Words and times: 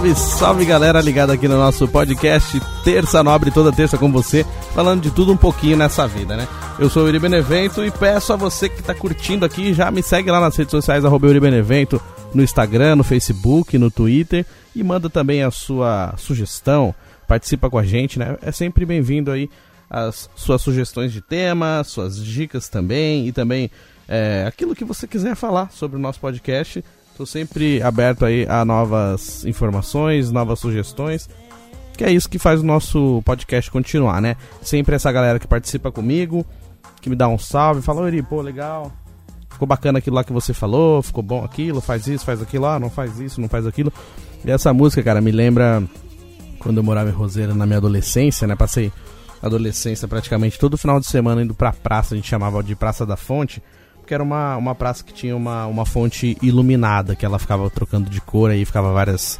Salve, 0.00 0.14
salve 0.14 0.64
galera 0.64 0.98
ligada 0.98 1.34
aqui 1.34 1.46
no 1.46 1.58
nosso 1.58 1.86
podcast 1.86 2.58
Terça 2.82 3.22
Nobre, 3.22 3.50
toda 3.50 3.70
terça 3.70 3.98
com 3.98 4.10
você, 4.10 4.46
falando 4.74 5.02
de 5.02 5.10
tudo 5.10 5.30
um 5.30 5.36
pouquinho 5.36 5.76
nessa 5.76 6.08
vida, 6.08 6.38
né? 6.38 6.48
Eu 6.78 6.88
sou 6.88 7.02
o 7.02 7.06
Yuri 7.06 7.18
Benevento 7.18 7.84
e 7.84 7.90
peço 7.90 8.32
a 8.32 8.36
você 8.36 8.70
que 8.70 8.82
tá 8.82 8.94
curtindo 8.94 9.44
aqui, 9.44 9.74
já 9.74 9.90
me 9.90 10.02
segue 10.02 10.30
lá 10.30 10.40
nas 10.40 10.56
redes 10.56 10.70
sociais, 10.70 11.04
arroba 11.04 11.26
Yuri 11.26 11.38
Benevento, 11.38 12.00
no 12.32 12.42
Instagram, 12.42 12.96
no 12.96 13.04
Facebook, 13.04 13.76
no 13.76 13.90
Twitter 13.90 14.46
e 14.74 14.82
manda 14.82 15.10
também 15.10 15.42
a 15.42 15.50
sua 15.50 16.14
sugestão, 16.16 16.94
participa 17.28 17.68
com 17.68 17.76
a 17.76 17.84
gente, 17.84 18.18
né? 18.18 18.38
É 18.40 18.50
sempre 18.50 18.86
bem-vindo 18.86 19.30
aí 19.30 19.50
as 19.90 20.30
suas 20.34 20.62
sugestões 20.62 21.12
de 21.12 21.20
tema, 21.20 21.84
suas 21.84 22.24
dicas 22.24 22.70
também 22.70 23.28
e 23.28 23.32
também 23.32 23.70
é, 24.08 24.46
aquilo 24.48 24.74
que 24.74 24.84
você 24.84 25.06
quiser 25.06 25.34
falar 25.34 25.70
sobre 25.70 25.98
o 25.98 26.00
nosso 26.00 26.18
podcast 26.20 26.82
Estou 27.20 27.26
sempre 27.26 27.82
aberto 27.82 28.24
aí 28.24 28.46
a 28.48 28.64
novas 28.64 29.44
informações, 29.44 30.30
novas 30.30 30.58
sugestões. 30.58 31.28
Que 31.92 32.02
é 32.02 32.10
isso 32.10 32.30
que 32.30 32.38
faz 32.38 32.60
o 32.60 32.64
nosso 32.64 33.20
podcast 33.26 33.70
continuar, 33.70 34.22
né? 34.22 34.36
Sempre 34.62 34.96
essa 34.96 35.12
galera 35.12 35.38
que 35.38 35.46
participa 35.46 35.92
comigo, 35.92 36.46
que 36.98 37.10
me 37.10 37.16
dá 37.16 37.28
um 37.28 37.36
salve, 37.38 37.82
fala, 37.82 38.00
Ori, 38.00 38.22
pô, 38.22 38.40
legal. 38.40 38.90
Ficou 39.50 39.68
bacana 39.68 39.98
aquilo 39.98 40.16
lá 40.16 40.24
que 40.24 40.32
você 40.32 40.54
falou, 40.54 41.02
ficou 41.02 41.22
bom 41.22 41.44
aquilo, 41.44 41.82
faz 41.82 42.06
isso, 42.06 42.24
faz 42.24 42.40
aquilo, 42.40 42.64
ah, 42.64 42.80
não 42.80 42.88
faz 42.88 43.20
isso, 43.20 43.38
não 43.38 43.50
faz 43.50 43.66
aquilo. 43.66 43.92
E 44.42 44.50
essa 44.50 44.72
música, 44.72 45.02
cara, 45.02 45.20
me 45.20 45.30
lembra 45.30 45.82
quando 46.58 46.78
eu 46.78 46.82
morava 46.82 47.10
em 47.10 47.12
Roseira 47.12 47.52
na 47.52 47.66
minha 47.66 47.76
adolescência, 47.76 48.46
né? 48.46 48.56
Passei 48.56 48.90
adolescência 49.42 50.08
praticamente 50.08 50.58
todo 50.58 50.78
final 50.78 50.98
de 50.98 51.06
semana 51.06 51.42
indo 51.42 51.52
pra 51.52 51.70
praça, 51.70 52.14
a 52.14 52.16
gente 52.16 52.30
chamava 52.30 52.62
de 52.62 52.74
Praça 52.74 53.04
da 53.04 53.14
Fonte 53.14 53.62
que 54.10 54.14
era 54.14 54.24
uma, 54.24 54.56
uma 54.56 54.74
praça 54.74 55.04
que 55.04 55.12
tinha 55.12 55.36
uma, 55.36 55.66
uma 55.66 55.86
fonte 55.86 56.36
iluminada, 56.42 57.14
que 57.14 57.24
ela 57.24 57.38
ficava 57.38 57.70
trocando 57.70 58.10
de 58.10 58.20
cor, 58.20 58.50
aí 58.50 58.64
ficava 58.64 58.92
várias, 58.92 59.38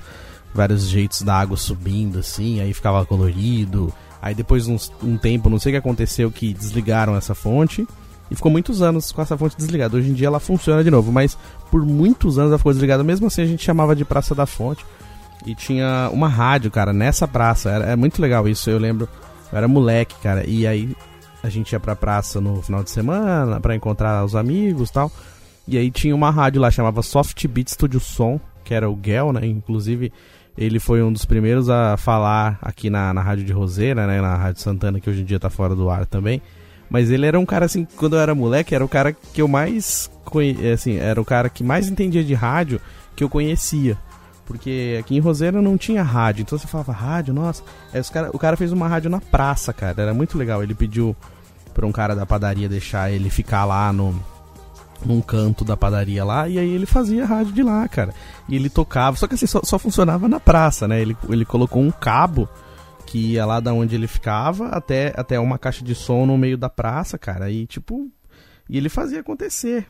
vários 0.54 0.88
jeitos 0.88 1.22
da 1.22 1.34
água 1.34 1.56
subindo, 1.56 2.20
assim, 2.20 2.60
aí 2.60 2.72
ficava 2.72 3.04
colorido. 3.04 3.92
Aí 4.22 4.32
depois 4.32 4.66
de 4.66 4.80
um 5.02 5.16
tempo, 5.16 5.50
não 5.50 5.58
sei 5.58 5.72
o 5.72 5.74
que 5.74 5.78
aconteceu, 5.78 6.30
que 6.30 6.54
desligaram 6.54 7.16
essa 7.16 7.34
fonte. 7.34 7.84
E 8.30 8.36
ficou 8.36 8.52
muitos 8.52 8.80
anos 8.80 9.10
com 9.10 9.20
essa 9.20 9.36
fonte 9.36 9.56
desligada. 9.56 9.96
Hoje 9.96 10.08
em 10.08 10.12
dia 10.12 10.28
ela 10.28 10.38
funciona 10.38 10.84
de 10.84 10.90
novo, 10.90 11.10
mas 11.10 11.36
por 11.68 11.84
muitos 11.84 12.38
anos 12.38 12.52
ela 12.52 12.58
ficou 12.58 12.72
desligada. 12.72 13.02
Mesmo 13.02 13.26
assim 13.26 13.42
a 13.42 13.46
gente 13.46 13.64
chamava 13.64 13.96
de 13.96 14.04
Praça 14.04 14.36
da 14.36 14.46
Fonte. 14.46 14.86
E 15.44 15.52
tinha 15.52 16.08
uma 16.12 16.28
rádio, 16.28 16.70
cara, 16.70 16.92
nessa 16.92 17.26
praça. 17.26 17.70
Era, 17.70 17.86
é 17.86 17.96
muito 17.96 18.22
legal 18.22 18.46
isso. 18.46 18.70
Eu 18.70 18.78
lembro, 18.78 19.08
eu 19.50 19.58
era 19.58 19.66
moleque, 19.66 20.14
cara. 20.22 20.48
E 20.48 20.64
aí 20.64 20.94
a 21.42 21.48
gente 21.48 21.72
ia 21.72 21.80
pra 21.80 21.96
praça 21.96 22.40
no 22.40 22.62
final 22.62 22.82
de 22.82 22.90
semana 22.90 23.60
para 23.60 23.74
encontrar 23.74 24.24
os 24.24 24.34
amigos 24.36 24.90
tal. 24.90 25.10
E 25.66 25.78
aí 25.78 25.90
tinha 25.90 26.14
uma 26.14 26.30
rádio 26.30 26.60
lá, 26.60 26.70
chamava 26.70 27.02
Soft 27.02 27.46
Beat 27.46 27.68
Studio 27.68 28.00
Som, 28.00 28.40
que 28.64 28.74
era 28.74 28.90
o 28.90 28.98
Gel, 29.02 29.32
né? 29.32 29.46
Inclusive, 29.46 30.12
ele 30.56 30.80
foi 30.80 31.02
um 31.02 31.12
dos 31.12 31.24
primeiros 31.24 31.70
a 31.70 31.96
falar 31.96 32.58
aqui 32.60 32.90
na, 32.90 33.14
na 33.14 33.22
Rádio 33.22 33.44
de 33.44 33.52
Roseira, 33.52 34.06
né? 34.06 34.20
Na 34.20 34.36
Rádio 34.36 34.60
Santana, 34.60 35.00
que 35.00 35.08
hoje 35.08 35.22
em 35.22 35.24
dia 35.24 35.38
tá 35.38 35.48
fora 35.48 35.74
do 35.74 35.88
ar 35.88 36.06
também. 36.06 36.42
Mas 36.88 37.10
ele 37.10 37.24
era 37.24 37.38
um 37.38 37.46
cara, 37.46 37.66
assim, 37.66 37.86
quando 37.96 38.16
eu 38.16 38.20
era 38.20 38.34
moleque, 38.34 38.74
era 38.74 38.84
o 38.84 38.88
cara 38.88 39.12
que 39.12 39.40
eu 39.40 39.46
mais... 39.46 40.10
Assim, 40.74 40.96
era 40.96 41.20
o 41.20 41.24
cara 41.24 41.48
que 41.48 41.62
mais 41.62 41.88
entendia 41.88 42.24
de 42.24 42.34
rádio 42.34 42.80
que 43.14 43.22
eu 43.22 43.28
conhecia. 43.28 43.96
Porque 44.44 44.96
aqui 44.98 45.16
em 45.16 45.20
Roseira 45.20 45.62
não 45.62 45.76
tinha 45.76 46.02
rádio. 46.02 46.42
Então 46.42 46.58
você 46.58 46.66
falava, 46.66 46.92
rádio, 46.92 47.32
nossa. 47.32 47.62
Aí 47.92 48.00
os 48.00 48.10
cara, 48.10 48.30
o 48.32 48.38
cara 48.38 48.56
fez 48.56 48.72
uma 48.72 48.88
rádio 48.88 49.10
na 49.10 49.20
praça, 49.20 49.72
cara. 49.72 50.02
Era 50.02 50.14
muito 50.14 50.36
legal. 50.36 50.62
Ele 50.62 50.74
pediu 50.74 51.14
pra 51.72 51.86
um 51.86 51.92
cara 51.92 52.14
da 52.14 52.26
padaria 52.26 52.68
deixar 52.68 53.10
ele 53.10 53.30
ficar 53.30 53.64
lá 53.64 53.92
no. 53.92 54.14
Num 55.02 55.22
canto 55.22 55.64
da 55.64 55.78
padaria 55.78 56.22
lá, 56.22 56.46
e 56.46 56.58
aí 56.58 56.68
ele 56.68 56.84
fazia 56.84 57.24
rádio 57.24 57.54
de 57.54 57.62
lá, 57.62 57.88
cara. 57.88 58.12
E 58.46 58.54
ele 58.54 58.68
tocava, 58.68 59.16
só 59.16 59.26
que 59.26 59.32
assim, 59.32 59.46
só, 59.46 59.62
só 59.64 59.78
funcionava 59.78 60.28
na 60.28 60.38
praça, 60.38 60.86
né? 60.86 61.00
Ele, 61.00 61.16
ele 61.30 61.46
colocou 61.46 61.80
um 61.80 61.90
cabo 61.90 62.46
que 63.06 63.32
ia 63.32 63.46
lá 63.46 63.60
da 63.60 63.72
onde 63.72 63.94
ele 63.94 64.06
ficava 64.06 64.68
até, 64.68 65.14
até 65.16 65.40
uma 65.40 65.58
caixa 65.58 65.82
de 65.82 65.94
som 65.94 66.26
no 66.26 66.36
meio 66.36 66.58
da 66.58 66.68
praça, 66.68 67.16
cara. 67.16 67.50
E 67.50 67.66
tipo, 67.66 68.10
e 68.70 68.76
ele 68.76 68.88
fazia 68.88 69.18
acontecer. 69.18 69.84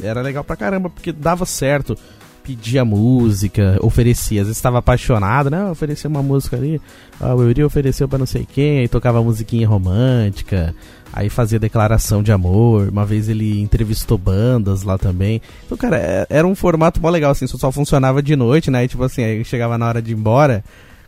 Era 0.00 0.22
legal 0.22 0.44
pra 0.44 0.54
caramba, 0.54 0.88
porque 0.88 1.10
dava 1.10 1.44
certo 1.44 1.98
pedia 2.42 2.84
música, 2.84 3.78
oferecia. 3.80 4.40
Às 4.40 4.46
vezes 4.48 4.58
estava 4.58 4.78
apaixonado, 4.78 5.50
né? 5.50 5.64
Oferecia 5.70 6.08
uma 6.08 6.22
música 6.22 6.56
ali. 6.56 6.80
Ah, 7.20 7.34
o 7.34 7.42
Yuri 7.42 7.62
ofereceu 7.64 8.08
para 8.08 8.18
não 8.18 8.26
sei 8.26 8.46
quem, 8.50 8.80
aí 8.80 8.88
tocava 8.88 9.22
musiquinha 9.22 9.68
romântica. 9.68 10.74
Aí 11.12 11.28
fazia 11.28 11.58
declaração 11.58 12.22
de 12.22 12.32
amor. 12.32 12.88
Uma 12.88 13.04
vez 13.04 13.28
ele 13.28 13.60
entrevistou 13.60 14.16
bandas 14.16 14.82
lá 14.82 14.96
também. 14.96 15.42
Então, 15.66 15.76
cara, 15.76 15.96
é, 15.96 16.26
era 16.28 16.46
um 16.46 16.54
formato 16.54 17.00
mó 17.00 17.10
legal, 17.10 17.32
assim. 17.32 17.46
Só 17.46 17.70
funcionava 17.72 18.22
de 18.22 18.36
noite, 18.36 18.70
né? 18.70 18.84
E, 18.84 18.88
tipo 18.88 19.02
assim, 19.02 19.22
aí 19.22 19.44
chegava 19.44 19.76
na 19.76 19.86
hora 19.86 20.00
de 20.00 20.12
ir 20.12 20.14
embora, 20.14 20.64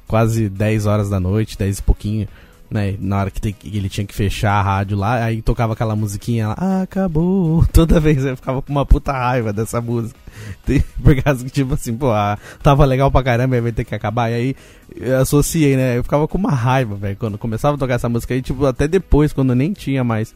quase 0.07 0.49
10 0.49 0.87
horas 0.87 1.09
da 1.09 1.21
noite, 1.21 1.57
10 1.57 1.79
e 1.79 1.83
pouquinho 1.83 2.29
né? 2.73 2.97
Na 2.99 3.21
hora 3.21 3.31
que, 3.31 3.55
ele 3.65 3.89
tinha 3.89 4.07
que 4.07 4.15
fechar 4.15 4.53
a 4.53 4.63
rádio 4.63 4.97
lá, 4.97 5.23
aí 5.23 5.43
tocava 5.43 5.75
aquela 5.75 5.95
musiquinha 5.95 6.49
lá, 6.49 6.83
acabou. 6.83 7.65
Toda 7.73 8.01
vez 8.01 8.25
eu 8.25 8.37
ficava 8.37 8.63
com 8.63 8.73
uma 8.73 8.87
puta 8.87 9.13
raiva 9.13 9.53
dessa 9.53 9.81
música. 9.81 10.19
Por 11.03 11.23
causa 11.23 11.45
que, 11.45 11.51
tipo 11.51 11.75
assim, 11.75 11.97
pô, 11.97 12.11
ah, 12.11 12.39
tava 12.63 12.85
legal 12.85 13.11
pra 13.11 13.23
caramba, 13.23 13.61
vai 13.61 13.73
ter 13.73 13.85
que 13.85 13.95
acabar. 13.95 14.31
E 14.31 14.35
aí 14.35 14.57
eu 14.97 15.21
associei, 15.21 15.77
né? 15.77 15.99
Eu 15.99 16.03
ficava 16.03 16.27
com 16.27 16.39
uma 16.39 16.53
raiva, 16.53 16.95
velho, 16.95 17.17
quando 17.17 17.37
começava 17.37 17.77
a 17.77 17.79
tocar 17.79 17.95
essa 17.95 18.09
música 18.09 18.33
aí, 18.33 18.41
tipo, 18.41 18.65
até 18.65 18.89
depois, 18.89 19.33
quando 19.33 19.55
nem 19.55 19.73
tinha 19.73 20.03
mais 20.03 20.35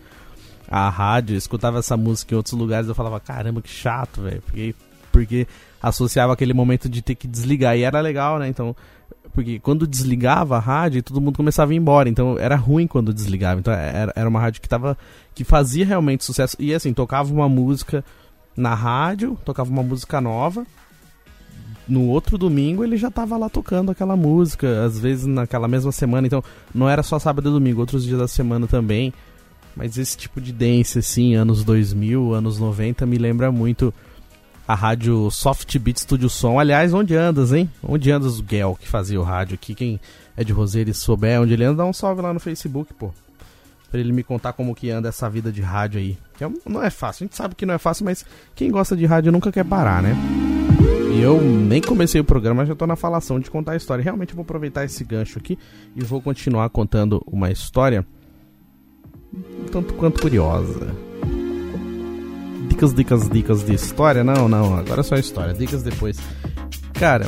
a 0.68 0.88
rádio, 0.88 1.36
escutava 1.36 1.78
essa 1.78 1.96
música 1.96 2.34
em 2.34 2.36
outros 2.36 2.54
lugares, 2.54 2.88
eu 2.88 2.94
falava, 2.94 3.18
caramba, 3.18 3.62
que 3.62 3.70
chato, 3.70 4.20
velho. 4.20 4.42
Porque, 4.42 4.74
porque 5.10 5.46
associava 5.80 6.32
aquele 6.32 6.52
momento 6.52 6.88
de 6.88 7.00
ter 7.00 7.14
que 7.14 7.26
desligar. 7.26 7.76
E 7.76 7.82
era 7.82 8.00
legal, 8.00 8.38
né? 8.38 8.48
Então 8.48 8.76
porque 9.36 9.58
quando 9.58 9.86
desligava 9.86 10.56
a 10.56 10.58
rádio, 10.58 11.02
todo 11.02 11.20
mundo 11.20 11.36
começava 11.36 11.70
a 11.70 11.74
ir 11.74 11.76
embora. 11.76 12.08
Então 12.08 12.38
era 12.38 12.56
ruim 12.56 12.86
quando 12.86 13.12
desligava. 13.12 13.60
Então 13.60 13.70
era, 13.70 14.10
era 14.16 14.26
uma 14.26 14.40
rádio 14.40 14.62
que 14.62 14.68
tava. 14.68 14.96
que 15.34 15.44
fazia 15.44 15.84
realmente 15.84 16.24
sucesso. 16.24 16.56
E 16.58 16.72
assim, 16.72 16.94
tocava 16.94 17.30
uma 17.30 17.46
música 17.46 18.02
na 18.56 18.74
rádio, 18.74 19.36
tocava 19.44 19.68
uma 19.68 19.82
música 19.82 20.22
nova. 20.22 20.66
No 21.86 22.06
outro 22.08 22.38
domingo 22.38 22.82
ele 22.82 22.96
já 22.96 23.10
tava 23.10 23.36
lá 23.36 23.50
tocando 23.50 23.90
aquela 23.90 24.16
música, 24.16 24.86
às 24.86 24.98
vezes 24.98 25.26
naquela 25.26 25.68
mesma 25.68 25.92
semana. 25.92 26.26
Então 26.26 26.42
não 26.74 26.88
era 26.88 27.02
só 27.02 27.18
sábado 27.18 27.50
e 27.50 27.52
domingo, 27.52 27.80
outros 27.80 28.04
dias 28.04 28.18
da 28.18 28.26
semana 28.26 28.66
também. 28.66 29.12
Mas 29.76 29.98
esse 29.98 30.16
tipo 30.16 30.40
de 30.40 30.50
dance, 30.50 30.98
assim, 30.98 31.34
anos 31.34 31.62
2000, 31.62 32.32
anos 32.32 32.58
90, 32.58 33.04
me 33.04 33.18
lembra 33.18 33.52
muito 33.52 33.92
a 34.66 34.74
rádio 34.74 35.30
Soft 35.30 35.78
Beat 35.78 35.98
Studio 35.98 36.28
Som. 36.28 36.58
Aliás, 36.58 36.92
onde 36.92 37.14
andas, 37.14 37.52
hein? 37.52 37.70
Onde 37.82 38.10
andas 38.10 38.40
o 38.40 38.44
Gel 38.48 38.76
que 38.80 38.88
fazia 38.88 39.20
o 39.20 39.22
rádio 39.22 39.54
aqui? 39.54 39.74
Quem 39.74 40.00
é 40.36 40.42
de 40.42 40.52
Roseira 40.52 40.90
e 40.90 40.94
souber 40.94 41.40
onde 41.40 41.52
ele 41.52 41.64
anda, 41.64 41.78
dá 41.78 41.84
um 41.84 41.92
salve 41.92 42.20
lá 42.20 42.32
no 42.32 42.40
Facebook, 42.40 42.92
pô. 42.94 43.10
Pra 43.90 44.00
ele 44.00 44.12
me 44.12 44.24
contar 44.24 44.52
como 44.52 44.74
que 44.74 44.90
anda 44.90 45.08
essa 45.08 45.30
vida 45.30 45.52
de 45.52 45.62
rádio 45.62 46.00
aí. 46.00 46.18
Que 46.36 46.44
é, 46.44 46.50
não 46.66 46.82
é 46.82 46.90
fácil, 46.90 47.24
a 47.24 47.26
gente 47.26 47.36
sabe 47.36 47.54
que 47.54 47.64
não 47.64 47.74
é 47.74 47.78
fácil, 47.78 48.04
mas 48.04 48.26
quem 48.54 48.70
gosta 48.70 48.96
de 48.96 49.06
rádio 49.06 49.30
nunca 49.30 49.52
quer 49.52 49.64
parar, 49.64 50.02
né? 50.02 50.16
E 51.14 51.20
eu 51.20 51.40
nem 51.40 51.80
comecei 51.80 52.20
o 52.20 52.24
programa, 52.24 52.66
já 52.66 52.74
tô 52.74 52.86
na 52.86 52.96
falação 52.96 53.38
de 53.38 53.50
contar 53.50 53.72
a 53.72 53.76
história. 53.76 54.02
Realmente 54.02 54.34
vou 54.34 54.42
aproveitar 54.42 54.84
esse 54.84 55.02
gancho 55.04 55.38
aqui 55.38 55.58
e 55.94 56.02
vou 56.02 56.20
continuar 56.20 56.68
contando 56.68 57.22
uma 57.26 57.50
história 57.50 58.04
tanto 59.70 59.94
quanto 59.94 60.20
curiosa 60.20 61.05
dicas, 62.68 62.94
dicas, 62.94 63.28
dicas 63.28 63.64
de 63.64 63.74
história? 63.74 64.22
Não, 64.22 64.48
não, 64.48 64.76
agora 64.76 65.00
é 65.00 65.04
só 65.04 65.16
história. 65.16 65.54
Dicas 65.54 65.82
depois. 65.82 66.18
Cara, 66.94 67.26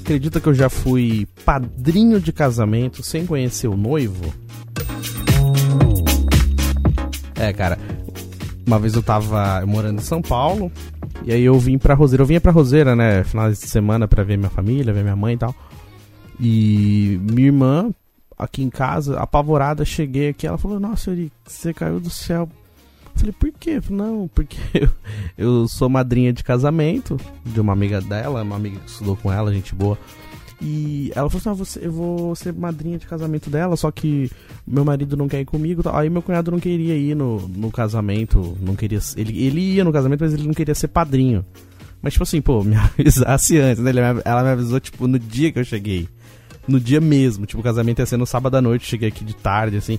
acredita 0.00 0.40
que 0.40 0.48
eu 0.48 0.54
já 0.54 0.68
fui 0.68 1.26
padrinho 1.44 2.20
de 2.20 2.32
casamento 2.32 3.02
sem 3.02 3.26
conhecer 3.26 3.68
o 3.68 3.76
noivo? 3.76 4.32
É, 7.36 7.52
cara. 7.52 7.78
Uma 8.66 8.78
vez 8.78 8.94
eu 8.94 9.02
tava 9.02 9.64
morando 9.66 10.00
em 10.00 10.04
São 10.04 10.22
Paulo. 10.22 10.70
E 11.24 11.32
aí 11.32 11.42
eu 11.42 11.58
vim 11.58 11.78
pra 11.78 11.94
Roseira. 11.94 12.22
Eu 12.22 12.26
vinha 12.26 12.40
pra 12.40 12.52
Roseira, 12.52 12.94
né? 12.94 13.24
Final 13.24 13.50
de 13.50 13.56
semana 13.56 14.06
pra 14.06 14.22
ver 14.22 14.36
minha 14.36 14.50
família, 14.50 14.92
ver 14.92 15.02
minha 15.02 15.16
mãe 15.16 15.34
e 15.34 15.38
tal. 15.38 15.54
E 16.40 17.20
minha 17.30 17.48
irmã, 17.48 17.90
aqui 18.38 18.62
em 18.62 18.70
casa, 18.70 19.18
apavorada, 19.18 19.84
cheguei 19.84 20.28
aqui. 20.30 20.46
Ela 20.46 20.58
falou: 20.58 20.80
Nossa, 20.80 21.10
Yuri, 21.10 21.32
você 21.44 21.72
caiu 21.72 22.00
do 22.00 22.10
céu 22.10 22.48
Falei, 23.14 23.32
por 23.32 23.52
quê? 23.52 23.80
Não, 23.90 24.28
porque 24.34 24.58
eu, 24.74 24.88
eu 25.36 25.68
sou 25.68 25.88
madrinha 25.88 26.32
de 26.32 26.42
casamento 26.42 27.16
de 27.44 27.60
uma 27.60 27.72
amiga 27.72 28.00
dela, 28.00 28.42
uma 28.42 28.56
amiga 28.56 28.78
que 28.80 28.90
estudou 28.90 29.16
com 29.16 29.32
ela, 29.32 29.52
gente 29.52 29.74
boa. 29.74 29.98
E 30.64 31.10
ela 31.16 31.28
falou 31.28 31.40
assim: 31.40 31.48
ah, 31.50 31.52
você, 31.52 31.86
eu 31.86 31.92
vou 31.92 32.36
ser 32.36 32.52
madrinha 32.52 32.96
de 32.96 33.06
casamento 33.06 33.50
dela, 33.50 33.76
só 33.76 33.90
que 33.90 34.30
meu 34.64 34.84
marido 34.84 35.16
não 35.16 35.26
quer 35.26 35.40
ir 35.40 35.44
comigo. 35.44 35.82
Aí 35.92 36.08
meu 36.08 36.22
cunhado 36.22 36.52
não 36.52 36.60
queria 36.60 36.96
ir 36.96 37.16
no, 37.16 37.40
no 37.48 37.70
casamento, 37.70 38.56
não 38.60 38.76
queria. 38.76 39.00
Ele, 39.16 39.44
ele 39.44 39.60
ia 39.60 39.84
no 39.84 39.92
casamento, 39.92 40.20
mas 40.20 40.32
ele 40.32 40.46
não 40.46 40.54
queria 40.54 40.74
ser 40.74 40.88
padrinho. 40.88 41.44
Mas, 42.00 42.12
tipo 42.12 42.22
assim, 42.22 42.40
pô, 42.40 42.62
me 42.62 42.76
avisasse 42.98 43.58
antes, 43.58 43.82
né? 43.82 43.92
Ela 44.24 44.42
me 44.42 44.50
avisou, 44.50 44.78
tipo, 44.78 45.08
no 45.08 45.18
dia 45.18 45.50
que 45.50 45.58
eu 45.58 45.64
cheguei. 45.64 46.08
No 46.66 46.78
dia 46.78 47.00
mesmo. 47.00 47.44
Tipo, 47.44 47.60
o 47.60 47.64
casamento 47.64 47.98
ia 47.98 48.06
ser 48.06 48.16
no 48.16 48.26
sábado 48.26 48.56
à 48.56 48.62
noite, 48.62 48.86
cheguei 48.86 49.08
aqui 49.08 49.24
de 49.24 49.34
tarde, 49.34 49.76
assim. 49.76 49.98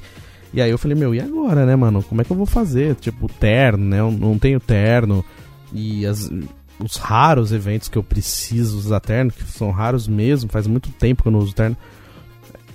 E 0.54 0.62
aí 0.62 0.70
eu 0.70 0.78
falei, 0.78 0.96
meu, 0.96 1.16
e 1.16 1.20
agora, 1.20 1.66
né, 1.66 1.76
mano? 1.76 2.04
Como 2.04 2.22
é 2.22 2.24
que 2.24 2.32
eu 2.32 2.38
vou 2.38 2.46
fazer? 2.46 2.96
Tipo, 2.96 3.28
terno, 3.28 3.84
né? 3.84 4.00
Eu 4.00 4.12
não 4.12 4.38
tenho 4.38 4.60
terno. 4.60 5.26
E 5.74 6.06
as, 6.06 6.32
os 6.80 6.98
raros 6.98 7.52
eventos 7.52 7.90
que 7.90 7.98
eu 7.98 8.04
preciso 8.04 8.78
usar 8.78 9.00
terno, 9.00 9.32
que 9.32 9.44
são 9.44 9.72
raros 9.72 10.08
mesmo, 10.08 10.50
faz 10.52 10.68
muito 10.68 10.92
tempo 10.92 11.24
que 11.24 11.28
eu 11.28 11.32
não 11.32 11.40
uso 11.40 11.56
terno, 11.56 11.76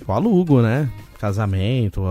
eu 0.05 0.13
alugo, 0.13 0.61
né? 0.61 0.89
Casamento, 1.17 2.01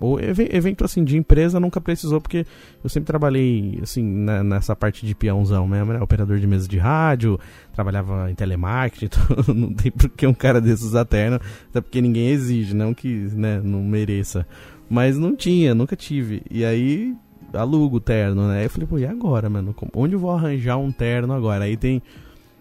ou 0.00 0.20
evento 0.20 0.84
assim 0.84 1.02
de 1.02 1.16
empresa 1.16 1.58
nunca 1.58 1.80
precisou, 1.80 2.20
porque 2.20 2.46
eu 2.82 2.88
sempre 2.88 3.06
trabalhei 3.06 3.80
assim 3.82 4.02
né, 4.02 4.42
nessa 4.42 4.76
parte 4.76 5.04
de 5.04 5.14
peãozão 5.14 5.66
mesmo, 5.66 5.92
né? 5.92 6.00
Operador 6.00 6.38
de 6.38 6.46
mesa 6.46 6.68
de 6.68 6.78
rádio, 6.78 7.38
trabalhava 7.72 8.30
em 8.30 8.34
telemarketing, 8.34 9.06
então 9.42 9.54
não 9.54 9.72
tem 9.72 9.90
por 9.90 10.08
que 10.10 10.26
um 10.26 10.34
cara 10.34 10.60
desses 10.60 10.84
usar 10.84 11.04
terno, 11.04 11.40
até 11.70 11.80
porque 11.80 12.00
ninguém 12.00 12.28
exige, 12.28 12.74
não 12.74 12.94
que 12.94 13.08
né, 13.08 13.60
não 13.62 13.82
mereça. 13.82 14.46
Mas 14.88 15.16
não 15.18 15.36
tinha, 15.36 15.74
nunca 15.74 15.94
tive. 15.94 16.42
E 16.50 16.64
aí 16.64 17.14
alugo 17.52 17.96
o 17.96 18.00
terno, 18.00 18.48
né? 18.48 18.64
Eu 18.64 18.70
falei, 18.70 18.86
pô, 18.86 18.98
e 18.98 19.06
agora, 19.06 19.48
mano? 19.48 19.74
Onde 19.94 20.14
eu 20.14 20.18
vou 20.18 20.30
arranjar 20.30 20.76
um 20.76 20.92
terno 20.92 21.32
agora? 21.32 21.64
Aí 21.64 21.76
tem 21.76 22.02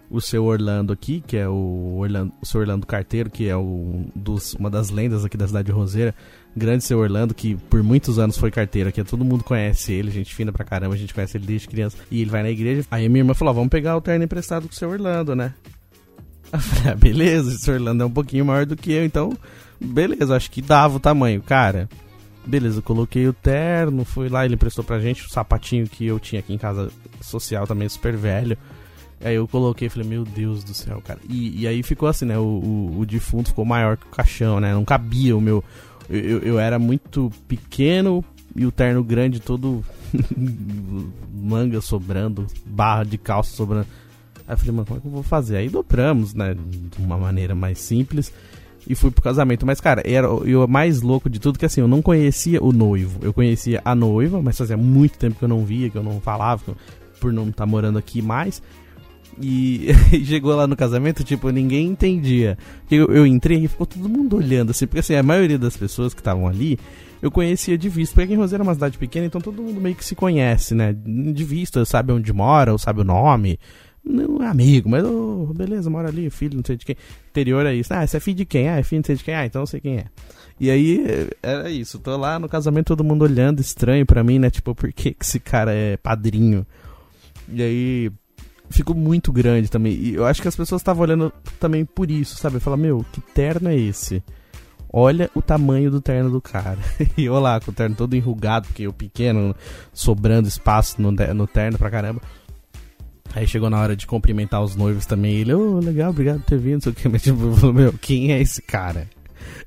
o 0.10 0.22
seu 0.22 0.46
Orlando 0.46 0.94
aqui, 0.94 1.22
que 1.26 1.36
é 1.36 1.48
o, 1.48 1.98
Orlando, 1.98 2.32
o 2.42 2.46
seu 2.46 2.62
Orlando 2.62 2.86
Carteiro, 2.86 3.30
que 3.30 3.48
é 3.48 3.56
o, 3.56 4.06
dos, 4.16 4.54
uma 4.54 4.70
das 4.70 4.90
lendas 4.90 5.26
aqui 5.26 5.36
da 5.36 5.48
cidade 5.48 5.66
de 5.66 5.72
Roseira. 5.72 6.16
Grande 6.56 6.84
seu 6.84 6.98
Orlando, 6.98 7.36
que 7.36 7.56
por 7.56 7.84
muitos 7.84 8.18
anos 8.18 8.38
foi 8.38 8.50
carteiro 8.50 8.90
aqui. 8.90 9.04
Todo 9.04 9.24
mundo 9.24 9.44
conhece 9.44 9.94
ele, 9.94 10.10
gente 10.10 10.34
fina 10.34 10.52
pra 10.52 10.66
caramba, 10.66 10.96
a 10.96 10.98
gente 10.98 11.14
conhece 11.14 11.38
ele 11.38 11.46
desde 11.46 11.68
criança. 11.68 11.98
E 12.10 12.22
ele 12.22 12.32
vai 12.32 12.42
na 12.42 12.50
igreja. 12.50 12.84
Aí 12.90 13.08
minha 13.08 13.22
irmã 13.22 13.34
falou: 13.34 13.54
vamos 13.54 13.70
pegar 13.70 13.96
o 13.96 14.02
terno 14.02 14.26
emprestado 14.26 14.64
com 14.64 14.74
o 14.74 14.76
seu 14.76 14.90
Orlando, 14.90 15.36
né? 15.36 15.54
Eu 16.52 16.60
falei, 16.60 16.94
ah, 16.94 16.96
beleza, 16.96 17.54
esse 17.54 17.70
Orlando 17.70 18.04
é 18.04 18.06
um 18.06 18.12
pouquinho 18.12 18.46
maior 18.46 18.66
do 18.66 18.76
que 18.76 18.94
eu, 18.94 19.04
então 19.04 19.38
beleza, 19.80 20.34
acho 20.34 20.50
que 20.50 20.62
dava 20.62 20.96
o 20.96 21.00
tamanho. 21.00 21.42
Cara, 21.42 21.90
Beleza, 22.48 22.82
coloquei 22.82 23.28
o 23.28 23.34
terno, 23.34 24.06
fui 24.06 24.30
lá, 24.30 24.46
ele 24.46 24.56
emprestou 24.56 24.82
pra 24.82 25.00
gente 25.00 25.26
o 25.26 25.30
sapatinho 25.30 25.86
que 25.86 26.06
eu 26.06 26.18
tinha 26.18 26.40
aqui 26.40 26.54
em 26.54 26.58
casa 26.58 26.90
social 27.20 27.68
também, 27.68 27.90
super 27.90 28.16
velho. 28.16 28.58
Aí 29.20 29.36
eu 29.36 29.48
coloquei 29.48 29.90
falei, 29.90 30.08
meu 30.08 30.24
Deus 30.24 30.64
do 30.64 30.74
céu, 30.74 31.02
cara. 31.04 31.20
E, 31.28 31.62
e 31.62 31.68
aí 31.68 31.84
ficou 31.84 32.08
assim, 32.08 32.24
né? 32.24 32.38
O, 32.38 32.44
o, 32.44 33.00
o, 33.00 33.06
defunto 33.06 33.50
ficou 33.50 33.66
maior 33.66 33.98
que 33.98 34.06
o 34.06 34.10
caixão, 34.10 34.62
né? 34.62 34.74
Não 34.74 34.86
cabia 34.86 35.36
o 35.36 35.42
meu. 35.42 35.62
Eu, 36.10 36.20
eu, 36.20 36.40
eu 36.40 36.60
era 36.60 36.80
muito 36.80 37.30
pequeno 37.50 38.24
e 38.56 38.66
o 38.66 38.72
terno 38.72 39.04
grande 39.04 39.42
todo 39.42 39.84
manga 41.34 41.82
sobrando, 41.82 42.48
barra 42.66 43.04
de 43.04 43.18
calça 43.18 43.54
sobrando. 43.54 43.88
Aí 44.48 44.54
eu 44.54 44.58
falei, 44.58 44.72
mano, 44.72 44.86
como 44.86 45.00
é 45.00 45.02
que 45.02 45.08
eu 45.08 45.12
vou 45.12 45.24
fazer? 45.24 45.58
Aí 45.58 45.68
dobramos, 45.68 46.34
né? 46.34 46.54
De 46.54 47.04
uma 47.04 47.18
maneira 47.18 47.54
mais 47.54 47.80
simples 47.80 48.32
e 48.88 48.96
fui 48.96 49.12
pro 49.12 49.22
casamento. 49.22 49.66
Mas, 49.66 49.82
cara, 49.82 50.02
era 50.06 50.30
o 50.32 50.68
mais 50.68 51.02
louco 51.02 51.30
de 51.30 51.40
tudo 51.40 51.60
que 51.60 51.66
assim, 51.66 51.82
eu 51.82 51.88
não 51.88 52.02
conhecia 52.02 52.64
o 52.64 52.72
noivo. 52.72 53.20
Eu 53.22 53.34
conhecia 53.34 53.82
a 53.84 53.94
noiva, 53.94 54.42
mas 54.42 54.58
fazia 54.58 54.78
muito 54.78 55.18
tempo 55.18 55.38
que 55.38 55.44
eu 55.44 55.50
não 55.50 55.66
via, 55.66 55.90
que 55.90 55.98
eu 55.98 56.04
não 56.04 56.22
falava, 56.22 56.76
por 57.20 57.34
não 57.34 57.50
estar 57.50 57.66
tá 57.66 57.66
morando 57.66 57.98
aqui 57.98 58.22
mais. 58.22 58.62
E 59.40 59.88
chegou 60.26 60.56
lá 60.56 60.66
no 60.66 60.76
casamento, 60.76 61.24
tipo, 61.24 61.50
ninguém 61.50 61.88
entendia. 61.88 62.58
Eu, 62.90 63.08
eu 63.08 63.26
entrei 63.26 63.64
e 63.64 63.68
ficou 63.68 63.86
todo 63.86 64.08
mundo 64.08 64.38
olhando, 64.38 64.72
assim, 64.72 64.88
porque 64.88 65.00
assim, 65.00 65.16
a 65.16 65.24
maioria 65.24 65.60
das 65.60 65.76
pessoas 65.76 66.14
que 66.14 66.22
estavam 66.22 66.48
ali, 66.48 66.80
eu 67.22 67.30
conhecia 67.30 67.78
de 67.78 67.90
vista. 67.90 68.14
Porque 68.14 68.24
aqui 68.24 68.34
em 68.34 68.38
Roseira 68.38 68.64
é 68.64 68.66
uma 68.66 68.74
cidade 68.74 68.98
pequena, 68.98 69.26
então 69.26 69.42
todo 69.42 69.62
mundo 69.62 69.82
meio 69.82 69.96
que 69.96 70.06
se 70.06 70.16
conhece, 70.16 70.74
né? 70.74 70.94
De 70.94 71.44
vista, 71.44 71.84
sabe 71.84 72.14
onde 72.14 72.32
mora, 72.32 72.72
ou 72.72 72.78
sabe 72.78 73.02
o 73.02 73.04
nome 73.04 73.60
não 74.08 74.44
é 74.44 74.48
amigo, 74.48 74.90
mas 74.90 75.04
oh, 75.04 75.52
beleza, 75.54 75.90
mora 75.90 76.08
ali, 76.08 76.30
filho, 76.30 76.58
não 76.58 76.64
sei 76.66 76.78
de 76.78 76.86
quem. 76.86 76.96
Interior 77.30 77.66
é 77.66 77.74
isso. 77.74 77.94
Ah, 77.94 78.06
você 78.06 78.18
é 78.18 78.20
filho 78.20 78.38
de 78.38 78.46
quem? 78.46 78.70
Ah, 78.70 78.78
é 78.78 78.84
filho 78.84 79.00
não 79.00 79.06
sei 79.06 79.16
de 79.16 79.24
quem. 79.24 79.36
Ah, 79.36 79.46
então 79.46 79.62
eu 79.62 79.68
sei 79.68 79.80
quem 79.80 79.98
é. 79.98 80.06
E 80.60 80.72
aí, 80.72 81.30
era 81.42 81.70
isso. 81.70 82.00
Tô 82.00 82.18
lá 82.18 82.40
no 82.40 82.50
casamento, 82.50 82.88
todo 82.88 83.04
mundo 83.04 83.24
olhando 83.24 83.60
estranho 83.60 84.06
pra 84.06 84.24
mim, 84.24 84.40
né? 84.40 84.50
Tipo, 84.50 84.74
por 84.74 84.92
que, 84.92 85.14
que 85.14 85.24
esse 85.24 85.40
cara 85.40 85.74
é 85.74 85.98
padrinho? 85.98 86.66
E 87.50 87.62
aí, 87.62 88.12
ficou 88.70 88.96
muito 88.96 89.32
grande 89.32 89.70
também. 89.70 89.94
E 89.94 90.16
eu 90.16 90.26
acho 90.26 90.42
que 90.42 90.48
as 90.48 90.56
pessoas 90.56 90.82
estavam 90.82 91.04
olhando 91.04 91.32
também 91.60 91.86
por 91.86 92.10
isso, 92.10 92.38
sabe? 92.38 92.60
Falar, 92.60 92.78
meu, 92.78 93.06
que 93.12 93.22
terno 93.22 93.70
é 93.70 93.76
esse? 93.76 94.24
Olha 94.92 95.30
o 95.36 95.42
tamanho 95.42 95.92
do 95.92 96.02
terno 96.02 96.32
do 96.32 96.42
cara. 96.42 96.80
e 97.18 97.26
eu 97.26 97.40
lá, 97.40 97.60
com 97.60 97.72
o 97.72 97.74
terno 97.74 97.96
todo 97.96 98.16
enrugado, 98.16 98.68
porque 98.68 98.84
eu 98.84 98.94
pequeno, 98.94 99.56
sobrando 99.94 100.48
espaço 100.48 101.02
no, 101.02 101.12
no 101.12 101.48
terno 101.48 101.78
pra 101.78 101.92
caramba. 101.92 102.22
Aí 103.38 103.48
chegou 103.48 103.70
na 103.70 103.80
hora 103.80 103.96
de 103.96 104.08
cumprimentar 104.08 104.64
os 104.64 104.76
noivos 104.76 105.06
também. 105.06 105.36
Ele, 105.36 105.54
ô, 105.54 105.76
oh, 105.76 105.80
legal, 105.80 106.10
obrigado 106.10 106.40
por 106.40 106.46
ter 106.46 106.58
vindo, 106.58 106.74
não 106.74 106.82
sei 106.82 106.92
o 106.92 106.96
que. 106.96 107.08
Mas 107.08 107.22
tipo, 107.22 107.54
falou, 107.54 107.72
meu, 107.72 107.94
quem 107.94 108.32
é 108.32 108.42
esse 108.42 108.64
cara? 108.64 109.08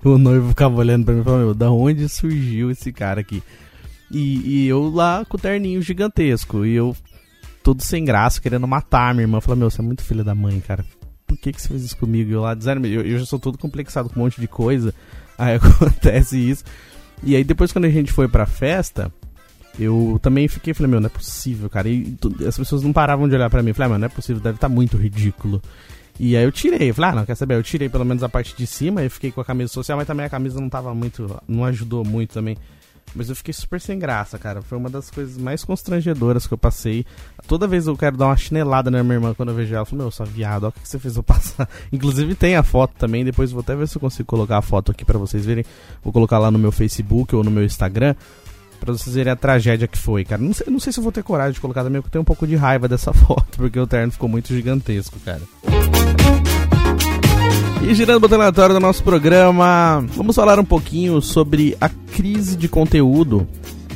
O 0.05 0.19
noivo 0.19 0.49
ficava 0.49 0.75
olhando 0.75 1.05
pra 1.05 1.15
mim 1.15 1.21
e 1.21 1.25
falou, 1.25 1.39
meu, 1.39 1.55
da 1.55 1.71
onde 1.71 2.09
surgiu 2.09 2.73
esse 2.73 2.93
cara 2.93 3.21
aqui? 3.21 3.41
E, 4.11 4.65
e, 4.65 4.67
eu 4.67 4.91
lá 4.91 5.25
com 5.25 5.37
o 5.37 5.41
terninho 5.41 5.81
gigantesco. 5.81 6.67
E 6.67 6.75
eu 6.75 6.97
todo 7.63 7.81
sem 7.81 8.05
graça, 8.05 8.41
querendo 8.41 8.67
matar 8.67 9.15
minha 9.15 9.23
irmã. 9.23 9.41
Falei, 9.41 9.61
meu, 9.61 9.71
você 9.71 9.81
é 9.81 9.85
muito 9.85 10.03
filha 10.03 10.25
da 10.25 10.35
mãe, 10.35 10.59
cara. 10.59 10.85
Por 11.25 11.39
que, 11.39 11.53
que 11.53 11.63
você 11.63 11.69
fez 11.69 11.85
isso 11.85 11.97
comigo? 11.97 12.33
Eu 12.33 12.41
lá, 12.41 12.55
dizendo, 12.55 12.85
eu, 12.89 13.03
eu 13.03 13.21
já 13.21 13.25
sou 13.25 13.39
todo 13.39 13.57
complexado 13.57 14.09
com 14.11 14.19
um 14.19 14.25
monte 14.25 14.41
de 14.41 14.49
coisa. 14.49 14.93
Aí 15.39 15.55
acontece 15.63 16.37
isso. 16.37 16.65
E 17.23 17.37
aí 17.37 17.45
depois 17.45 17.71
quando 17.71 17.85
a 17.85 17.91
gente 17.91 18.11
foi 18.11 18.27
pra 18.27 18.47
festa, 18.47 19.13
eu 19.79 20.19
também 20.23 20.49
fiquei, 20.49 20.75
falei, 20.75 20.91
meu, 20.91 21.01
não 21.01 21.07
é 21.07 21.11
possível, 21.11 21.71
cara. 21.71 21.89
E 21.89 22.17
as 22.47 22.57
pessoas 22.57 22.83
não 22.83 22.93
paravam 22.93 23.29
de 23.29 23.35
olhar 23.35 23.49
para 23.49 23.63
mim. 23.63 23.73
falei, 23.73 23.87
ah, 23.87 23.91
mano, 23.91 24.01
não 24.01 24.07
é 24.07 24.09
possível, 24.09 24.43
deve 24.43 24.57
estar 24.57 24.69
tá 24.69 24.75
muito 24.75 24.97
ridículo. 24.97 25.63
E 26.19 26.37
aí 26.37 26.45
eu 26.45 26.53
tirei, 26.53 26.93
falei, 26.93 27.11
ah, 27.11 27.15
não, 27.17 27.27
quer 27.27 27.35
saber? 27.35 27.55
Eu 27.55 27.63
tirei 27.63 27.89
pelo 27.89 28.05
menos 28.05 28.23
a 28.23 28.29
parte 28.29 28.55
de 28.55 28.67
cima, 28.67 29.03
eu 29.03 29.11
fiquei 29.11 29.31
com 29.31 29.41
a 29.41 29.45
camisa 29.45 29.73
social, 29.73 29.97
mas 29.97 30.07
também 30.07 30.27
a 30.27 30.29
camisa 30.29 30.61
não 30.61 30.69
tava 30.69 30.95
muito, 30.95 31.41
não 31.49 31.65
ajudou 31.65 32.05
muito 32.05 32.35
também. 32.35 32.57
Mas 33.15 33.29
eu 33.29 33.35
fiquei 33.35 33.53
super 33.53 33.81
sem 33.81 33.99
graça, 33.99 34.39
cara. 34.39 34.63
Foi 34.63 34.79
uma 34.79 34.89
das 34.89 35.11
coisas 35.11 35.37
mais 35.37 35.65
constrangedoras 35.65 36.47
que 36.47 36.55
eu 36.55 36.59
passei. 36.59 37.05
Toda 37.47 37.67
vez 37.67 37.87
eu 37.87 37.97
quero 37.97 38.17
dar 38.17 38.27
uma 38.27 38.37
chinelada 38.37 38.91
na 38.91 39.03
minha 39.03 39.17
irmã 39.17 39.35
quando 39.35 39.49
eu 39.49 39.55
vejo 39.55 39.75
ela. 39.75 39.83
Eu 39.83 39.87
falo, 39.87 40.03
meu, 40.03 40.11
sua 40.11 40.27
viado, 40.27 40.65
olha 40.65 40.69
o 40.69 40.73
que 40.73 40.89
você 40.89 40.99
fez 40.99 41.17
eu 41.17 41.23
passar. 41.23 41.69
Inclusive 41.93 42.35
tem 42.35 42.55
a 42.57 42.63
foto 42.63 42.95
também. 42.99 43.25
Depois 43.25 43.51
vou 43.51 43.61
até 43.61 43.75
ver 43.75 43.89
se 43.89 43.97
eu 43.97 44.01
consigo 44.01 44.27
colocar 44.27 44.59
a 44.59 44.63
foto 44.63 44.93
aqui 44.93 45.05
para 45.05 45.19
vocês 45.19 45.45
verem. 45.45 45.65
Vou 46.03 46.13
colocar 46.13 46.39
lá 46.39 46.51
no 46.51 46.59
meu 46.59 46.71
Facebook 46.71 47.35
ou 47.35 47.43
no 47.43 47.51
meu 47.51 47.65
Instagram. 47.65 48.15
Pra 48.81 48.93
vocês 48.93 49.15
verem 49.15 49.33
a 49.33 49.37
tragédia 49.37 49.87
que 49.87 49.99
foi, 49.99 50.25
cara. 50.25 50.41
Não 50.41 50.55
sei, 50.55 50.67
não 50.71 50.81
sei 50.81 50.93
se 50.93 50.99
eu 50.99 51.03
vou 51.03 51.13
ter 51.13 51.23
coragem 51.23 51.53
de 51.53 51.61
colocar 51.61 51.85
também, 51.85 52.01
porque 52.01 52.09
eu 52.09 52.13
tenho 52.13 52.23
um 52.23 52.25
pouco 52.25 52.47
de 52.47 52.57
raiva 52.57 52.89
dessa 52.89 53.13
foto, 53.15 53.59
porque 53.59 53.79
o 53.79 53.87
terno 53.87 54.11
ficou 54.11 54.29
muito 54.29 54.49
gigantesco, 54.55 55.19
cara. 55.21 55.43
E 57.83 57.95
girando 57.95 58.17
o 58.17 58.21
botão 58.21 58.69
do 58.69 58.81
nosso 58.81 59.03
programa, 59.03 60.05
vamos 60.15 60.37
falar 60.37 60.59
um 60.59 60.65
pouquinho 60.65 61.21
sobre 61.21 61.77
a 61.81 61.89
crise 61.89 62.57
de 62.57 62.69
conteúdo 62.69 63.47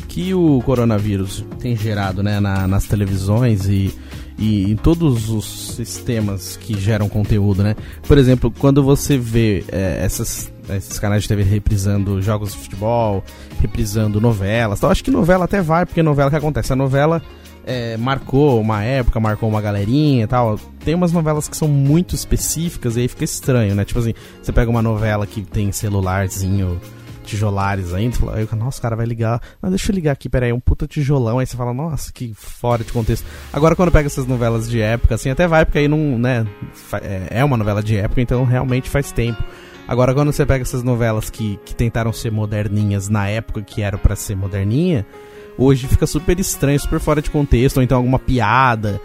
que 0.09 0.33
o 0.33 0.63
coronavírus 0.65 1.45
tem 1.59 1.77
gerado 1.77 2.23
né, 2.23 2.39
na, 2.39 2.69
nas 2.69 2.85
televisões 2.85 3.67
e, 3.67 3.93
e 4.39 4.71
em 4.71 4.77
todos 4.77 5.29
os 5.29 5.75
sistemas 5.75 6.57
que 6.57 6.79
geram 6.79 7.09
conteúdo, 7.09 7.63
né? 7.63 7.75
Por 8.07 8.17
exemplo, 8.17 8.53
quando 8.59 8.83
você 8.83 9.19
vê 9.19 9.65
é, 9.73 10.05
essas 10.05 10.54
esses 10.71 10.99
canais 10.99 11.23
de 11.23 11.29
TV 11.29 11.43
reprisando 11.43 12.21
jogos 12.23 12.53
de 12.53 12.59
futebol, 12.59 13.23
reprisando 13.61 14.21
novelas. 14.21 14.79
Então, 14.79 14.91
acho 14.91 15.05
que 15.05 15.11
novela 15.11 15.45
até 15.45 15.61
vai, 15.61 15.85
porque 15.85 16.03
novela 16.03 16.31
que 16.31 16.37
acontece? 16.37 16.73
A 16.73 16.77
novela 16.77 17.23
é, 17.67 17.97
marcou 17.97 18.61
uma 18.61 18.83
época, 18.83 19.19
marcou 19.19 19.49
uma 19.49 19.61
galerinha 19.61 20.25
e 20.25 20.27
tal. 20.27 20.59
Tem 20.85 20.95
umas 20.95 21.13
novelas 21.13 21.49
que 21.49 21.57
são 21.57 21.69
muito 21.69 22.15
específicas 22.15 22.97
e 22.97 23.01
aí 23.01 23.09
fica 23.09 23.25
estranho, 23.25 23.75
né? 23.75 23.85
Tipo 23.85 24.01
assim, 24.01 24.15
você 24.43 24.53
pega 24.53 24.71
uma 24.71 24.83
novela 24.83 25.27
que 25.27 25.43
tem 25.43 25.73
celularzinho, 25.73 26.81
tijolares 27.25 27.95
ainda, 27.95 28.17
aí, 28.35 28.47
nossa, 28.57 28.79
o 28.79 28.83
cara 28.83 28.95
vai 28.95 29.07
ligar. 29.07 29.41
Mas 29.61 29.71
deixa 29.71 29.91
eu 29.91 29.95
ligar 29.95 30.13
aqui, 30.13 30.29
peraí, 30.29 30.53
um 30.53 30.61
puta 30.61 30.87
tijolão. 30.87 31.39
Aí 31.39 31.47
você 31.47 31.57
fala, 31.57 31.73
nossa, 31.73 32.13
que 32.13 32.33
fora 32.35 32.85
de 32.85 32.93
contexto. 32.93 33.27
Agora, 33.53 33.75
quando 33.75 33.91
pega 33.91 34.07
essas 34.07 34.27
novelas 34.27 34.69
de 34.69 34.81
época, 34.81 35.15
assim, 35.15 35.31
até 35.31 35.47
vai, 35.47 35.65
porque 35.65 35.79
aí 35.79 35.89
não, 35.89 36.19
né? 36.19 36.47
É, 37.03 37.41
é 37.41 37.45
uma 37.45 37.57
novela 37.57 37.83
de 37.83 37.97
época, 37.97 38.21
então 38.21 38.45
realmente 38.45 38.91
faz 38.91 39.11
tempo. 39.11 39.43
Agora, 39.87 40.15
quando 40.15 40.33
você 40.33 40.47
pega 40.47 40.63
essas 40.63 40.83
novelas 40.83 41.29
que, 41.29 41.59
que 41.65 41.75
tentaram 41.75 42.13
ser 42.13 42.33
moderninhas 42.33 43.09
na 43.09 43.29
época 43.29 43.63
que 43.63 43.83
era 43.83 43.99
para 43.99 44.17
ser 44.17 44.35
moderninha, 44.35 45.07
hoje 45.59 45.87
fica 45.87 46.07
super 46.07 46.39
estranho, 46.41 46.81
super 46.81 46.99
fora 46.99 47.21
de 47.21 47.31
contexto, 47.31 47.79
ou 47.79 47.83
então 47.83 47.99
alguma 47.99 48.19
piada, 48.19 49.01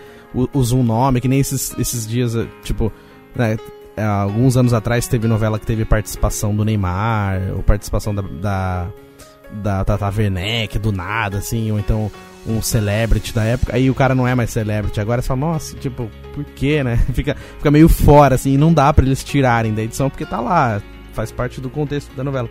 usa 0.54 0.76
um 0.76 0.84
nome, 0.84 1.20
que 1.20 1.28
nem 1.28 1.40
esses, 1.40 1.78
esses 1.78 2.08
dias, 2.08 2.36
eh, 2.36 2.48
tipo, 2.64 2.92
né, 3.36 3.58
é, 3.98 4.04
alguns 4.04 4.56
anos 4.56 4.74
atrás 4.74 5.08
teve 5.08 5.28
novela 5.28 5.60
que 5.60 5.66
teve 5.66 5.84
participação 5.84 6.56
do 6.56 6.64
Neymar, 6.64 7.52
ou 7.56 7.64
participação 7.64 8.16
da, 8.16 8.22
da, 8.22 8.88
da 9.52 9.86
Tata 9.86 10.06
Werneck, 10.06 10.80
do 10.80 10.92
nada, 10.92 11.40
assim, 11.40 11.72
ou 11.72 11.80
então 11.80 12.10
um 12.48 12.62
celebrity 12.62 13.34
da 13.34 13.44
época, 13.44 13.76
aí 13.76 13.90
o 13.90 13.96
cara 13.96 14.16
não 14.16 14.28
é 14.28 14.34
mais 14.34 14.50
celebrity. 14.50 15.00
Agora 15.00 15.22
você 15.22 15.28
fala, 15.28 15.40
nossa, 15.40 15.76
tipo, 15.78 16.10
por 16.34 16.44
quê, 16.44 16.84
né? 16.84 16.98
Fica, 17.14 17.36
fica 17.36 17.72
meio 17.72 17.90
fora, 17.90 18.36
assim, 18.36 18.54
e 18.54 18.58
não 18.58 18.74
dá 18.74 18.92
para 18.94 19.06
eles 19.06 19.24
tirarem 19.24 19.74
da 19.74 19.82
edição 19.82 20.10
porque 20.10 20.26
tá 20.26 20.40
lá, 20.40 20.82
faz 21.14 21.32
parte 21.32 21.60
do 21.60 21.70
contexto 21.70 22.16
da 22.16 22.24
novela. 22.24 22.50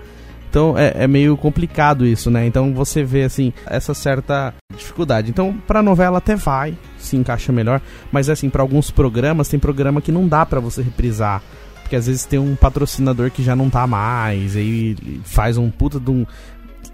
Então 0.50 0.76
é, 0.78 1.04
é, 1.04 1.06
meio 1.06 1.36
complicado 1.36 2.06
isso, 2.06 2.30
né? 2.30 2.46
Então 2.46 2.72
você 2.72 3.04
vê 3.04 3.24
assim 3.24 3.52
essa 3.66 3.92
certa 3.92 4.54
dificuldade. 4.74 5.30
Então 5.30 5.54
para 5.66 5.82
novela 5.82 6.18
até 6.18 6.34
vai, 6.34 6.76
se 6.98 7.16
encaixa 7.16 7.52
melhor, 7.52 7.80
mas 8.10 8.30
assim 8.30 8.48
para 8.48 8.62
alguns 8.62 8.90
programas 8.90 9.48
tem 9.48 9.60
programa 9.60 10.00
que 10.00 10.12
não 10.12 10.26
dá 10.26 10.46
para 10.46 10.60
você 10.60 10.82
reprisar, 10.82 11.42
porque 11.82 11.96
às 11.96 12.06
vezes 12.06 12.24
tem 12.24 12.38
um 12.38 12.56
patrocinador 12.56 13.30
que 13.30 13.42
já 13.42 13.54
não 13.54 13.68
tá 13.68 13.86
mais, 13.86 14.56
aí 14.56 14.96
faz 15.24 15.58
um 15.58 15.70
puta 15.70 16.00
de 16.00 16.10
um 16.10 16.26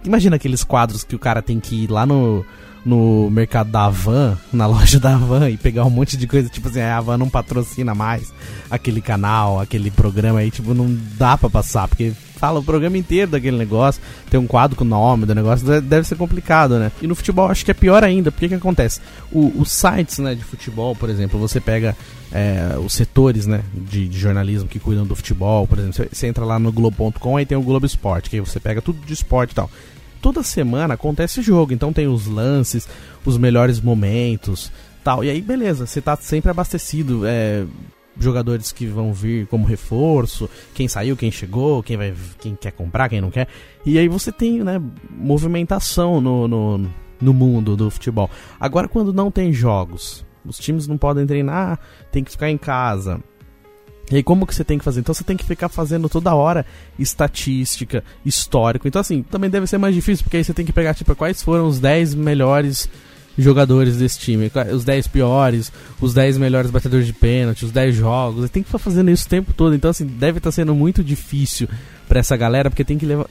Imagina 0.05 0.37
aqueles 0.37 0.63
quadros 0.63 1.03
que 1.03 1.17
o 1.17 1.19
cara 1.19 1.41
tem 1.41 1.59
que 1.59 1.85
ir 1.85 1.91
lá 1.91 2.05
no 2.05 2.45
no 2.85 3.31
mercado 3.31 3.71
da 3.71 3.89
Van, 3.89 4.37
na 4.53 4.67
loja 4.67 5.01
da 5.01 5.17
Van 5.17 5.49
e 5.49 5.57
pegar 5.57 5.85
um 5.85 5.91
monte 5.91 6.17
de 6.17 6.27
coisa, 6.27 6.49
tipo 6.49 6.69
assim, 6.69 6.81
a 6.81 7.01
Van 7.01 7.17
não 7.17 7.29
patrocina 7.29 7.95
mais 7.95 8.33
aquele 8.71 9.01
canal, 9.01 9.61
aquele 9.61 9.91
programa 9.91 10.41
aí, 10.41 10.51
tipo, 10.51 10.75
não 10.75 10.95
dá 11.17 11.39
pra 11.39 11.49
passar, 11.49 11.89
porque 11.89 12.13
fala 12.37 12.61
o 12.61 12.63
programa 12.63 12.99
inteiro 12.99 13.31
daquele 13.31 13.57
negócio, 13.57 14.03
tem 14.29 14.39
um 14.39 14.47
quadro 14.47 14.77
com 14.77 14.85
o 14.85 14.87
nome 14.87 15.25
do 15.25 15.35
negócio, 15.35 15.81
deve 15.81 16.07
ser 16.07 16.17
complicado, 16.17 16.79
né? 16.79 16.93
E 17.01 17.07
no 17.07 17.15
futebol 17.15 17.49
acho 17.49 17.65
que 17.65 17.71
é 17.71 17.75
pior 17.75 18.05
ainda, 18.05 18.31
porque 18.31 18.49
que 18.49 18.55
acontece? 18.55 19.01
O, 19.33 19.51
os 19.59 19.73
sites 19.73 20.19
né, 20.19 20.35
de 20.35 20.45
futebol, 20.45 20.95
por 20.95 21.09
exemplo, 21.09 21.41
você 21.41 21.59
pega 21.59 21.97
é, 22.31 22.77
os 22.85 22.93
setores 22.93 23.47
né, 23.47 23.63
de, 23.73 24.07
de, 24.09 24.19
jornalismo 24.19 24.69
que 24.69 24.79
cuidam 24.79 25.07
do 25.07 25.17
futebol, 25.17 25.67
por 25.67 25.79
exemplo, 25.79 26.07
você, 26.13 26.27
entra 26.27 26.45
lá 26.45 26.59
no 26.59 26.71
Globo.com 26.71 27.41
e 27.41 27.47
tem 27.47 27.57
o 27.57 27.63
Globo 27.63 27.87
Esporte, 27.87 28.29
que 28.29 28.37
aí 28.37 28.41
você 28.41 28.61
pega 28.61 28.83
tudo 28.83 28.99
de 29.07 29.13
esporte 29.15 29.53
e 29.53 29.55
tal 29.55 29.71
toda 30.25 30.43
semana 30.43 30.95
acontece 30.95 31.43
jogo, 31.43 31.75
então 31.75 31.93
tem 31.93 32.07
os 32.07 32.27
lances, 32.27 32.89
os 33.27 33.37
melhores 33.37 33.79
momentos, 33.79 34.73
tal. 35.05 35.23
E 35.23 35.29
aí, 35.29 35.43
beleza, 35.43 35.85
você 35.85 36.01
tá 36.01 36.17
sempre 36.17 36.51
abastecido, 36.51 37.27
é, 37.27 37.67
jogadores 38.19 38.73
que 38.73 38.87
vão 38.87 39.13
vir 39.13 39.47
como 39.49 39.67
reforço, 39.67 40.49
quem 40.73 40.89
saiu, 40.89 41.15
quem 41.15 41.31
chegou, 41.31 41.83
quem 41.83 41.99
vai, 41.99 42.15
quem 42.41 42.57
quer 42.57 42.73
comprar, 42.73 43.11
quem 43.11 43.21
não 43.21 43.31
quer. 43.31 43.49
E 43.85 43.99
aí 43.99 44.09
você 44.09 44.33
tem, 44.33 44.65
né, 44.65 44.81
movimentação 45.11 46.23
no, 46.23 46.49
no, 46.49 46.91
no 47.21 47.35
mundo 47.35 47.77
do 47.77 47.91
futebol. 47.91 48.31
Agora, 48.59 48.89
quando 48.89 49.13
não 49.13 49.31
tem 49.31 49.53
jogos, 49.53 50.25
os 50.43 50.57
times 50.57 50.87
não 50.87 50.97
podem 50.97 51.27
treinar, 51.27 51.79
tem 52.11 52.25
que 52.25 52.31
ficar 52.31 52.49
em 52.49 52.57
casa. 52.57 53.21
E 54.11 54.17
aí, 54.17 54.23
como 54.23 54.47
que 54.47 54.55
você 54.55 54.65
tem 54.65 54.79
que 54.79 54.85
fazer? 54.85 55.01
Então, 55.01 55.15
você 55.15 55.25
tem 55.25 55.37
que 55.37 55.45
ficar 55.45 55.69
fazendo 55.69 56.09
toda 56.09 56.35
hora 56.35 56.67
estatística, 56.99 58.05
histórico. 58.25 58.87
Então, 58.87 59.01
assim, 59.01 59.23
também 59.23 59.49
deve 59.49 59.67
ser 59.67 59.79
mais 59.79 59.95
difícil, 59.95 60.25
porque 60.25 60.37
aí 60.37 60.45
você 60.45 60.53
tem 60.53 60.67
que 60.67 60.73
pegar, 60.73 60.95
tipo, 60.95 61.15
quais 61.15 61.43
foram 61.43 61.67
os 61.67 61.81
10 61.81 62.15
melhores 62.15 62.89
jogadores 63.37 63.97
desse 63.97 64.19
time, 64.19 64.51
os 64.73 64.85
10 64.85 65.09
piores, 65.09 65.73
os 66.01 66.15
10 66.15 66.39
melhores 66.39 66.71
batedores 66.71 67.07
de 67.07 67.13
pênalti, 67.13 67.65
os 67.65 67.73
10 67.73 67.95
jogos. 67.95 68.49
Tem 68.51 68.63
que 68.63 68.69
ficar 68.69 68.79
fazendo 68.79 69.11
isso 69.11 69.27
o 69.27 69.29
tempo 69.29 69.53
todo. 69.53 69.75
Então, 69.75 69.91
assim, 69.91 70.07
deve 70.07 70.39
estar 70.39 70.49
tá 70.49 70.53
sendo 70.53 70.75
muito 70.75 71.03
difícil 71.03 71.69
para 72.09 72.21
essa 72.21 72.37
galera, 72.37 72.71
porque 72.71 72.85
tem 72.85 72.99
que 72.99 73.07
leva, 73.07 73.27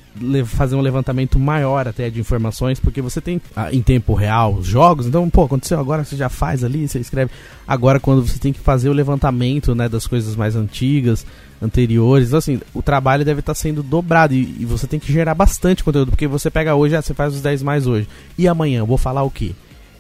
fazer 0.46 0.76
um 0.76 0.82
levantamento 0.82 1.40
maior 1.40 1.88
até 1.88 2.10
de 2.10 2.20
informações, 2.20 2.80
porque 2.80 3.02
você 3.02 3.22
tem 3.22 3.42
ah, 3.56 3.72
em 3.72 3.82
tempo 3.82 4.14
real 4.14 4.56
os 4.56 4.66
jogos, 4.66 5.06
então, 5.06 5.30
pô, 5.30 5.44
aconteceu 5.44 5.80
agora, 5.80 6.04
você 6.04 6.16
já 6.16 6.30
faz 6.30 6.64
ali, 6.64 6.88
você 6.88 7.00
escreve. 7.00 7.32
Agora, 7.68 8.00
quando 8.00 8.26
você 8.26 8.40
tem 8.40 8.52
que 8.52 8.60
fazer 8.60 8.90
o 8.90 8.94
levantamento 8.94 9.74
né, 9.76 9.88
das 9.88 10.08
coisas 10.08 10.36
mais 10.36 10.56
antigas, 10.56 11.26
anteriores, 11.62 12.28
então, 12.28 12.40
assim, 12.40 12.60
o 12.74 12.82
trabalho 12.82 13.24
deve 13.24 13.40
estar 13.40 13.54
tá 13.54 13.60
sendo 13.60 13.82
dobrado 13.82 14.34
e, 14.34 14.58
e, 14.60 14.66
você 14.66 14.86
tem 14.86 15.00
que 15.00 15.12
gerar 15.12 15.34
bastante 15.34 15.84
conteúdo, 15.84 16.12
porque 16.12 16.28
você 16.28 16.50
pega 16.50 16.76
hoje, 16.76 16.96
ah, 16.96 17.02
você 17.02 17.14
faz 17.14 17.34
os 17.34 17.42
10 17.42 17.64
mais 17.64 17.88
hoje, 17.88 18.08
e 18.38 18.48
amanhã, 18.48 18.84
vou 18.84 18.98
falar 18.98 19.24
o 19.24 19.32
quê? 19.32 19.54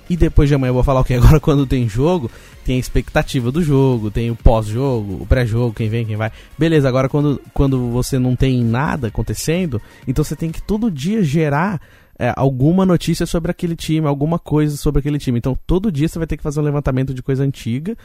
E 0.09 0.17
depois 0.17 0.49
de 0.49 0.55
amanhã 0.55 0.69
eu 0.69 0.75
vou 0.75 0.83
falar 0.83 1.01
o 1.01 1.03
que? 1.03 1.13
Agora 1.15 1.39
quando 1.39 1.65
tem 1.65 1.87
jogo, 1.87 2.29
tem 2.65 2.77
a 2.77 2.79
expectativa 2.79 3.51
do 3.51 3.61
jogo, 3.61 4.11
tem 4.11 4.31
o 4.31 4.35
pós-jogo, 4.35 5.23
o 5.23 5.25
pré-jogo, 5.25 5.73
quem 5.73 5.89
vem, 5.89 6.05
quem 6.05 6.15
vai. 6.15 6.31
Beleza, 6.57 6.87
agora 6.87 7.09
quando, 7.09 7.41
quando 7.53 7.89
você 7.89 8.17
não 8.17 8.35
tem 8.35 8.63
nada 8.63 9.07
acontecendo, 9.07 9.81
então 10.07 10.23
você 10.23 10.35
tem 10.35 10.51
que 10.51 10.61
todo 10.61 10.89
dia 10.89 11.21
gerar 11.23 11.81
é, 12.17 12.33
alguma 12.35 12.85
notícia 12.85 13.25
sobre 13.25 13.51
aquele 13.51 13.75
time, 13.75 14.07
alguma 14.07 14.39
coisa 14.39 14.77
sobre 14.77 14.99
aquele 14.99 15.17
time. 15.17 15.37
Então 15.37 15.57
todo 15.67 15.91
dia 15.91 16.07
você 16.07 16.17
vai 16.17 16.27
ter 16.27 16.37
que 16.37 16.43
fazer 16.43 16.59
um 16.59 16.63
levantamento 16.63 17.13
de 17.13 17.21
coisa 17.21 17.43
antiga 17.43 17.97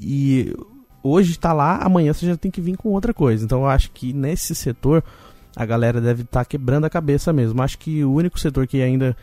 e 0.00 0.54
hoje 1.02 1.32
está 1.32 1.52
lá, 1.52 1.78
amanhã 1.78 2.12
você 2.12 2.26
já 2.26 2.36
tem 2.36 2.50
que 2.50 2.60
vir 2.60 2.76
com 2.76 2.90
outra 2.90 3.12
coisa. 3.12 3.44
Então 3.44 3.60
eu 3.60 3.66
acho 3.66 3.90
que 3.90 4.12
nesse 4.12 4.54
setor 4.54 5.02
a 5.54 5.64
galera 5.64 6.00
deve 6.00 6.22
estar 6.22 6.40
tá 6.40 6.44
quebrando 6.44 6.84
a 6.84 6.90
cabeça 6.90 7.32
mesmo. 7.32 7.62
Acho 7.62 7.78
que 7.78 8.04
o 8.04 8.12
único 8.12 8.38
setor 8.38 8.66
que 8.66 8.82
ainda 8.82 9.16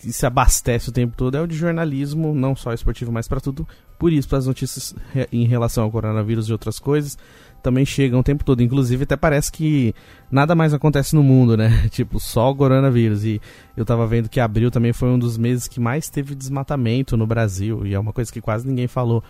se 0.00 0.24
abastece 0.24 0.88
o 0.88 0.92
tempo 0.92 1.14
todo 1.16 1.36
é 1.36 1.40
o 1.40 1.46
de 1.46 1.54
jornalismo, 1.54 2.34
não 2.34 2.56
só 2.56 2.72
esportivo, 2.72 3.12
mas 3.12 3.28
para 3.28 3.40
tudo. 3.40 3.68
Por 3.98 4.12
isso, 4.12 4.34
as 4.34 4.46
notícias 4.46 4.94
em 5.30 5.44
relação 5.44 5.84
ao 5.84 5.90
coronavírus 5.90 6.48
e 6.48 6.52
outras 6.52 6.78
coisas 6.78 7.18
também 7.62 7.84
chegam 7.84 8.20
o 8.20 8.22
tempo 8.22 8.42
todo. 8.42 8.62
Inclusive, 8.62 9.04
até 9.04 9.16
parece 9.16 9.52
que 9.52 9.94
nada 10.30 10.54
mais 10.54 10.72
acontece 10.72 11.14
no 11.14 11.22
mundo, 11.22 11.56
né? 11.56 11.86
tipo, 11.92 12.18
só 12.18 12.50
o 12.50 12.56
coronavírus. 12.56 13.24
E 13.24 13.40
eu 13.76 13.84
tava 13.84 14.06
vendo 14.06 14.28
que 14.28 14.40
abril 14.40 14.70
também 14.70 14.92
foi 14.92 15.08
um 15.10 15.18
dos 15.18 15.36
meses 15.36 15.68
que 15.68 15.78
mais 15.78 16.08
teve 16.08 16.34
desmatamento 16.34 17.16
no 17.16 17.26
Brasil. 17.26 17.86
E 17.86 17.94
é 17.94 17.98
uma 17.98 18.12
coisa 18.12 18.32
que 18.32 18.40
quase 18.40 18.66
ninguém 18.66 18.88
falou. 18.88 19.22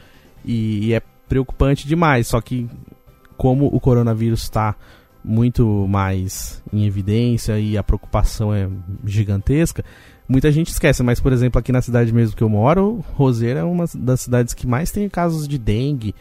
E, 0.44 0.86
e 0.86 0.94
é 0.94 1.02
preocupante 1.28 1.88
demais. 1.88 2.28
Só 2.28 2.40
que, 2.40 2.68
como 3.36 3.66
o 3.66 3.80
coronavírus 3.80 4.44
está 4.44 4.76
muito 5.22 5.86
mais 5.88 6.62
em 6.72 6.86
evidência 6.86 7.58
e 7.58 7.76
a 7.76 7.82
preocupação 7.82 8.54
é 8.54 8.68
gigantesca, 9.04 9.84
muita 10.30 10.52
gente 10.52 10.68
esquece, 10.68 11.02
mas 11.02 11.18
por 11.18 11.32
exemplo, 11.32 11.58
aqui 11.58 11.72
na 11.72 11.82
cidade 11.82 12.12
mesmo 12.12 12.36
que 12.36 12.42
eu 12.42 12.48
moro, 12.48 13.04
Roseira 13.14 13.60
é 13.60 13.64
uma 13.64 13.84
das 13.94 14.20
cidades 14.20 14.54
que 14.54 14.66
mais 14.66 14.92
tem 14.92 15.08
casos 15.08 15.48
de 15.48 15.58
dengue. 15.58 16.14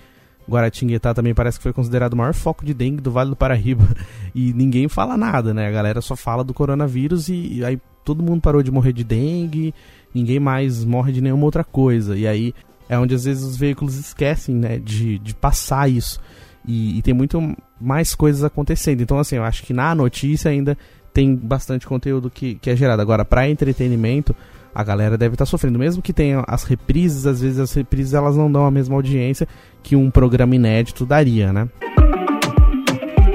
Guaratinguetá 0.49 1.13
também 1.13 1.35
parece 1.35 1.59
que 1.59 1.63
foi 1.63 1.71
considerado 1.71 2.13
o 2.13 2.17
maior 2.17 2.33
foco 2.33 2.65
de 2.65 2.73
dengue 2.73 3.01
do 3.01 3.11
Vale 3.11 3.29
do 3.29 3.35
Paraíba. 3.35 3.87
E 4.33 4.53
ninguém 4.53 4.87
fala 4.87 5.17
nada, 5.17 5.55
né? 5.55 5.67
A 5.67 5.71
galera 5.71 6.01
só 6.01 6.15
fala 6.15 6.43
do 6.43 6.53
coronavírus 6.53 7.29
e, 7.29 7.53
e 7.53 7.65
aí 7.65 7.79
todo 8.05 8.21
mundo 8.21 8.39
parou 8.39 8.61
de 8.61 8.71
morrer 8.71 8.93
de 8.93 9.03
dengue, 9.03 9.73
ninguém 10.13 10.39
mais 10.39 10.85
morre 10.85 11.11
de 11.11 11.19
nenhuma 11.19 11.45
outra 11.45 11.63
coisa. 11.63 12.15
E 12.15 12.27
aí 12.27 12.53
é 12.87 12.97
onde 12.97 13.15
às 13.15 13.25
vezes 13.25 13.43
os 13.43 13.57
veículos 13.57 13.95
esquecem, 13.97 14.53
né, 14.53 14.77
de, 14.77 15.17
de 15.17 15.33
passar 15.33 15.89
isso. 15.89 16.19
E, 16.65 16.99
e, 16.99 17.01
tem 17.01 17.13
muito 17.13 17.55
mais 17.81 18.13
coisas 18.13 18.43
acontecendo. 18.43 19.01
Então, 19.01 19.17
assim, 19.17 19.37
eu 19.37 19.43
acho 19.43 19.63
que 19.63 19.73
na 19.73 19.95
notícia 19.95 20.51
ainda 20.51 20.77
tem 21.13 21.35
bastante 21.35 21.87
conteúdo 21.87 22.29
que, 22.29 22.55
que 22.55 22.69
é 22.69 22.75
gerado. 22.75 23.01
Agora, 23.01 23.25
para 23.25 23.49
entretenimento, 23.49 24.35
a 24.73 24.83
galera 24.83 25.17
deve 25.17 25.35
estar 25.35 25.45
tá 25.45 25.49
sofrendo. 25.49 25.79
Mesmo 25.79 26.01
que 26.01 26.13
tenha 26.13 26.43
as 26.47 26.63
reprises, 26.63 27.25
às 27.25 27.41
vezes 27.41 27.59
as 27.59 27.73
reprises 27.73 28.13
elas 28.13 28.35
não 28.35 28.51
dão 28.51 28.65
a 28.65 28.71
mesma 28.71 28.95
audiência 28.95 29.47
que 29.83 29.95
um 29.95 30.09
programa 30.09 30.55
inédito 30.55 31.05
daria, 31.05 31.51
né? 31.51 31.67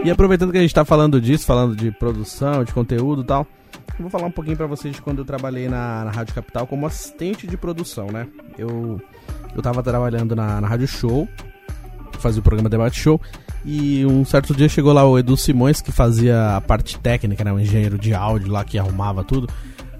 E 0.04 0.10
aproveitando 0.10 0.52
que 0.52 0.58
a 0.58 0.60
gente 0.60 0.70
está 0.70 0.84
falando 0.84 1.20
disso, 1.20 1.46
falando 1.46 1.74
de 1.74 1.90
produção, 1.90 2.62
de 2.62 2.74
conteúdo 2.74 3.22
e 3.22 3.24
tal, 3.24 3.46
vou 3.98 4.10
falar 4.10 4.26
um 4.26 4.30
pouquinho 4.30 4.56
para 4.56 4.66
vocês 4.66 4.94
de 4.94 5.00
quando 5.00 5.20
eu 5.20 5.24
trabalhei 5.24 5.68
na, 5.68 6.04
na, 6.04 6.10
Rádio 6.10 6.34
Capital 6.34 6.66
como 6.66 6.86
assistente 6.86 7.46
de 7.46 7.56
produção, 7.56 8.08
né? 8.08 8.26
Eu, 8.58 9.00
eu 9.56 9.62
tava 9.62 9.82
trabalhando 9.82 10.36
na, 10.36 10.60
na 10.60 10.68
Rádio 10.68 10.86
Show, 10.86 11.28
fazia 12.18 12.40
o 12.40 12.42
programa 12.42 12.68
Debate 12.68 13.00
Show, 13.00 13.20
e 13.64 14.04
um 14.04 14.24
certo 14.24 14.54
dia 14.54 14.68
chegou 14.68 14.92
lá 14.92 15.04
o 15.06 15.18
Edu 15.18 15.36
Simões, 15.36 15.80
que 15.80 15.90
fazia 15.90 16.56
a 16.56 16.60
parte 16.60 16.98
técnica, 16.98 17.42
né? 17.42 17.52
O 17.52 17.58
engenheiro 17.58 17.98
de 17.98 18.12
áudio 18.12 18.52
lá 18.52 18.64
que 18.64 18.78
arrumava 18.78 19.24
tudo. 19.24 19.48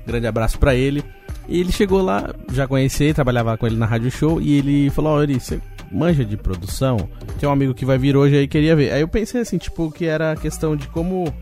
Grande 0.07 0.27
abraço 0.27 0.59
para 0.59 0.75
ele. 0.75 1.03
E 1.49 1.61
ele 1.61 1.73
chegou 1.73 2.03
lá, 2.03 2.35
já 2.53 2.67
conheci, 2.67 3.13
trabalhava 3.13 3.57
com 3.57 3.67
ele 3.67 3.77
na 3.77 3.87
Rádio 3.87 4.11
Show, 4.11 4.41
e 4.41 4.59
ele 4.59 4.91
falou: 4.91 5.13
Ó, 5.13 5.23
Eri, 5.23 5.41
você 5.41 5.61
manja 5.91 6.25
de 6.25 6.37
produção? 6.37 7.09
Tem 7.39 7.49
um 7.49 7.53
amigo 7.53 7.75
que 7.75 7.85
vai 7.85 7.99
vir 7.99 8.17
hoje 8.17 8.37
aí 8.37 8.49
queria 8.49 8.75
ver. 8.77 8.93
Aí 8.93 9.01
eu 9.01 9.09
pensei 9.09 9.41
assim, 9.41 9.59
tipo, 9.59 9.91
que 9.91 10.07
era 10.07 10.37
questão 10.37 10.77
de 10.77 10.89
como 10.89 11.33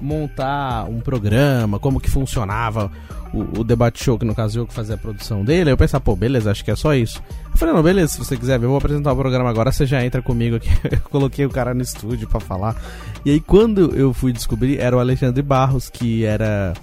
montar 0.00 0.84
um 0.84 1.00
programa, 1.00 1.78
como 1.78 2.00
que 2.00 2.10
funcionava 2.10 2.90
o, 3.32 3.60
o, 3.60 3.64
debate 3.64 4.02
show, 4.02 4.18
que 4.18 4.24
no 4.24 4.34
caso 4.34 4.60
eu 4.60 4.66
que 4.66 4.72
fazia 4.72 4.94
a 4.94 4.98
produção 4.98 5.44
dele, 5.44 5.70
eu 5.70 5.76
pensava, 5.76 6.02
pô, 6.02 6.16
beleza, 6.16 6.50
acho 6.50 6.64
que 6.64 6.70
é 6.70 6.76
só 6.76 6.94
isso. 6.94 7.22
Eu 7.50 7.56
falei, 7.56 7.74
não, 7.74 7.82
beleza, 7.82 8.12
se 8.12 8.18
você 8.18 8.36
quiser 8.36 8.58
ver, 8.58 8.66
eu 8.66 8.70
vou 8.70 8.78
apresentar 8.78 9.12
o 9.12 9.16
programa 9.16 9.50
agora, 9.50 9.70
você 9.70 9.86
já 9.86 10.04
entra 10.04 10.22
comigo 10.22 10.56
aqui. 10.56 10.70
eu 10.90 11.00
coloquei 11.10 11.44
o 11.44 11.50
cara 11.50 11.74
no 11.74 11.82
estúdio 11.82 12.28
para 12.28 12.40
falar. 12.40 12.76
E 13.24 13.30
aí 13.30 13.40
quando 13.40 13.94
eu 13.94 14.12
fui 14.12 14.32
descobrir, 14.32 14.78
era 14.78 14.96
o 14.96 15.00
Alexandre 15.00 15.42
Barros, 15.42 15.88
que 15.88 16.24
era 16.24 16.74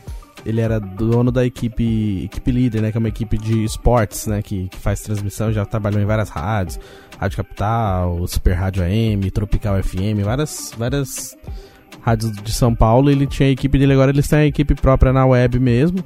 ele 0.46 0.62
era 0.62 0.80
dono 0.80 1.32
da 1.32 1.44
equipe 1.44 2.26
equipe 2.26 2.52
líder, 2.52 2.82
né, 2.82 2.92
que 2.92 2.98
é 2.98 3.00
uma 3.00 3.10
equipe 3.10 3.38
de 3.38 3.64
esportes, 3.64 4.28
né, 4.28 4.44
que, 4.44 4.70
que 4.70 4.78
faz 4.78 5.02
transmissão, 5.02 5.52
já 5.52 5.66
trabalhou 5.66 6.00
em 6.00 6.06
várias 6.06 6.30
rádios, 6.30 6.80
Rádio 7.18 7.38
Capital, 7.38 8.28
Super 8.28 8.54
Rádio 8.54 8.84
AM, 8.84 9.32
Tropical 9.32 9.82
FM, 9.82 10.24
várias 10.24 10.72
várias 10.78 11.36
rádios 12.06 12.32
de 12.32 12.52
São 12.54 12.76
Paulo. 12.76 13.10
Ele 13.10 13.26
tinha 13.26 13.50
a 13.50 13.52
equipe 13.52 13.80
dele 13.80 13.94
agora, 13.94 14.12
eles 14.12 14.28
têm 14.28 14.40
a 14.40 14.46
equipe 14.46 14.76
própria 14.76 15.12
na 15.12 15.26
web 15.26 15.60
mesmo. 15.60 16.06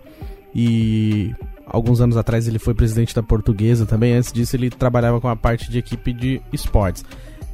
E 0.56 1.36
alguns 1.66 2.00
anos 2.00 2.16
atrás 2.16 2.48
ele 2.48 2.58
foi 2.58 2.74
presidente 2.74 3.14
da 3.14 3.22
Portuguesa 3.22 3.86
também. 3.86 4.14
Antes 4.14 4.32
disso 4.32 4.56
ele 4.56 4.70
trabalhava 4.70 5.20
com 5.20 5.28
a 5.28 5.36
parte 5.36 5.70
de 5.70 5.78
equipe 5.78 6.14
de 6.14 6.42
esportes. 6.54 7.04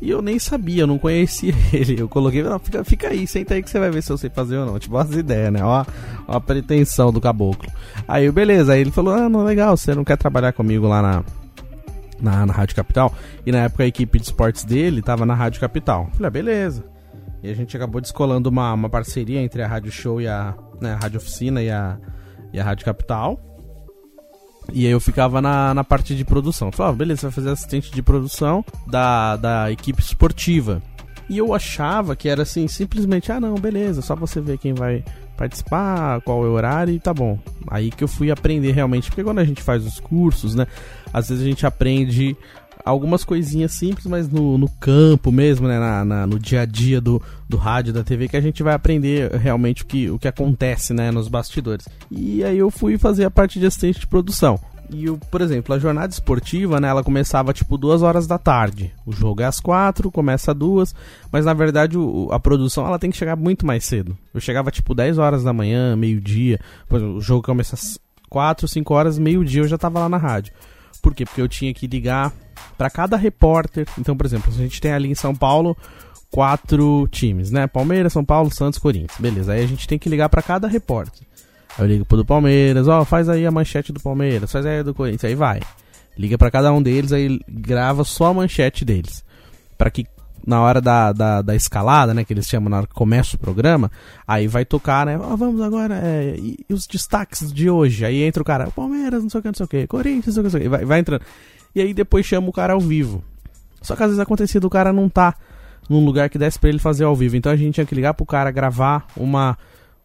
E 0.02 0.10
eu 0.10 0.22
nem 0.22 0.38
sabia, 0.38 0.84
eu 0.84 0.88
não 0.88 1.00
conhecia 1.00 1.54
ele. 1.74 2.00
Eu 2.00 2.08
coloquei, 2.08 2.44
não, 2.44 2.60
fica, 2.60 2.84
fica 2.84 3.08
aí, 3.08 3.26
senta 3.26 3.56
aí 3.56 3.64
que 3.64 3.70
você 3.70 3.80
vai 3.80 3.90
ver 3.90 4.04
se 4.04 4.12
eu 4.12 4.18
sei 4.18 4.30
fazer 4.30 4.58
ou 4.58 4.66
não. 4.66 4.78
Tipo, 4.78 4.98
as 4.98 5.12
ideias, 5.12 5.52
né? 5.52 5.64
Ó, 5.64 5.84
ó 6.28 6.38
a 6.38 6.40
pretensão 6.40 7.12
do 7.12 7.20
caboclo. 7.20 7.72
Aí, 8.08 8.30
beleza, 8.32 8.74
aí 8.74 8.82
ele 8.82 8.92
falou, 8.92 9.16
ah, 9.16 9.28
não, 9.28 9.44
legal, 9.44 9.76
você 9.76 9.96
não 9.96 10.04
quer 10.04 10.18
trabalhar 10.18 10.54
comigo 10.54 10.88
lá 10.88 11.02
na, 11.02 11.24
na, 12.22 12.46
na 12.46 12.54
Rádio 12.54 12.76
Capital? 12.76 13.12
E 13.46 13.52
na 13.52 13.64
época 13.64 13.84
a 13.84 13.88
equipe 13.88 14.20
de 14.20 14.26
esportes 14.26 14.64
dele 14.64 15.02
tava 15.02 15.26
na 15.26 15.34
Rádio 15.34 15.60
Capital. 15.60 16.10
falei, 16.14 16.28
ah, 16.28 16.30
beleza. 16.30 16.95
E 17.46 17.52
a 17.52 17.54
gente 17.54 17.78
acabou 17.78 18.02
descolando 18.02 18.50
uma, 18.50 18.74
uma 18.74 18.90
parceria 18.90 19.40
entre 19.40 19.62
a 19.62 19.68
Rádio 19.68 19.92
Show 19.92 20.20
e 20.20 20.28
a, 20.28 20.56
né, 20.82 20.94
a 20.94 20.96
Rádio 20.96 21.18
Oficina 21.18 21.62
e 21.62 21.70
a, 21.70 21.98
e 22.52 22.60
a 22.60 22.64
Rádio 22.64 22.84
Capital. 22.84 23.40
E 24.74 24.88
aí 24.88 24.92
eu 24.92 25.00
ficava 25.00 25.40
na, 25.42 25.72
na 25.72 25.84
parte 25.84 26.16
de 26.16 26.26
produção. 26.26 26.72
Falava, 26.72 26.96
ah, 26.96 26.98
beleza, 26.98 27.22
você 27.22 27.26
vai 27.28 27.34
fazer 27.34 27.50
assistente 27.52 27.92
de 27.92 28.02
produção 28.02 28.66
da, 28.88 29.36
da 29.36 29.72
equipe 29.72 30.02
esportiva. 30.02 30.82
E 31.30 31.38
eu 31.38 31.54
achava 31.54 32.16
que 32.16 32.28
era 32.28 32.42
assim, 32.42 32.68
simplesmente, 32.68 33.32
ah 33.32 33.40
não, 33.40 33.56
beleza, 33.56 34.02
só 34.02 34.16
você 34.16 34.42
ver 34.42 34.58
quem 34.58 34.74
vai 34.74 35.04
participar, 35.38 36.22
qual 36.22 36.46
é 36.46 36.48
o 36.48 36.52
horário 36.52 36.94
e 36.94 37.00
tá 37.00 37.14
bom. 37.14 37.38
Aí 37.68 37.92
que 37.92 38.04
eu 38.04 38.08
fui 38.08 38.32
aprender 38.32 38.72
realmente, 38.72 39.10
porque 39.10 39.24
quando 39.24 39.40
a 39.40 39.44
gente 39.44 39.62
faz 39.62 39.86
os 39.86 40.00
cursos, 40.00 40.56
né, 40.56 40.66
às 41.14 41.30
vezes 41.30 41.44
a 41.44 41.48
gente 41.48 41.66
aprende 41.66 42.36
algumas 42.86 43.24
coisinhas 43.24 43.72
simples, 43.72 44.06
mas 44.06 44.30
no, 44.30 44.60
no 44.60 44.70
campo 44.70 45.32
mesmo, 45.32 45.68
né, 45.68 45.80
na, 45.80 46.06
na, 46.06 46.28
no 46.28 46.38
dia 46.38 46.62
a 46.62 46.66
dia 46.66 47.02
do, 47.02 47.20
do 47.50 47.58
rádio, 47.58 47.92
da 47.92 48.04
TV, 48.04 48.28
que 48.28 48.38
a 48.38 48.42
gente 48.42 48.62
vai 48.62 48.76
aprender 48.76 49.32
realmente 49.32 49.82
o 49.82 49.86
que, 49.88 50.10
o 50.12 50.20
que 50.20 50.28
acontece, 50.28 50.94
né, 50.94 51.10
nos 51.10 51.28
bastidores. 51.28 51.88
E 52.12 52.44
aí 52.44 52.60
eu 52.60 52.70
fui 52.70 52.98
fazer 53.00 53.26
a 53.26 53.32
parte 53.32 53.60
de 53.60 53.66
assistente 53.66 54.00
de 54.00 54.08
produção. 54.08 54.60
E, 54.88 55.10
o, 55.10 55.18
por 55.18 55.42
exemplo, 55.42 55.74
a 55.74 55.80
jornada 55.80 56.14
esportiva, 56.14 56.80
né, 56.80 56.88
ela 56.88 57.04
começava 57.04 57.52
tipo 57.54 57.76
duas 57.76 58.04
horas 58.04 58.28
da 58.28 58.38
tarde. 58.38 58.94
O 59.04 59.12
jogo 59.12 59.42
é 59.42 59.46
às 59.46 59.60
quatro, 59.60 60.12
começa 60.12 60.52
às 60.52 60.58
duas, 60.58 60.94
mas 61.32 61.44
na 61.44 61.56
verdade 61.56 61.98
o, 61.98 62.30
a 62.32 62.40
produção 62.40 62.86
ela 62.86 63.00
tem 63.00 63.10
que 63.10 63.18
chegar 63.18 63.36
muito 63.36 63.66
mais 63.66 63.84
cedo. 63.84 64.16
Eu 64.32 64.40
chegava 64.40 64.70
tipo 64.70 64.94
10 64.94 65.18
horas 65.18 65.44
da 65.44 65.52
manhã, 65.52 65.96
meio-dia, 65.96 66.60
o 66.88 67.20
jogo 67.20 67.42
começa 67.42 67.74
às 67.74 68.00
quatro, 68.30 68.68
cinco 68.68 68.94
horas, 68.94 69.18
meio-dia 69.18 69.64
eu 69.64 69.68
já 69.68 69.78
tava 69.78 70.00
lá 70.00 70.10
na 70.10 70.18
rádio. 70.18 70.54
Por 71.06 71.14
quê? 71.14 71.24
Porque 71.24 71.40
eu 71.40 71.48
tinha 71.48 71.72
que 71.72 71.86
ligar 71.86 72.34
para 72.76 72.90
cada 72.90 73.16
repórter. 73.16 73.86
Então, 73.96 74.18
por 74.18 74.26
exemplo, 74.26 74.52
a 74.52 74.58
gente 74.58 74.82
tem 74.82 74.92
ali 74.92 75.08
em 75.08 75.14
São 75.14 75.36
Paulo 75.36 75.78
quatro 76.32 77.08
times, 77.12 77.52
né? 77.52 77.68
Palmeiras, 77.68 78.12
São 78.12 78.26
Paulo, 78.26 78.52
Santos, 78.52 78.80
Corinthians. 78.80 79.20
Beleza, 79.20 79.54
aí 79.54 79.64
a 79.64 79.68
gente 79.68 79.88
tem 79.88 80.00
que 80.00 80.10
ligar 80.10 80.30
para 80.30 80.42
cada 80.42 80.68
repórter. 80.68 81.22
Aí 81.78 81.86
eu 81.86 81.88
ligo 81.88 82.06
pro 82.06 82.18
do 82.18 82.26
Palmeiras, 82.26 82.88
ó, 82.88 83.06
faz 83.06 83.30
aí 83.30 83.46
a 83.46 83.52
manchete 83.52 83.94
do 83.94 84.00
Palmeiras, 84.00 84.52
faz 84.52 84.66
aí 84.66 84.80
a 84.80 84.84
do 84.84 84.96
Corinthians, 84.96 85.26
aí 85.26 85.36
vai. 85.36 85.60
Liga 86.18 86.40
para 86.40 86.50
cada 86.50 86.74
um 86.74 86.82
deles, 86.82 87.14
aí 87.14 87.40
grava 87.48 88.04
só 88.04 88.26
a 88.26 88.34
manchete 88.34 88.84
deles. 88.84 89.24
para 89.78 89.92
que 89.92 90.08
na 90.46 90.62
hora 90.62 90.80
da, 90.80 91.12
da, 91.12 91.42
da, 91.42 91.56
escalada, 91.56 92.14
né, 92.14 92.24
que 92.24 92.32
eles 92.32 92.48
chamam 92.48 92.70
na 92.70 92.78
hora 92.78 92.88
que 92.88 92.94
começa 92.94 93.36
o 93.36 93.40
programa, 93.40 93.92
aí 94.28 94.48
vai 94.48 94.64
tocar, 94.64 95.06
né, 95.06 95.18
oh, 95.18 95.36
vamos 95.36 95.60
agora, 95.62 96.00
é, 96.04 96.36
e, 96.38 96.60
e, 96.70 96.74
os 96.74 96.86
destaques 96.86 97.52
de 97.52 97.70
hoje, 97.70 98.06
aí 98.06 98.22
entra 98.22 98.44
o 98.44 98.46
cara, 98.46 98.70
Palmeiras, 98.70 99.24
não 99.24 99.30
sei 99.30 99.40
o 99.40 99.42
que, 99.42 99.48
não 99.48 99.56
sei 99.56 99.66
o 99.66 99.70
que, 99.70 99.88
Corinthians, 99.88 100.36
não 100.38 100.44
sei 100.44 100.44
o 100.44 100.44
que, 100.44 100.44
não 100.44 100.52
sei 100.52 100.60
o 100.60 100.64
que, 100.64 100.70
vai, 100.70 100.86
vai 100.86 101.00
entrando 101.00 101.24
e 101.76 101.82
aí 101.82 101.94
depois 101.94 102.26
chama 102.26 102.48
o 102.48 102.54
cara 102.54 102.74
ao 102.74 102.80
vivo. 102.80 103.22
Só 103.82 103.96
que 103.96 104.02
às 104.02 104.08
vezes 104.08 104.20
acontecia 104.20 104.62
do 104.62 104.70
cara 104.70 104.94
não 104.94 105.10
tá 105.10 105.36
num 105.90 106.04
lugar 106.04 106.30
que 106.30 106.38
desse 106.38 106.58
pra 106.58 106.70
ele 106.70 106.80
fazer 106.80 107.04
ao 107.04 107.16
vivo. 107.16 107.36
Então 107.36 107.52
a 107.52 107.56
gente 107.56 107.76
tinha 107.76 107.86
que 107.86 107.94
ligar 107.94 108.14
pro 108.14 108.26
cara 108.26 108.50
gravar 108.50 109.06
uma, 109.16 109.58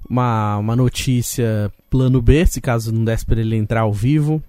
uma, 0.08 0.58
uma 0.58 0.76
notícia 0.76 1.72
plano 1.88 2.20
B, 2.20 2.44
se 2.44 2.60
caso 2.60 2.92
não 2.92 3.04
desse 3.04 3.24
pra 3.24 3.40
ele 3.40 3.56
entrar 3.56 3.82
ao 3.82 3.92
vivo. 3.92 4.42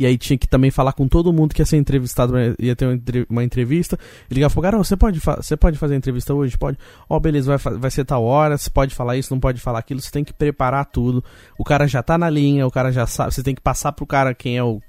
E 0.00 0.06
aí 0.06 0.16
tinha 0.16 0.38
que 0.38 0.48
também 0.48 0.70
falar 0.70 0.94
com 0.94 1.06
todo 1.06 1.30
mundo 1.30 1.54
que 1.54 1.60
ia 1.60 1.66
ser 1.66 1.76
entrevistado, 1.76 2.32
ia 2.58 2.74
ter 2.74 2.98
uma 3.28 3.44
entrevista. 3.44 3.98
E 4.30 4.34
ligava 4.34 4.50
pro 4.50 4.78
oh, 4.78 4.82
você 4.82 4.96
pode, 4.96 5.20
você 5.20 5.58
pode 5.58 5.76
fazer 5.76 5.94
entrevista 5.94 6.32
hoje? 6.32 6.56
Pode. 6.56 6.78
Ó, 7.06 7.18
oh, 7.18 7.20
beleza, 7.20 7.54
vai, 7.54 7.74
vai 7.76 7.90
ser 7.90 8.06
tal 8.06 8.24
hora, 8.24 8.56
você 8.56 8.70
pode 8.70 8.94
falar 8.94 9.18
isso, 9.18 9.30
não 9.30 9.38
pode 9.38 9.60
falar 9.60 9.78
aquilo, 9.78 10.00
você 10.00 10.10
tem 10.10 10.24
que 10.24 10.32
preparar 10.32 10.86
tudo. 10.86 11.22
O 11.58 11.64
cara 11.64 11.86
já 11.86 12.02
tá 12.02 12.16
na 12.16 12.30
linha, 12.30 12.66
o 12.66 12.70
cara 12.70 12.90
já 12.90 13.06
sabe, 13.06 13.34
você 13.34 13.42
tem 13.42 13.54
que 13.54 13.60
passar 13.60 13.92
pro 13.92 14.06
cara 14.06 14.32
quem 14.32 14.56
é 14.56 14.64
o 14.64 14.80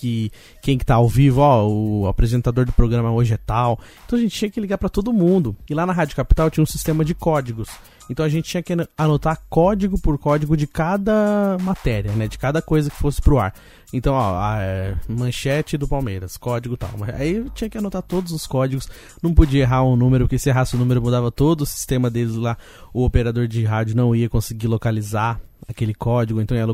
que 0.00 0.30
quem 0.62 0.76
que 0.76 0.84
tá 0.84 0.94
ao 0.94 1.08
vivo, 1.08 1.40
ó, 1.40 1.66
o 1.66 2.06
apresentador 2.06 2.64
do 2.64 2.72
programa 2.72 3.12
hoje 3.12 3.34
é 3.34 3.36
tal. 3.36 3.78
Então 4.06 4.18
a 4.18 4.22
gente 4.22 4.36
tinha 4.36 4.50
que 4.50 4.60
ligar 4.60 4.78
para 4.78 4.88
todo 4.88 5.12
mundo. 5.12 5.56
E 5.68 5.74
lá 5.74 5.86
na 5.86 5.92
Rádio 5.92 6.16
Capital 6.16 6.50
tinha 6.50 6.62
um 6.62 6.66
sistema 6.66 7.04
de 7.04 7.14
códigos. 7.14 7.68
Então 8.08 8.24
a 8.24 8.28
gente 8.28 8.48
tinha 8.48 8.62
que 8.62 8.74
anotar 8.98 9.42
código 9.48 9.98
por 9.98 10.18
código 10.18 10.56
de 10.56 10.66
cada 10.66 11.56
matéria, 11.60 12.12
né? 12.12 12.28
De 12.28 12.38
cada 12.38 12.60
coisa 12.60 12.90
que 12.90 12.96
fosse 12.96 13.20
pro 13.20 13.38
ar. 13.38 13.54
Então, 13.92 14.14
ó, 14.14 14.38
a 14.38 14.58
é, 14.60 14.96
manchete 15.08 15.78
do 15.78 15.88
Palmeiras, 15.88 16.36
código 16.36 16.76
tal. 16.76 16.90
Aí 17.14 17.36
eu 17.36 17.48
tinha 17.50 17.70
que 17.70 17.78
anotar 17.78 18.02
todos 18.02 18.32
os 18.32 18.46
códigos. 18.46 18.88
Não 19.22 19.32
podia 19.32 19.62
errar 19.62 19.84
um 19.84 19.96
número, 19.96 20.24
porque 20.24 20.38
se 20.38 20.48
errasse 20.48 20.74
o 20.74 20.78
número 20.78 21.00
mudava 21.00 21.30
todo 21.30 21.62
o 21.62 21.66
sistema 21.66 22.10
deles 22.10 22.34
lá. 22.34 22.58
O 22.92 23.04
operador 23.04 23.46
de 23.46 23.64
rádio 23.64 23.96
não 23.96 24.14
ia 24.14 24.28
conseguir 24.28 24.66
localizar 24.66 25.40
aquele 25.68 25.94
código, 25.94 26.40
então 26.40 26.56
ia 26.56 26.66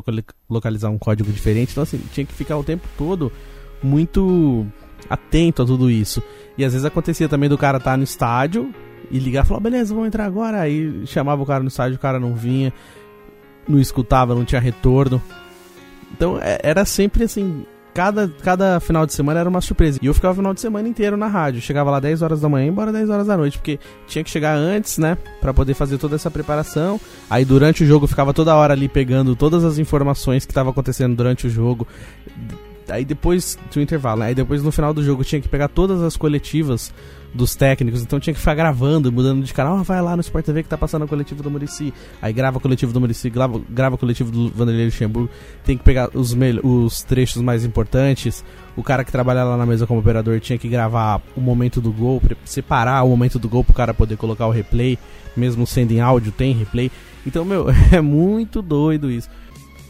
localizar 0.49 0.89
um 0.89 0.97
código 0.97 1.31
diferente. 1.31 1.71
Então, 1.71 1.83
assim, 1.83 1.99
tinha 2.13 2.25
que 2.25 2.33
ficar 2.33 2.57
o 2.57 2.63
tempo 2.63 2.87
todo 2.97 3.31
muito 3.81 4.65
atento 5.09 5.61
a 5.61 5.65
tudo 5.65 5.89
isso. 5.89 6.21
E 6.57 6.63
às 6.63 6.73
vezes 6.73 6.85
acontecia 6.85 7.27
também 7.27 7.49
do 7.49 7.57
cara 7.57 7.77
estar 7.77 7.91
tá 7.91 7.97
no 7.97 8.03
estádio 8.03 8.73
e 9.09 9.19
ligar 9.19 9.43
e 9.43 9.47
falar, 9.47 9.59
beleza, 9.59 9.93
vamos 9.93 10.07
entrar 10.07 10.25
agora. 10.25 10.61
Aí 10.61 11.05
chamava 11.05 11.41
o 11.41 11.45
cara 11.45 11.61
no 11.61 11.69
estádio, 11.69 11.95
o 11.95 11.99
cara 11.99 12.19
não 12.19 12.35
vinha, 12.35 12.73
não 13.67 13.79
escutava, 13.79 14.35
não 14.35 14.45
tinha 14.45 14.61
retorno. 14.61 15.21
Então 16.11 16.37
é, 16.41 16.59
era 16.63 16.85
sempre 16.85 17.23
assim, 17.23 17.65
cada, 17.93 18.31
cada 18.41 18.79
final 18.79 19.05
de 19.05 19.13
semana 19.13 19.39
era 19.39 19.49
uma 19.49 19.61
surpresa. 19.61 19.99
E 20.01 20.05
eu 20.05 20.13
ficava 20.13 20.33
o 20.33 20.35
final 20.35 20.53
de 20.53 20.61
semana 20.61 20.87
inteiro 20.87 21.17
na 21.17 21.27
rádio. 21.27 21.61
Chegava 21.61 21.91
lá 21.91 21.99
10 21.99 22.21
horas 22.21 22.41
da 22.41 22.49
manhã 22.49 22.65
e 22.65 22.69
embora 22.69 22.91
10 22.91 23.09
horas 23.09 23.27
da 23.27 23.37
noite, 23.37 23.57
porque 23.57 23.79
tinha 24.07 24.23
que 24.23 24.29
chegar 24.29 24.55
antes, 24.55 24.97
né, 24.97 25.17
para 25.39 25.53
poder 25.53 25.73
fazer 25.73 25.97
toda 25.97 26.15
essa 26.15 26.31
preparação. 26.31 26.99
Aí 27.29 27.45
durante 27.45 27.83
o 27.83 27.87
jogo 27.87 28.07
ficava 28.07 28.33
toda 28.33 28.55
hora 28.55 28.73
ali 28.73 28.87
pegando 28.87 29.35
todas 29.35 29.63
as 29.63 29.77
informações 29.77 30.45
que 30.45 30.51
estavam 30.51 30.71
acontecendo 30.71 31.15
durante 31.15 31.47
o 31.47 31.49
jogo. 31.49 31.87
Aí 32.91 33.05
depois 33.05 33.57
do 33.73 33.81
intervalo, 33.81 34.19
né? 34.19 34.27
Aí 34.27 34.35
depois 34.35 34.61
no 34.61 34.71
final 34.71 34.93
do 34.93 35.03
jogo 35.03 35.23
tinha 35.23 35.41
que 35.41 35.47
pegar 35.47 35.67
todas 35.67 36.01
as 36.01 36.15
coletivas 36.17 36.93
dos 37.33 37.55
técnicos, 37.55 38.01
então 38.01 38.19
tinha 38.19 38.33
que 38.33 38.39
ficar 38.39 38.55
gravando, 38.55 39.11
mudando 39.11 39.43
de 39.43 39.53
canal. 39.53 39.77
Ah, 39.77 39.83
vai 39.83 40.01
lá 40.01 40.15
no 40.15 40.21
Sport 40.21 40.45
TV 40.45 40.63
que 40.63 40.69
tá 40.69 40.77
passando 40.77 41.05
a 41.05 41.07
coletiva 41.07 41.41
do 41.41 41.49
Murici. 41.49 41.93
Aí 42.21 42.33
grava 42.33 42.57
a 42.57 42.61
coletiva 42.61 42.91
do 42.91 42.99
Murici, 42.99 43.29
grava, 43.29 43.61
grava 43.69 43.95
a 43.95 43.97
coletiva 43.97 44.29
do 44.29 44.49
Vanderlei 44.49 44.85
Luxemburgo. 44.85 45.29
Tem 45.63 45.77
que 45.77 45.83
pegar 45.83 46.09
os, 46.13 46.35
os 46.63 47.03
trechos 47.03 47.41
mais 47.41 47.63
importantes. 47.63 48.43
O 48.75 48.83
cara 48.83 49.03
que 49.03 49.11
trabalha 49.11 49.43
lá 49.43 49.55
na 49.55 49.65
mesa 49.65 49.87
como 49.87 49.99
operador 49.99 50.39
tinha 50.39 50.57
que 50.57 50.67
gravar 50.67 51.21
o 51.35 51.41
momento 51.41 51.79
do 51.79 51.91
gol, 51.91 52.21
separar 52.43 53.03
o 53.03 53.09
momento 53.09 53.39
do 53.39 53.47
gol 53.47 53.63
pro 53.63 53.73
cara 53.73 53.93
poder 53.93 54.17
colocar 54.17 54.47
o 54.47 54.51
replay, 54.51 54.97
mesmo 55.35 55.65
sendo 55.65 55.91
em 55.91 56.01
áudio, 56.01 56.31
tem 56.31 56.53
replay. 56.53 56.91
Então, 57.25 57.45
meu, 57.45 57.67
é 57.91 58.01
muito 58.01 58.61
doido 58.61 59.09
isso. 59.09 59.29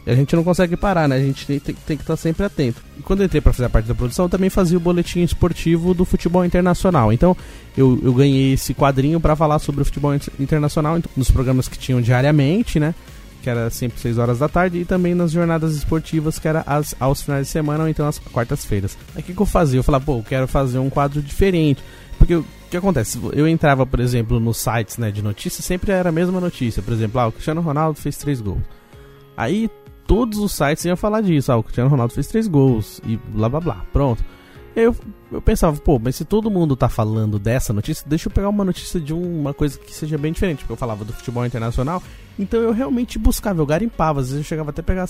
A 0.05 0.15
gente 0.15 0.35
não 0.35 0.43
consegue 0.43 0.75
parar, 0.75 1.07
né? 1.07 1.15
A 1.15 1.19
gente 1.19 1.45
tem, 1.45 1.59
tem, 1.59 1.75
tem 1.75 1.97
que 1.97 2.03
estar 2.03 2.15
sempre 2.15 2.43
atento. 2.43 2.81
E 2.97 3.03
quando 3.03 3.19
eu 3.19 3.25
entrei 3.25 3.39
para 3.39 3.53
fazer 3.53 3.65
a 3.65 3.69
parte 3.69 3.87
da 3.87 3.93
produção, 3.93 4.25
eu 4.25 4.29
também 4.29 4.49
fazia 4.49 4.77
o 4.77 4.81
boletim 4.81 5.21
esportivo 5.21 5.93
do 5.93 6.03
futebol 6.05 6.43
internacional. 6.43 7.13
Então, 7.13 7.37
eu, 7.77 7.99
eu 8.01 8.13
ganhei 8.13 8.53
esse 8.53 8.73
quadrinho 8.73 9.19
para 9.19 9.35
falar 9.35 9.59
sobre 9.59 9.81
o 9.81 9.85
futebol 9.85 10.13
internacional 10.39 10.99
nos 11.15 11.29
programas 11.29 11.67
que 11.67 11.77
tinham 11.77 12.01
diariamente, 12.01 12.79
né? 12.79 12.95
Que 13.43 13.49
era 13.49 13.69
sempre 13.69 13.99
6 13.99 14.17
horas 14.17 14.39
da 14.39 14.49
tarde, 14.49 14.79
e 14.79 14.85
também 14.85 15.13
nas 15.13 15.31
jornadas 15.31 15.75
esportivas, 15.75 16.39
que 16.39 16.47
era 16.47 16.63
as, 16.65 16.95
aos 16.99 17.21
finais 17.21 17.45
de 17.47 17.51
semana 17.51 17.83
ou 17.83 17.89
então 17.89 18.07
às 18.07 18.17
quartas-feiras. 18.17 18.97
Aí 19.15 19.21
o 19.21 19.23
que, 19.23 19.33
que 19.33 19.41
eu 19.41 19.45
fazia? 19.45 19.79
Eu 19.79 19.83
falava, 19.83 20.03
pô, 20.03 20.17
eu 20.17 20.23
quero 20.23 20.47
fazer 20.47 20.79
um 20.79 20.89
quadro 20.89 21.21
diferente. 21.21 21.83
Porque 22.17 22.35
o 22.35 22.45
que 22.69 22.77
acontece? 22.77 23.19
Eu 23.33 23.47
entrava, 23.47 23.85
por 23.85 23.99
exemplo, 23.99 24.39
nos 24.39 24.57
sites 24.57 24.97
né, 24.97 25.11
de 25.11 25.21
notícias, 25.21 25.63
sempre 25.63 25.91
era 25.91 26.09
a 26.09 26.11
mesma 26.11 26.39
notícia. 26.39 26.81
Por 26.81 26.93
exemplo, 26.93 27.19
ah, 27.19 27.27
o 27.27 27.31
Cristiano 27.31 27.61
Ronaldo 27.61 27.99
fez 27.99 28.17
três 28.17 28.41
gols. 28.41 28.61
Aí 29.35 29.69
todos 30.07 30.39
os 30.39 30.51
sites 30.51 30.85
iam 30.85 30.95
falar 30.95 31.21
disso. 31.21 31.51
Ah, 31.51 31.57
o 31.57 31.63
Cristiano 31.63 31.89
Ronaldo 31.89 32.13
fez 32.13 32.27
três 32.27 32.47
gols 32.47 33.01
e 33.05 33.17
blá 33.17 33.49
blá 33.49 33.59
blá. 33.59 33.85
Pronto. 33.91 34.23
Eu, 34.73 34.95
eu 35.29 35.41
pensava, 35.41 35.77
pô, 35.81 35.99
mas 35.99 36.15
se 36.15 36.23
todo 36.23 36.49
mundo 36.49 36.77
tá 36.77 36.87
falando 36.87 37.37
dessa 37.37 37.73
notícia, 37.73 38.05
deixa 38.07 38.29
eu 38.29 38.31
pegar 38.31 38.47
uma 38.47 38.63
notícia 38.63 39.01
de 39.01 39.13
uma 39.13 39.53
coisa 39.53 39.77
que 39.77 39.93
seja 39.93 40.17
bem 40.17 40.31
diferente. 40.31 40.59
Porque 40.59 40.71
eu 40.71 40.77
falava 40.77 41.03
do 41.03 41.11
futebol 41.11 41.45
internacional, 41.45 42.01
então 42.39 42.59
eu 42.61 42.71
realmente 42.71 43.19
buscava, 43.19 43.61
eu 43.61 43.65
garimpava. 43.65 44.21
Às 44.21 44.27
vezes 44.27 44.45
eu 44.45 44.47
chegava 44.47 44.69
até 44.69 44.79
a 44.79 44.83
pegar 44.83 45.09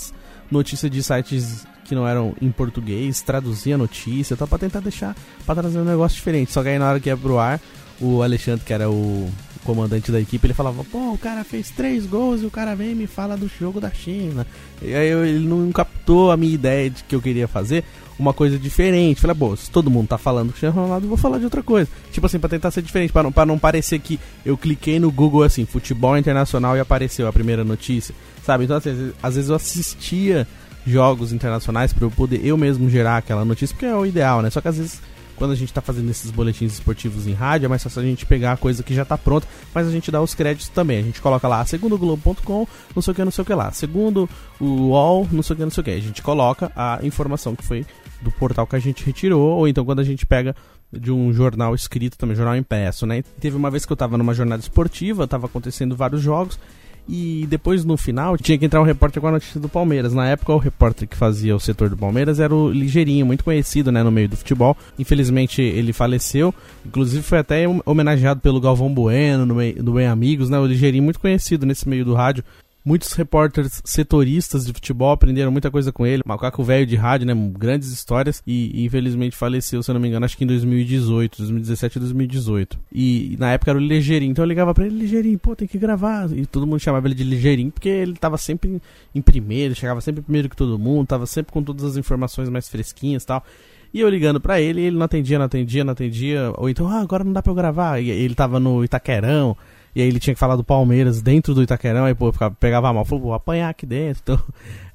notícias 0.50 0.90
de 0.90 1.00
sites 1.00 1.64
que 1.84 1.94
não 1.94 2.06
eram 2.08 2.34
em 2.40 2.50
português, 2.50 3.22
traduzia 3.22 3.76
a 3.76 3.78
notícia, 3.78 4.36
tal, 4.36 4.48
pra 4.48 4.58
tentar 4.58 4.80
deixar, 4.80 5.14
pra 5.46 5.54
trazer 5.54 5.78
um 5.78 5.84
negócio 5.84 6.16
diferente. 6.16 6.52
Só 6.52 6.62
que 6.62 6.68
aí 6.68 6.78
na 6.78 6.88
hora 6.88 6.98
que 6.98 7.08
ia 7.08 7.16
pro 7.16 7.38
ar, 7.38 7.60
o 8.00 8.20
Alexandre, 8.20 8.64
que 8.64 8.72
era 8.72 8.90
o 8.90 9.30
comandante 9.64 10.10
da 10.10 10.20
equipe, 10.20 10.46
ele 10.46 10.54
falava, 10.54 10.84
pô, 10.84 11.12
o 11.12 11.18
cara 11.18 11.44
fez 11.44 11.70
três 11.70 12.06
gols 12.06 12.42
e 12.42 12.46
o 12.46 12.50
cara 12.50 12.74
vem 12.74 12.92
e 12.92 12.94
me 12.94 13.06
fala 13.06 13.36
do 13.36 13.48
jogo 13.48 13.80
da 13.80 13.90
China. 13.90 14.46
E 14.80 14.94
aí 14.94 15.08
ele 15.08 15.46
não 15.46 15.70
captou 15.72 16.30
a 16.30 16.36
minha 16.36 16.52
ideia 16.52 16.90
de 16.90 17.04
que 17.04 17.14
eu 17.14 17.22
queria 17.22 17.46
fazer 17.46 17.84
uma 18.18 18.32
coisa 18.32 18.58
diferente. 18.58 19.20
Falei, 19.20 19.36
pô, 19.36 19.56
se 19.56 19.70
todo 19.70 19.90
mundo 19.90 20.08
tá 20.08 20.18
falando 20.18 20.48
do 20.48 20.52
Cristiano 20.52 20.80
Ronaldo, 20.80 21.06
eu 21.06 21.08
vou 21.08 21.18
falar 21.18 21.38
de 21.38 21.44
outra 21.44 21.62
coisa. 21.62 21.88
Tipo 22.10 22.26
assim, 22.26 22.38
pra 22.38 22.48
tentar 22.48 22.70
ser 22.70 22.82
diferente, 22.82 23.12
pra 23.12 23.22
não, 23.22 23.32
não 23.46 23.58
parecer 23.58 23.98
que 23.98 24.18
eu 24.44 24.56
cliquei 24.56 24.98
no 24.98 25.10
Google 25.10 25.42
assim, 25.42 25.64
futebol 25.64 26.16
internacional 26.16 26.76
e 26.76 26.80
apareceu 26.80 27.26
a 27.26 27.32
primeira 27.32 27.64
notícia, 27.64 28.14
sabe? 28.44 28.64
Então, 28.64 28.76
assim, 28.76 29.12
às 29.22 29.34
vezes 29.34 29.50
eu 29.50 29.56
assistia 29.56 30.46
jogos 30.86 31.32
internacionais 31.32 31.92
para 31.92 32.04
eu 32.04 32.10
poder 32.10 32.44
eu 32.44 32.56
mesmo 32.56 32.90
gerar 32.90 33.18
aquela 33.18 33.44
notícia, 33.44 33.74
porque 33.74 33.86
é 33.86 33.94
o 33.94 34.04
ideal, 34.04 34.42
né? 34.42 34.50
Só 34.50 34.60
que 34.60 34.68
às 34.68 34.76
vezes 34.76 35.00
quando 35.36 35.52
a 35.52 35.54
gente 35.54 35.72
tá 35.72 35.80
fazendo 35.80 36.10
esses 36.10 36.30
boletins 36.30 36.74
esportivos 36.74 37.26
em 37.26 37.32
rádio, 37.32 37.66
é 37.66 37.68
mais 37.68 37.82
fácil 37.82 38.00
a 38.00 38.04
gente 38.04 38.26
pegar 38.26 38.52
a 38.52 38.56
coisa 38.56 38.82
que 38.82 38.94
já 38.94 39.04
tá 39.04 39.16
pronta, 39.18 39.46
mas 39.74 39.86
a 39.86 39.90
gente 39.90 40.10
dá 40.10 40.20
os 40.20 40.34
créditos 40.34 40.68
também. 40.68 40.98
A 40.98 41.02
gente 41.02 41.20
coloca 41.20 41.46
lá, 41.48 41.64
segundo 41.64 41.94
o 41.94 41.98
Globo.com, 41.98 42.66
não 42.94 43.02
sei 43.02 43.12
o 43.12 43.14
que, 43.14 43.24
não 43.24 43.32
sei 43.32 43.42
o 43.42 43.44
que 43.44 43.54
lá. 43.54 43.70
Segundo 43.72 44.28
o 44.60 44.88
UOL, 44.88 45.28
não 45.30 45.42
sei 45.42 45.54
o 45.54 45.56
que, 45.56 45.64
não 45.64 45.70
sei 45.70 45.80
o 45.80 45.84
que. 45.84 45.90
A 45.90 46.00
gente 46.00 46.22
coloca 46.22 46.70
a 46.76 47.00
informação 47.02 47.54
que 47.54 47.64
foi 47.64 47.86
do 48.20 48.30
portal 48.30 48.66
que 48.66 48.76
a 48.76 48.78
gente 48.78 49.04
retirou, 49.04 49.58
ou 49.58 49.68
então 49.68 49.84
quando 49.84 50.00
a 50.00 50.04
gente 50.04 50.24
pega 50.24 50.54
de 50.92 51.10
um 51.10 51.32
jornal 51.32 51.74
escrito 51.74 52.18
também, 52.18 52.36
jornal 52.36 52.56
impresso, 52.56 53.06
né? 53.06 53.22
Teve 53.40 53.56
uma 53.56 53.70
vez 53.70 53.86
que 53.86 53.92
eu 53.92 53.96
tava 53.96 54.18
numa 54.18 54.34
jornada 54.34 54.60
esportiva, 54.60 55.26
tava 55.26 55.46
acontecendo 55.46 55.96
vários 55.96 56.20
jogos, 56.20 56.58
e 57.08 57.46
depois 57.48 57.84
no 57.84 57.96
final 57.96 58.36
tinha 58.36 58.56
que 58.56 58.64
entrar 58.64 58.80
um 58.80 58.84
repórter 58.84 59.20
com 59.20 59.28
a 59.28 59.32
notícia 59.32 59.60
do 59.60 59.68
Palmeiras. 59.68 60.14
Na 60.14 60.28
época 60.28 60.52
o 60.52 60.58
repórter 60.58 61.08
que 61.08 61.16
fazia 61.16 61.54
o 61.54 61.60
setor 61.60 61.88
do 61.88 61.96
Palmeiras 61.96 62.40
era 62.40 62.54
o 62.54 62.70
Ligeirinho, 62.70 63.26
muito 63.26 63.44
conhecido 63.44 63.90
né, 63.90 64.02
no 64.02 64.10
meio 64.10 64.28
do 64.28 64.36
futebol. 64.36 64.76
Infelizmente 64.98 65.60
ele 65.60 65.92
faleceu, 65.92 66.54
inclusive 66.84 67.22
foi 67.22 67.38
até 67.38 67.64
homenageado 67.84 68.40
pelo 68.40 68.60
Galvão 68.60 68.92
Bueno 68.92 69.46
no 69.46 69.54
meio 69.54 69.82
Bem 69.92 70.06
Amigos, 70.06 70.48
né? 70.48 70.58
O 70.58 70.66
Ligeirinho 70.66 71.04
muito 71.04 71.20
conhecido 71.20 71.66
nesse 71.66 71.88
meio 71.88 72.04
do 72.04 72.14
rádio. 72.14 72.44
Muitos 72.84 73.12
repórteres 73.12 73.80
setoristas 73.84 74.66
de 74.66 74.72
futebol 74.72 75.12
aprenderam 75.12 75.52
muita 75.52 75.70
coisa 75.70 75.92
com 75.92 76.04
ele. 76.04 76.22
Macaco 76.26 76.64
velho 76.64 76.84
de 76.84 76.96
rádio, 76.96 77.26
né? 77.26 77.34
Grandes 77.56 77.90
histórias. 77.92 78.42
E, 78.44 78.84
infelizmente 78.84 79.36
faleceu, 79.36 79.82
se 79.82 79.90
eu 79.90 79.94
não 79.94 80.00
me 80.00 80.08
engano, 80.08 80.24
acho 80.24 80.36
que 80.36 80.42
em 80.42 80.48
2018, 80.48 81.38
2017 81.38 81.96
e 81.96 82.00
2018. 82.00 82.80
E, 82.92 83.36
na 83.38 83.52
época 83.52 83.70
era 83.70 83.78
o 83.78 83.82
Ligeirinho. 83.82 84.32
Então 84.32 84.44
eu 84.44 84.48
ligava 84.48 84.74
pra 84.74 84.84
ele, 84.84 84.98
Ligeirinho, 84.98 85.38
pô, 85.38 85.54
tem 85.54 85.68
que 85.68 85.78
gravar. 85.78 86.28
E 86.32 86.44
todo 86.44 86.66
mundo 86.66 86.80
chamava 86.80 87.06
ele 87.06 87.14
de 87.14 87.22
Ligeirinho 87.22 87.70
porque 87.70 87.88
ele 87.88 88.14
tava 88.14 88.36
sempre 88.36 88.82
em 89.14 89.22
primeiro, 89.22 89.74
chegava 89.76 90.00
sempre 90.00 90.22
primeiro 90.22 90.48
que 90.48 90.56
todo 90.56 90.78
mundo, 90.78 91.06
tava 91.06 91.26
sempre 91.26 91.52
com 91.52 91.62
todas 91.62 91.84
as 91.84 91.96
informações 91.96 92.48
mais 92.48 92.68
fresquinhas 92.68 93.22
e 93.22 93.26
tal. 93.26 93.44
E 93.94 94.00
eu 94.00 94.08
ligando 94.08 94.40
pra 94.40 94.60
ele, 94.60 94.80
ele 94.80 94.96
não 94.96 95.04
atendia, 95.04 95.38
não 95.38 95.44
atendia, 95.44 95.84
não 95.84 95.92
atendia. 95.92 96.52
Ou 96.56 96.68
então, 96.68 96.88
ah, 96.88 97.00
agora 97.00 97.22
não 97.22 97.32
dá 97.32 97.42
pra 97.42 97.50
eu 97.50 97.54
gravar. 97.54 98.00
E 98.00 98.10
ele 98.10 98.34
tava 98.34 98.58
no 98.58 98.82
Itaquerão. 98.82 99.56
E 99.94 100.00
aí 100.00 100.08
ele 100.08 100.18
tinha 100.18 100.34
que 100.34 100.40
falar 100.40 100.56
do 100.56 100.64
Palmeiras 100.64 101.20
dentro 101.20 101.54
do 101.54 101.62
Itaquerão, 101.62 102.04
aí 102.04 102.14
pô, 102.14 102.32
pegava 102.58 102.92
mal, 102.92 103.04
falou, 103.04 103.24
vou 103.24 103.34
apanhar 103.34 103.68
aqui 103.68 103.86
dentro. 103.86 104.22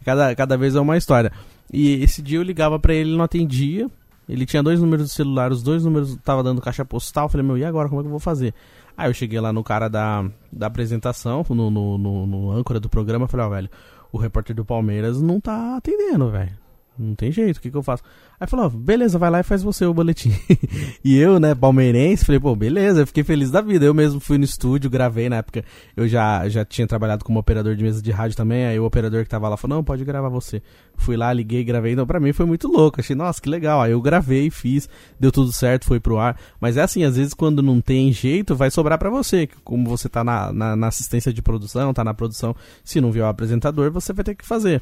Então, 0.07 0.15
cada, 0.15 0.35
cada 0.35 0.57
vez 0.57 0.73
é 0.73 0.79
uma 0.79 0.95
história. 0.95 1.31
E 1.71 2.01
esse 2.01 2.21
dia 2.21 2.39
eu 2.39 2.43
ligava 2.43 2.79
para 2.79 2.93
ele, 2.93 3.09
ele 3.09 3.17
não 3.17 3.25
atendia. 3.25 3.89
Ele 4.27 4.45
tinha 4.45 4.63
dois 4.63 4.79
números 4.79 5.07
de 5.07 5.13
celular, 5.13 5.51
os 5.51 5.61
dois 5.61 5.83
números 5.83 6.17
tava 6.23 6.41
dando 6.41 6.61
caixa 6.61 6.85
postal. 6.85 7.27
falei, 7.27 7.45
meu, 7.45 7.57
e 7.57 7.65
agora 7.65 7.89
como 7.89 7.99
é 7.99 8.03
que 8.03 8.07
eu 8.07 8.11
vou 8.11 8.19
fazer? 8.19 8.53
Aí 8.97 9.09
eu 9.09 9.13
cheguei 9.13 9.39
lá 9.39 9.51
no 9.51 9.63
cara 9.63 9.87
da, 9.87 10.25
da 10.51 10.67
apresentação, 10.67 11.45
no, 11.49 11.69
no, 11.69 11.97
no, 11.97 12.25
no 12.25 12.51
âncora 12.51 12.79
do 12.79 12.89
programa, 12.89 13.27
falei, 13.27 13.45
ó, 13.45 13.49
oh, 13.49 13.51
velho, 13.51 13.69
o 14.11 14.17
repórter 14.17 14.55
do 14.55 14.65
Palmeiras 14.65 15.21
não 15.21 15.39
tá 15.39 15.77
atendendo, 15.77 16.31
velho. 16.31 16.66
Não 16.97 17.15
tem 17.15 17.31
jeito, 17.31 17.57
o 17.57 17.61
que, 17.61 17.69
que 17.69 17.77
eu 17.77 17.83
faço? 17.83 18.03
Aí 18.39 18.47
falou, 18.47 18.69
beleza, 18.69 19.17
vai 19.17 19.29
lá 19.31 19.39
e 19.39 19.43
faz 19.43 19.63
você 19.63 19.85
o 19.85 19.93
boletim. 19.93 20.31
e 21.03 21.17
eu, 21.17 21.39
né, 21.39 21.55
palmeirense, 21.55 22.23
falei, 22.23 22.39
pô, 22.39 22.55
beleza, 22.55 23.01
eu 23.01 23.07
fiquei 23.07 23.23
feliz 23.23 23.49
da 23.49 23.61
vida. 23.61 23.85
Eu 23.85 23.93
mesmo 23.93 24.19
fui 24.19 24.37
no 24.37 24.43
estúdio, 24.43 24.89
gravei 24.89 25.27
na 25.27 25.37
época. 25.37 25.63
Eu 25.95 26.07
já, 26.07 26.47
já 26.47 26.63
tinha 26.63 26.85
trabalhado 26.85 27.25
como 27.25 27.39
operador 27.39 27.75
de 27.75 27.83
mesa 27.83 27.99
de 27.99 28.11
rádio 28.11 28.37
também. 28.37 28.65
Aí 28.65 28.79
o 28.79 28.85
operador 28.85 29.23
que 29.23 29.29
tava 29.29 29.49
lá 29.49 29.57
falou, 29.57 29.77
não, 29.77 29.83
pode 29.83 30.05
gravar 30.05 30.29
você. 30.29 30.61
Fui 30.95 31.17
lá, 31.17 31.33
liguei, 31.33 31.63
gravei. 31.63 31.93
Então 31.93 32.05
pra 32.05 32.19
mim 32.19 32.31
foi 32.31 32.45
muito 32.45 32.67
louco. 32.67 32.99
Achei, 32.99 33.15
nossa, 33.15 33.41
que 33.41 33.49
legal. 33.49 33.81
Aí 33.81 33.91
eu 33.91 34.01
gravei, 34.01 34.51
fiz, 34.51 34.87
deu 35.19 35.31
tudo 35.31 35.51
certo, 35.51 35.85
foi 35.85 35.99
pro 35.99 36.19
ar. 36.19 36.39
Mas 36.61 36.77
é 36.77 36.81
assim, 36.81 37.03
às 37.03 37.17
vezes 37.17 37.33
quando 37.33 37.63
não 37.63 37.81
tem 37.81 38.13
jeito, 38.13 38.55
vai 38.55 38.69
sobrar 38.69 38.99
para 38.99 39.09
você. 39.09 39.49
Como 39.63 39.89
você 39.89 40.07
tá 40.07 40.23
na, 40.23 40.53
na, 40.53 40.75
na 40.75 40.87
assistência 40.87 41.33
de 41.33 41.41
produção, 41.41 41.91
tá 41.91 42.03
na 42.03 42.13
produção, 42.13 42.55
se 42.83 43.01
não 43.01 43.11
viu 43.11 43.23
o 43.23 43.27
apresentador, 43.27 43.91
você 43.91 44.13
vai 44.13 44.23
ter 44.23 44.35
que 44.35 44.45
fazer. 44.45 44.81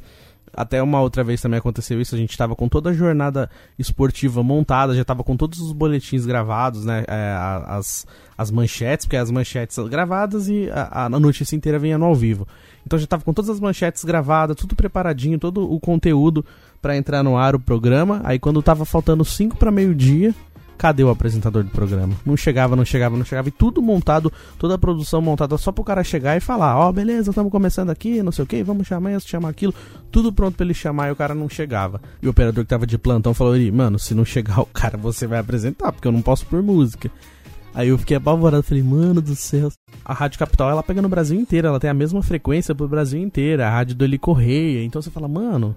Até 0.56 0.82
uma 0.82 1.02
outra 1.02 1.24
vez 1.24 1.42
também 1.42 1.60
aconteceu 1.60 2.00
isso, 2.00 2.16
a 2.16 2.18
gente 2.18 2.32
estava 2.32 2.56
com 2.56 2.70
toda 2.70 2.92
a 2.92 2.94
jornada 2.94 3.50
esportiva 3.78 4.42
montada, 4.42 4.96
já 4.96 5.02
estava 5.02 5.24
com 5.24 5.36
todos 5.36 5.60
os 5.60 5.72
boletins 5.72 6.26
gravados, 6.26 6.86
né? 6.86 7.04
É, 7.08 7.36
as, 7.68 8.08
as 8.38 8.52
manchetes, 8.52 9.06
porque 9.06 9.18
as 9.18 9.30
manchetes 9.30 9.78
gravadas 9.90 10.48
e 10.48 10.70
a, 10.72 11.06
a 11.06 11.10
notícia 11.10 11.56
inteira 11.56 11.78
vinha 11.78 11.98
no 11.98 12.06
ao 12.06 12.16
vivo. 12.16 12.48
Então 12.86 12.98
já 12.98 13.06
estava 13.06 13.24
com 13.24 13.34
todas 13.34 13.50
as 13.50 13.60
manchetes 13.60 14.04
gravadas, 14.06 14.56
tudo 14.56 14.76
preparadinho, 14.76 15.40
todo 15.40 15.72
o 15.72 15.80
conteúdo 15.80 16.46
para 16.82 16.96
entrar 16.96 17.24
no 17.24 17.36
ar 17.38 17.56
o 17.56 17.60
programa. 17.60 18.22
Aí 18.24 18.40
quando 18.40 18.60
estava 18.60 18.86
faltando 18.86 19.26
5 19.26 19.58
para 19.58 19.72
meio-dia, 19.72 20.34
cadê 20.78 21.04
o 21.04 21.10
apresentador 21.10 21.64
do 21.64 21.70
programa? 21.70 22.14
Não 22.26 22.36
chegava, 22.36 22.76
não 22.76 22.86
chegava, 22.86 23.18
não 23.18 23.26
chegava. 23.26 23.48
E 23.50 23.52
tudo 23.52 23.82
montado, 23.82 24.32
toda 24.58 24.76
a 24.76 24.78
produção 24.78 25.22
montada 25.22 25.58
só 25.58 25.72
pro 25.72 25.84
cara 25.84 26.04
chegar 26.04 26.38
e 26.38 26.40
falar: 26.40 26.78
Ó, 26.78 26.90
oh, 26.90 26.94
beleza, 26.94 27.32
estamos 27.32 27.52
começando 27.52 27.90
aqui, 27.90 28.22
não 28.22 28.32
sei 28.32 28.44
o 28.44 28.48
que, 28.48 28.64
vamos 28.64 28.88
chamar 28.88 29.14
isso, 29.14 29.28
chamar 29.28 29.50
aquilo. 29.50 29.74
Tudo 30.12 30.32
pronto 30.32 30.56
pra 30.56 30.66
ele 30.66 30.74
chamar 30.74 31.10
e 31.10 31.12
o 31.12 31.16
cara 31.16 31.36
não 31.36 31.50
chegava. 31.50 32.02
E 32.22 32.28
o 32.28 32.32
operador 32.32 32.64
que 32.64 32.70
tava 32.70 32.88
de 32.88 32.98
plantão 32.98 33.34
falou: 33.34 33.56
Mano, 33.74 34.00
se 34.00 34.14
não 34.14 34.26
chegar 34.26 34.62
o 34.62 34.66
cara, 34.66 34.98
você 34.98 35.28
vai 35.28 35.40
apresentar, 35.40 35.92
porque 35.92 36.08
eu 36.08 36.12
não 36.12 36.22
posso 36.22 36.46
por 36.46 36.62
música. 36.62 37.12
Aí 37.76 37.90
eu 37.90 37.98
fiquei 37.98 38.16
apavorado, 38.16 38.64
falei, 38.64 38.82
mano 38.82 39.22
do 39.22 39.36
céu. 39.36 39.70
A 40.06 40.14
Rádio 40.14 40.40
Capital, 40.40 40.70
ela 40.70 40.82
pega 40.82 41.02
no 41.02 41.10
Brasil 41.10 41.38
inteiro, 41.38 41.68
ela 41.68 41.80
tem 41.80 41.90
a 41.90 41.94
mesma 41.94 42.24
frequência 42.24 42.74
pro 42.74 42.88
Brasil 42.88 43.22
inteiro, 43.22 43.62
a 43.62 43.70
rádio 43.70 43.96
do 43.96 44.06
Eli 44.06 44.18
Correia. 44.18 44.82
Então 44.82 45.02
você 45.02 45.12
fala, 45.12 45.28
mano. 45.28 45.76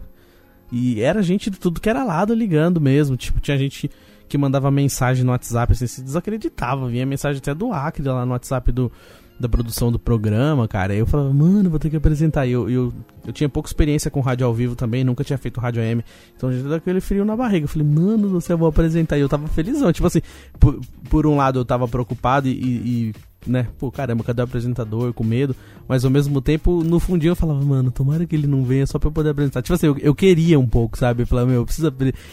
E 0.71 1.01
era 1.01 1.23
gente 1.23 1.51
de 1.51 1.59
tudo 1.59 1.81
que 1.81 1.89
era 1.89 2.05
lado 2.05 2.33
ligando 2.35 2.81
mesmo. 2.81 3.17
Tipo, 3.17 3.41
tinha 3.41 3.59
gente 3.59 3.91
que 4.29 4.39
mandava 4.39 4.71
mensagem 4.71 5.25
no 5.25 5.33
WhatsApp, 5.33 5.73
assim, 5.73 5.87
se 5.87 6.03
desacreditava. 6.03 6.89
Vinha 6.89 7.07
mensagem 7.07 7.39
até 7.39 7.55
do 7.55 7.73
Acre 7.73 8.03
lá 8.07 8.25
no 8.25 8.33
WhatsApp 8.33 8.71
do, 8.71 8.93
da 9.39 9.49
produção 9.49 9.93
do 9.93 9.99
programa, 9.99 10.67
cara. 10.67 10.93
Aí 10.93 10.99
eu 10.99 11.07
falava, 11.07 11.33
mano, 11.33 11.71
vou 11.71 11.79
ter 11.79 11.91
que 11.91 11.97
apresentar. 11.97 12.47
E 12.47 12.53
eu, 12.53 12.69
eu, 12.69 12.93
eu 13.27 13.33
tinha 13.33 13.49
pouca 13.49 13.69
experiência 13.69 14.11
com 14.11 14.21
rádio 14.21 14.47
ao 14.47 14.53
vivo 14.53 14.75
também, 14.75 15.05
nunca 15.05 15.23
tinha 15.23 15.39
feito 15.39 15.61
rádio 15.61 15.83
AM. 15.83 16.05
Então 16.37 16.53
já 16.53 16.77
aquele 16.77 17.01
frio 17.01 17.25
na 17.25 17.37
barriga. 17.37 17.65
Eu 17.65 17.69
falei, 17.69 17.87
mano 17.87 18.39
eu 18.49 18.59
vou 18.59 18.69
apresentar. 18.69 19.17
E 19.17 19.21
eu 19.21 19.29
tava 19.29 19.47
felizão. 19.49 19.93
Tipo 19.93 20.07
assim, 20.09 20.21
por, 20.59 20.81
por 21.09 21.27
um 21.27 21.37
lado 21.37 21.59
eu 21.61 21.65
tava 21.65 21.87
preocupado 21.87 22.49
e, 22.49 22.53
e 22.53 23.15
né, 23.49 23.69
pô, 23.79 23.91
caramba, 23.91 24.23
cadê 24.23 24.41
o 24.43 24.45
apresentador, 24.45 25.13
com 25.13 25.25
medo, 25.25 25.57
mas 25.89 26.05
ao 26.05 26.11
mesmo 26.11 26.41
tempo, 26.41 26.85
no 26.85 27.01
fundinho 27.01 27.33
eu 27.33 27.37
falava, 27.37 27.65
mano, 27.65 27.91
tomara 27.91 28.27
que 28.27 28.37
ele 28.37 28.47
não 28.47 28.65
venha 28.65 28.87
só 28.87 28.99
pra 28.99 29.09
eu 29.09 29.13
poder 29.13 29.31
apresentar. 29.31 29.63
Tipo 29.63 29.75
assim, 29.75 29.87
eu, 29.87 29.99
eu 29.99 30.15
queria 30.15 30.59
um 30.59 30.69
pouco, 30.69 30.99
sabe? 30.99 31.23
Eu 31.23 31.27
falava, 31.27 31.49
meu, 31.49 31.57
eu 31.57 31.65
preciso, 31.65 31.93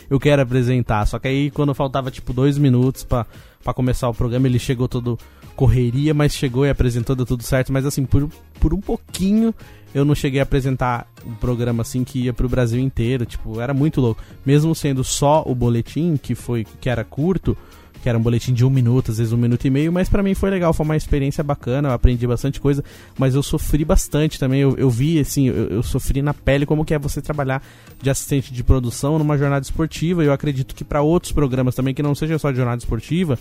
eu 0.10 0.20
quero 0.20 0.42
apresentar. 0.42 1.06
Só 1.06 1.18
que 1.18 1.28
aí, 1.28 1.52
quando 1.52 1.74
faltava, 1.74 2.12
tipo, 2.12 2.34
dois 2.34 2.58
minutos 2.58 3.04
pra, 3.04 3.26
começar 3.74 4.10
o 4.10 4.14
programa, 4.14 4.48
ele 4.48 4.60
chegou 4.60 4.88
todo 4.88 5.18
correria, 5.56 6.14
mas 6.14 6.36
chegou 6.36 6.66
e 6.66 6.70
apresentou, 6.70 7.16
deu 7.16 7.26
tudo 7.26 7.42
certo, 7.42 7.72
mas 7.72 7.86
assim, 7.86 8.06
por, 8.06 8.30
por 8.60 8.74
um 8.74 8.82
pouquinho 8.82 9.54
eu 9.96 10.04
não 10.04 10.14
cheguei 10.14 10.42
a 10.42 10.44
apresentar 10.44 11.08
um 11.26 11.34
programa 11.36 11.82
assim 11.82 12.04
que 12.04 12.26
ia 12.26 12.34
pro 12.34 12.50
Brasil 12.50 12.82
inteiro, 12.82 13.26
tipo, 13.26 13.62
era 13.62 13.74
muito 13.74 14.02
louco. 14.02 14.22
Mesmo 14.46 14.76
sendo 14.76 15.06
só 15.06 15.42
o 15.48 15.56
boletim, 15.56 16.18
que 16.18 16.36
foi 16.36 16.68
que 16.82 16.90
era 16.90 17.06
curto, 17.06 17.58
que 18.06 18.10
era 18.10 18.20
um 18.20 18.22
boletim 18.22 18.54
de 18.54 18.64
um 18.64 18.70
minuto, 18.70 19.10
às 19.10 19.18
vezes 19.18 19.34
um 19.34 19.38
minuto 19.38 19.66
e 19.66 19.70
meio, 19.72 19.92
mas 19.92 20.08
para 20.08 20.22
mim 20.22 20.36
foi 20.36 20.52
legal, 20.52 20.72
foi 20.72 20.86
uma 20.86 20.96
experiência 20.96 21.44
bacana, 21.44 21.90
eu 21.90 21.92
aprendi 21.92 22.28
bastante 22.28 22.62
coisa, 22.62 22.84
mas 23.18 23.34
eu 23.34 23.42
sofri 23.42 23.84
bastante 23.84 24.38
também, 24.38 24.62
eu, 24.62 24.78
eu 24.78 24.92
vi, 24.92 25.20
assim, 25.20 25.48
eu, 25.48 25.70
eu, 25.70 25.82
sofri 25.82 26.22
na 26.22 26.32
pele 26.32 26.68
como 26.68 26.86
que 26.86 26.94
é 26.94 27.00
você 27.00 27.20
trabalhar 27.20 27.64
de 28.00 28.08
assistente 28.08 28.54
de 28.54 28.64
produção 28.64 29.18
numa 29.18 29.36
jornada 29.40 29.64
esportiva, 29.64 30.24
eu 30.24 30.32
acredito 30.32 30.76
que 30.76 30.84
para 30.84 31.02
outros 31.02 31.32
programas 31.32 31.74
também, 31.74 31.96
que 31.96 32.04
não 32.04 32.14
seja 32.14 32.38
só 32.38 32.52
de 32.52 32.58
jornada 32.58 32.78
esportiva, 32.78 33.40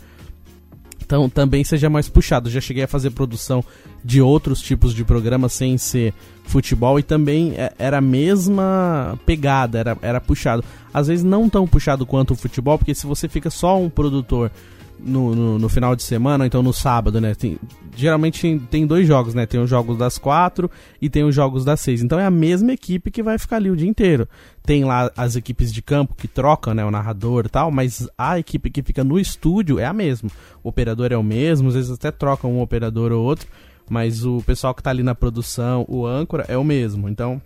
então 1.05 1.29
também 1.29 1.63
seja 1.65 1.91
mais 1.91 2.09
puxado. 2.09 2.51
Já 2.51 2.61
cheguei 2.61 2.85
a 2.85 2.89
fazer 2.89 3.11
produção 3.11 3.65
de 4.05 4.21
outros 4.21 4.61
tipos 4.61 4.95
de 4.95 5.05
programas 5.05 5.53
sem 5.53 5.77
ser 5.79 6.15
futebol 6.45 6.99
e 6.99 7.03
também 7.03 7.55
é, 7.57 7.73
era 7.79 7.99
a 7.99 8.01
mesma 8.01 9.19
pegada, 9.25 9.79
era, 9.79 9.99
era 10.03 10.21
puxado. 10.21 10.65
Às 10.93 11.09
vezes 11.09 11.25
não 11.25 11.49
tão 11.49 11.67
puxado 11.67 12.07
quanto 12.07 12.33
o 12.33 12.37
futebol, 12.37 12.79
porque 12.79 12.95
se 12.95 13.07
você 13.07 13.29
fica 13.29 13.51
só 13.51 13.81
um 13.81 13.91
produtor 13.91 14.51
no, 14.99 15.35
no, 15.35 15.59
no, 15.59 15.69
final 15.69 15.95
de 15.95 16.03
semana, 16.03 16.47
então 16.47 16.63
no 16.63 16.73
sábado, 16.73 17.21
né? 17.21 17.35
Tem, 17.35 17.59
geralmente 17.97 18.61
tem 18.71 18.87
dois 18.87 19.07
jogos, 19.07 19.35
né? 19.35 19.47
Tem 19.47 19.61
os 19.61 19.69
jogos 19.69 19.99
das 19.99 20.19
quatro 20.19 20.71
e 21.01 21.11
tem 21.11 21.25
os 21.25 21.35
jogos 21.35 21.65
das 21.65 21.81
seis. 21.81 22.03
Então 22.03 22.19
é 22.19 22.25
a 22.25 22.31
mesma 22.31 22.73
equipe 22.73 23.11
que 23.11 23.23
vai 23.23 23.39
ficar 23.39 23.57
ali 23.57 23.71
o 23.71 23.77
dia 23.77 23.89
inteiro. 23.89 24.29
Tem 24.63 24.85
lá 24.85 25.11
as 25.17 25.37
equipes 25.37 25.73
de 25.73 25.83
campo 25.83 26.15
que 26.15 26.29
trocam, 26.29 26.75
né? 26.75 26.85
O 26.85 26.91
narrador 26.91 27.47
e 27.47 27.49
tal, 27.49 27.71
mas 27.71 28.09
a 28.17 28.39
equipe 28.39 28.71
que 28.71 28.83
fica 28.83 29.05
no 29.05 29.19
estúdio 29.19 29.79
é 29.79 29.85
a 29.85 29.93
mesma. 29.93 30.31
O 30.63 30.69
operador 30.69 31.13
é 31.13 31.17
o 31.17 31.23
mesmo, 31.23 31.69
às 31.69 31.75
vezes 31.75 31.91
até 31.91 32.11
trocam 32.11 32.53
um 32.53 32.61
operador 32.61 33.13
ou 33.13 33.23
outro, 33.23 33.49
mas 33.89 34.25
o 34.25 34.43
pessoal 34.43 34.75
que 34.75 34.83
tá 34.83 34.91
ali 34.91 35.03
na 35.03 35.15
produção, 35.15 35.85
o 35.89 36.07
âncora, 36.07 36.45
é 36.49 36.57
o 36.57 36.65
mesmo. 36.65 37.09
Então. 37.09 37.41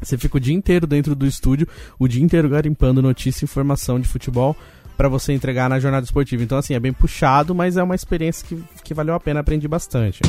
Você 0.00 0.16
fica 0.16 0.36
o 0.36 0.40
dia 0.40 0.54
inteiro 0.54 0.86
dentro 0.86 1.12
do 1.16 1.26
estúdio, 1.26 1.66
o 1.98 2.06
dia 2.06 2.22
inteiro 2.22 2.48
garimpando 2.48 3.02
notícia 3.02 3.42
e 3.44 3.46
informação 3.46 3.98
de 3.98 4.06
futebol 4.06 4.56
para 4.98 5.08
você 5.08 5.32
entregar 5.32 5.70
na 5.70 5.78
jornada 5.78 6.04
esportiva. 6.04 6.42
Então, 6.42 6.58
assim, 6.58 6.74
é 6.74 6.80
bem 6.80 6.92
puxado, 6.92 7.54
mas 7.54 7.76
é 7.76 7.82
uma 7.82 7.94
experiência 7.94 8.44
que, 8.46 8.60
que 8.82 8.92
valeu 8.92 9.14
a 9.14 9.20
pena, 9.20 9.38
aprendi 9.38 9.68
bastante. 9.68 10.20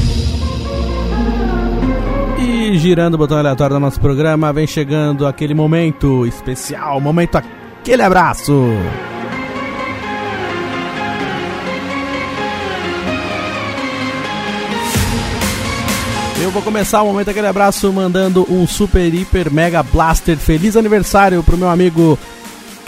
E 2.39 2.77
girando 2.77 3.15
o 3.15 3.17
botão 3.17 3.39
aleatório 3.39 3.75
do 3.75 3.79
nosso 3.79 3.99
programa, 3.99 4.53
vem 4.53 4.67
chegando 4.67 5.25
aquele 5.25 5.55
momento 5.55 6.23
especial, 6.27 7.01
momento 7.01 7.35
aquele 7.35 8.03
abraço. 8.03 8.53
Eu 16.41 16.51
vou 16.51 16.61
começar 16.61 17.01
o 17.01 17.07
momento 17.07 17.29
aquele 17.29 17.47
abraço 17.47 17.91
mandando 17.91 18.45
um 18.51 18.65
super 18.67 19.13
hiper 19.13 19.51
mega 19.51 19.83
blaster 19.83 20.37
feliz 20.37 20.77
aniversário 20.77 21.43
pro 21.43 21.57
meu 21.57 21.69
amigo 21.69 22.17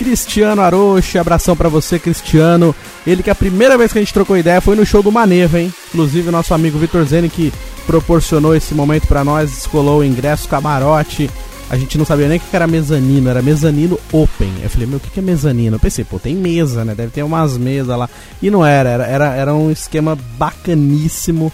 Cristiano 0.03 0.63
Aroche, 0.63 1.19
abração 1.19 1.55
para 1.55 1.69
você, 1.69 1.99
Cristiano. 1.99 2.75
Ele 3.05 3.21
que 3.21 3.29
a 3.29 3.35
primeira 3.35 3.77
vez 3.77 3.93
que 3.93 3.99
a 3.99 4.01
gente 4.01 4.13
trocou 4.13 4.35
ideia 4.35 4.59
foi 4.59 4.75
no 4.75 4.83
show 4.83 5.03
do 5.03 5.11
Maneva, 5.11 5.59
hein? 5.59 5.71
Inclusive 5.89 6.31
nosso 6.31 6.55
amigo 6.55 6.79
Vitor 6.79 7.05
Zene 7.05 7.29
que 7.29 7.53
proporcionou 7.85 8.55
esse 8.55 8.73
momento 8.73 9.05
para 9.07 9.23
nós, 9.23 9.51
descolou 9.51 9.99
o 9.99 10.03
ingresso 10.03 10.49
camarote. 10.49 11.29
A 11.69 11.77
gente 11.77 11.99
não 11.99 12.05
sabia 12.05 12.27
nem 12.27 12.39
o 12.39 12.41
que 12.41 12.55
era 12.55 12.65
mezanino, 12.65 13.29
era 13.29 13.43
mezanino 13.43 13.99
open. 14.11 14.51
Eu 14.63 14.71
falei, 14.71 14.87
meu, 14.87 14.97
o 14.97 14.99
que 14.99 15.19
é 15.19 15.21
mezanino? 15.21 15.75
Eu 15.75 15.79
pensei, 15.79 16.03
pô, 16.03 16.17
tem 16.17 16.35
mesa, 16.35 16.83
né? 16.83 16.95
Deve 16.95 17.11
ter 17.11 17.21
umas 17.21 17.55
mesas 17.55 17.95
lá. 17.95 18.09
E 18.41 18.49
não 18.49 18.65
era, 18.65 18.89
era, 18.89 19.05
era, 19.05 19.35
era 19.35 19.53
um 19.53 19.69
esquema 19.69 20.17
bacaníssimo. 20.37 21.53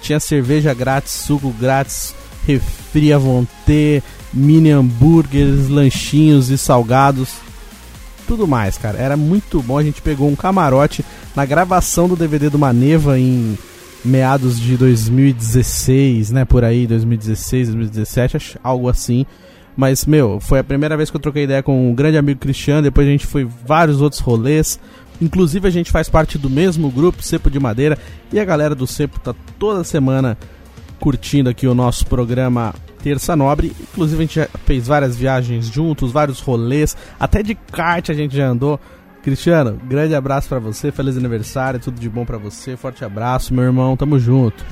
Tinha 0.00 0.18
cerveja 0.18 0.72
grátis, 0.72 1.12
suco 1.12 1.50
grátis, 1.50 2.14
refri 2.46 3.12
à 3.12 3.18
vontade, 3.18 4.02
mini 4.32 4.70
hambúrgueres, 4.70 5.68
lanchinhos 5.68 6.48
e 6.48 6.56
salgados 6.56 7.51
tudo 8.32 8.48
mais, 8.48 8.78
cara. 8.78 8.98
Era 8.98 9.14
muito 9.14 9.62
bom. 9.62 9.76
A 9.76 9.82
gente 9.82 10.00
pegou 10.00 10.26
um 10.26 10.34
camarote 10.34 11.04
na 11.36 11.44
gravação 11.44 12.08
do 12.08 12.16
DVD 12.16 12.48
do 12.48 12.58
Maneva 12.58 13.18
em 13.18 13.58
meados 14.02 14.58
de 14.58 14.74
2016, 14.78 16.30
né? 16.30 16.46
Por 16.46 16.64
aí, 16.64 16.86
2016, 16.86 17.68
2017, 17.68 18.58
algo 18.64 18.88
assim. 18.88 19.26
Mas, 19.76 20.06
meu, 20.06 20.40
foi 20.40 20.58
a 20.58 20.64
primeira 20.64 20.96
vez 20.96 21.10
que 21.10 21.16
eu 21.16 21.20
troquei 21.20 21.44
ideia 21.44 21.62
com 21.62 21.90
um 21.90 21.94
grande 21.94 22.16
amigo 22.16 22.40
Cristiano. 22.40 22.82
Depois 22.82 23.06
a 23.06 23.10
gente 23.10 23.26
foi 23.26 23.46
vários 23.66 24.00
outros 24.00 24.22
rolês. 24.22 24.80
Inclusive, 25.20 25.68
a 25.68 25.70
gente 25.70 25.90
faz 25.90 26.08
parte 26.08 26.38
do 26.38 26.48
mesmo 26.48 26.90
grupo, 26.90 27.22
Cepo 27.22 27.50
de 27.50 27.60
Madeira. 27.60 27.98
E 28.32 28.40
a 28.40 28.44
galera 28.46 28.74
do 28.74 28.86
Cepo 28.86 29.20
tá 29.20 29.34
toda 29.58 29.84
semana 29.84 30.38
curtindo 30.98 31.50
aqui 31.50 31.66
o 31.66 31.74
nosso 31.74 32.06
programa 32.06 32.74
Terça 33.02 33.34
Nobre. 33.34 33.72
Inclusive, 33.80 34.18
a 34.18 34.26
gente 34.26 34.34
já 34.36 34.48
fez 34.64 34.86
várias 34.86 35.16
viagens 35.16 35.66
juntos, 35.66 36.12
vários 36.12 36.40
rolês, 36.40 36.96
até 37.18 37.42
de 37.42 37.54
kart 37.54 38.08
a 38.10 38.14
gente 38.14 38.36
já 38.36 38.46
andou. 38.46 38.78
Cristiano, 39.22 39.78
grande 39.84 40.14
abraço 40.14 40.48
para 40.48 40.58
você, 40.58 40.90
feliz 40.90 41.16
aniversário, 41.16 41.78
tudo 41.78 42.00
de 42.00 42.08
bom 42.08 42.24
para 42.24 42.38
você, 42.38 42.76
forte 42.76 43.04
abraço, 43.04 43.54
meu 43.54 43.62
irmão, 43.62 43.96
tamo 43.96 44.18
junto. 44.18 44.64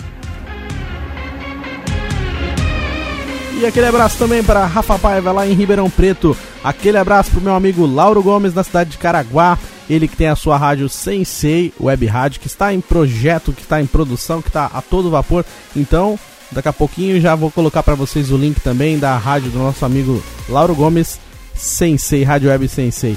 E 3.60 3.66
aquele 3.66 3.86
abraço 3.86 4.16
também 4.16 4.42
para 4.42 4.64
Rafa 4.64 4.98
Paiva 4.98 5.30
lá 5.32 5.46
em 5.46 5.52
Ribeirão 5.52 5.90
Preto. 5.90 6.34
Aquele 6.64 6.96
abraço 6.96 7.30
pro 7.30 7.42
meu 7.42 7.54
amigo 7.54 7.84
Lauro 7.84 8.22
Gomes 8.22 8.54
na 8.54 8.64
cidade 8.64 8.90
de 8.90 8.98
Caraguá. 8.98 9.58
Ele 9.88 10.08
que 10.08 10.16
tem 10.16 10.28
a 10.28 10.36
sua 10.36 10.56
rádio 10.56 10.88
Sensei 10.88 11.70
Web 11.78 12.06
Rádio, 12.06 12.40
que 12.40 12.46
está 12.46 12.72
em 12.72 12.80
projeto, 12.80 13.52
que 13.52 13.60
está 13.60 13.80
em 13.80 13.86
produção, 13.86 14.40
que 14.40 14.48
está 14.48 14.64
a 14.72 14.80
todo 14.80 15.10
vapor. 15.10 15.44
Então, 15.76 16.18
Daqui 16.52 16.68
a 16.68 16.72
pouquinho 16.72 17.20
já 17.20 17.34
vou 17.34 17.50
colocar 17.50 17.82
para 17.82 17.94
vocês 17.94 18.30
o 18.30 18.36
link 18.36 18.60
também 18.60 18.98
da 18.98 19.16
rádio 19.16 19.50
do 19.50 19.58
nosso 19.58 19.84
amigo 19.84 20.22
Lauro 20.48 20.74
Gomes, 20.74 21.20
Sensei, 21.54 22.24
Rádio 22.24 22.50
Web 22.50 22.68
Sensei. 22.68 23.16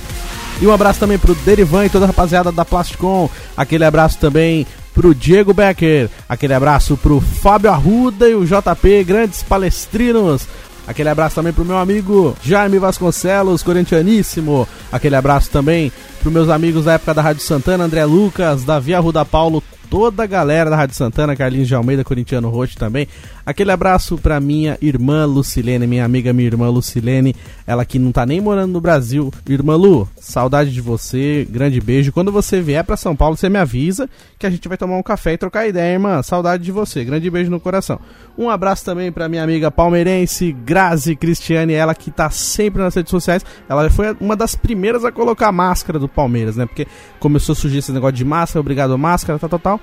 E 0.62 0.68
um 0.68 0.72
abraço 0.72 1.00
também 1.00 1.18
pro 1.18 1.34
Derivan 1.36 1.86
e 1.86 1.90
toda 1.90 2.06
a 2.06 2.08
rapaziada 2.08 2.52
da 2.52 2.64
Plasticon. 2.64 3.30
Aquele 3.58 3.86
abraço 3.86 4.20
também 4.20 4.68
pro 4.94 5.16
Diego 5.16 5.54
Becker. 5.54 6.10
Aquele 6.30 6.54
abraço 6.54 6.96
pro 6.96 7.20
Fábio 7.20 7.72
Arruda 7.72 8.30
e 8.30 8.36
o 8.36 8.46
JP, 8.46 9.04
grandes 9.04 9.42
palestrinos. 9.42 10.48
Aquele 10.86 11.10
abraço 11.10 11.36
também 11.36 11.54
pro 11.54 11.66
meu 11.66 11.78
amigo 11.78 12.36
Jaime 12.44 12.78
Vasconcelos, 12.78 13.64
corintianíssimo. 13.64 14.68
Aquele 14.92 15.16
abraço 15.16 15.50
também 15.50 15.92
pro 16.24 16.32
meus 16.32 16.48
amigos 16.48 16.86
da 16.86 16.94
época 16.94 17.14
da 17.14 17.22
Rádio 17.22 17.42
Santana, 17.42 17.84
André 17.84 18.06
Lucas, 18.06 18.64
Davi 18.64 18.94
Arruda 18.94 19.26
Paulo, 19.26 19.62
toda 19.90 20.24
a 20.24 20.26
galera 20.26 20.70
da 20.70 20.76
Rádio 20.78 20.96
Santana, 20.96 21.36
Carlinhos 21.36 21.68
de 21.68 21.76
Almeida, 21.76 22.04
Corintiano 22.04 22.50
Roxo 22.50 22.78
também. 22.78 23.08
Aquele 23.46 23.72
abraço 23.72 24.18
pra 24.18 24.40
minha 24.40 24.78
irmã 24.82 25.26
Lucilene, 25.26 25.86
minha 25.86 26.06
amiga, 26.06 26.32
minha 26.32 26.48
irmã 26.48 26.70
Lucilene, 26.70 27.36
ela 27.68 27.84
que 27.84 28.00
não 28.00 28.12
tá 28.12 28.26
nem 28.26 28.40
morando 28.40 28.72
no 28.72 28.80
Brasil. 28.80 29.32
Irmã 29.48 29.76
Lu, 29.76 30.08
saudade 30.18 30.72
de 30.72 30.80
você, 30.80 31.46
grande 31.50 31.82
beijo. 31.82 32.14
Quando 32.14 32.32
você 32.32 32.62
vier 32.62 32.84
pra 32.86 32.96
São 32.96 33.16
Paulo, 33.16 33.36
você 33.36 33.50
me 33.50 33.60
avisa 33.60 34.10
que 34.40 34.48
a 34.48 34.50
gente 34.50 34.68
vai 34.68 34.78
tomar 34.78 34.98
um 34.98 35.04
café 35.04 35.34
e 35.34 35.38
trocar 35.38 35.68
ideia, 35.68 35.94
irmã. 35.94 36.24
Saudade 36.24 36.64
de 36.64 36.72
você, 36.72 37.04
grande 37.04 37.30
beijo 37.30 37.52
no 37.52 37.60
coração. 37.60 38.00
Um 38.38 38.50
abraço 38.50 38.86
também 38.86 39.12
pra 39.12 39.30
minha 39.30 39.44
amiga 39.44 39.70
palmeirense, 39.70 40.54
Grazi 40.54 41.16
Cristiane, 41.16 41.74
ela 41.74 41.94
que 41.94 42.10
tá 42.10 42.30
sempre 42.30 42.82
nas 42.82 42.96
redes 42.96 43.12
sociais. 43.12 43.46
Ela 43.68 43.90
foi 43.90 44.16
uma 44.20 44.36
das 44.36 44.56
primeiras 44.56 45.04
a 45.04 45.12
colocar 45.12 45.50
a 45.50 45.52
máscara 45.52 46.00
do 46.00 46.08
Palmeiras, 46.14 46.56
né? 46.56 46.66
Porque 46.66 46.88
começou 47.20 47.54
a 47.54 47.56
surgir 47.56 47.80
esse 47.80 47.92
negócio 47.92 48.16
de 48.16 48.26
máscara, 48.26 48.60
obrigado 48.60 48.98
máscara, 48.98 49.40
tal, 49.40 49.50
tal, 49.50 49.60
tal. 49.60 49.82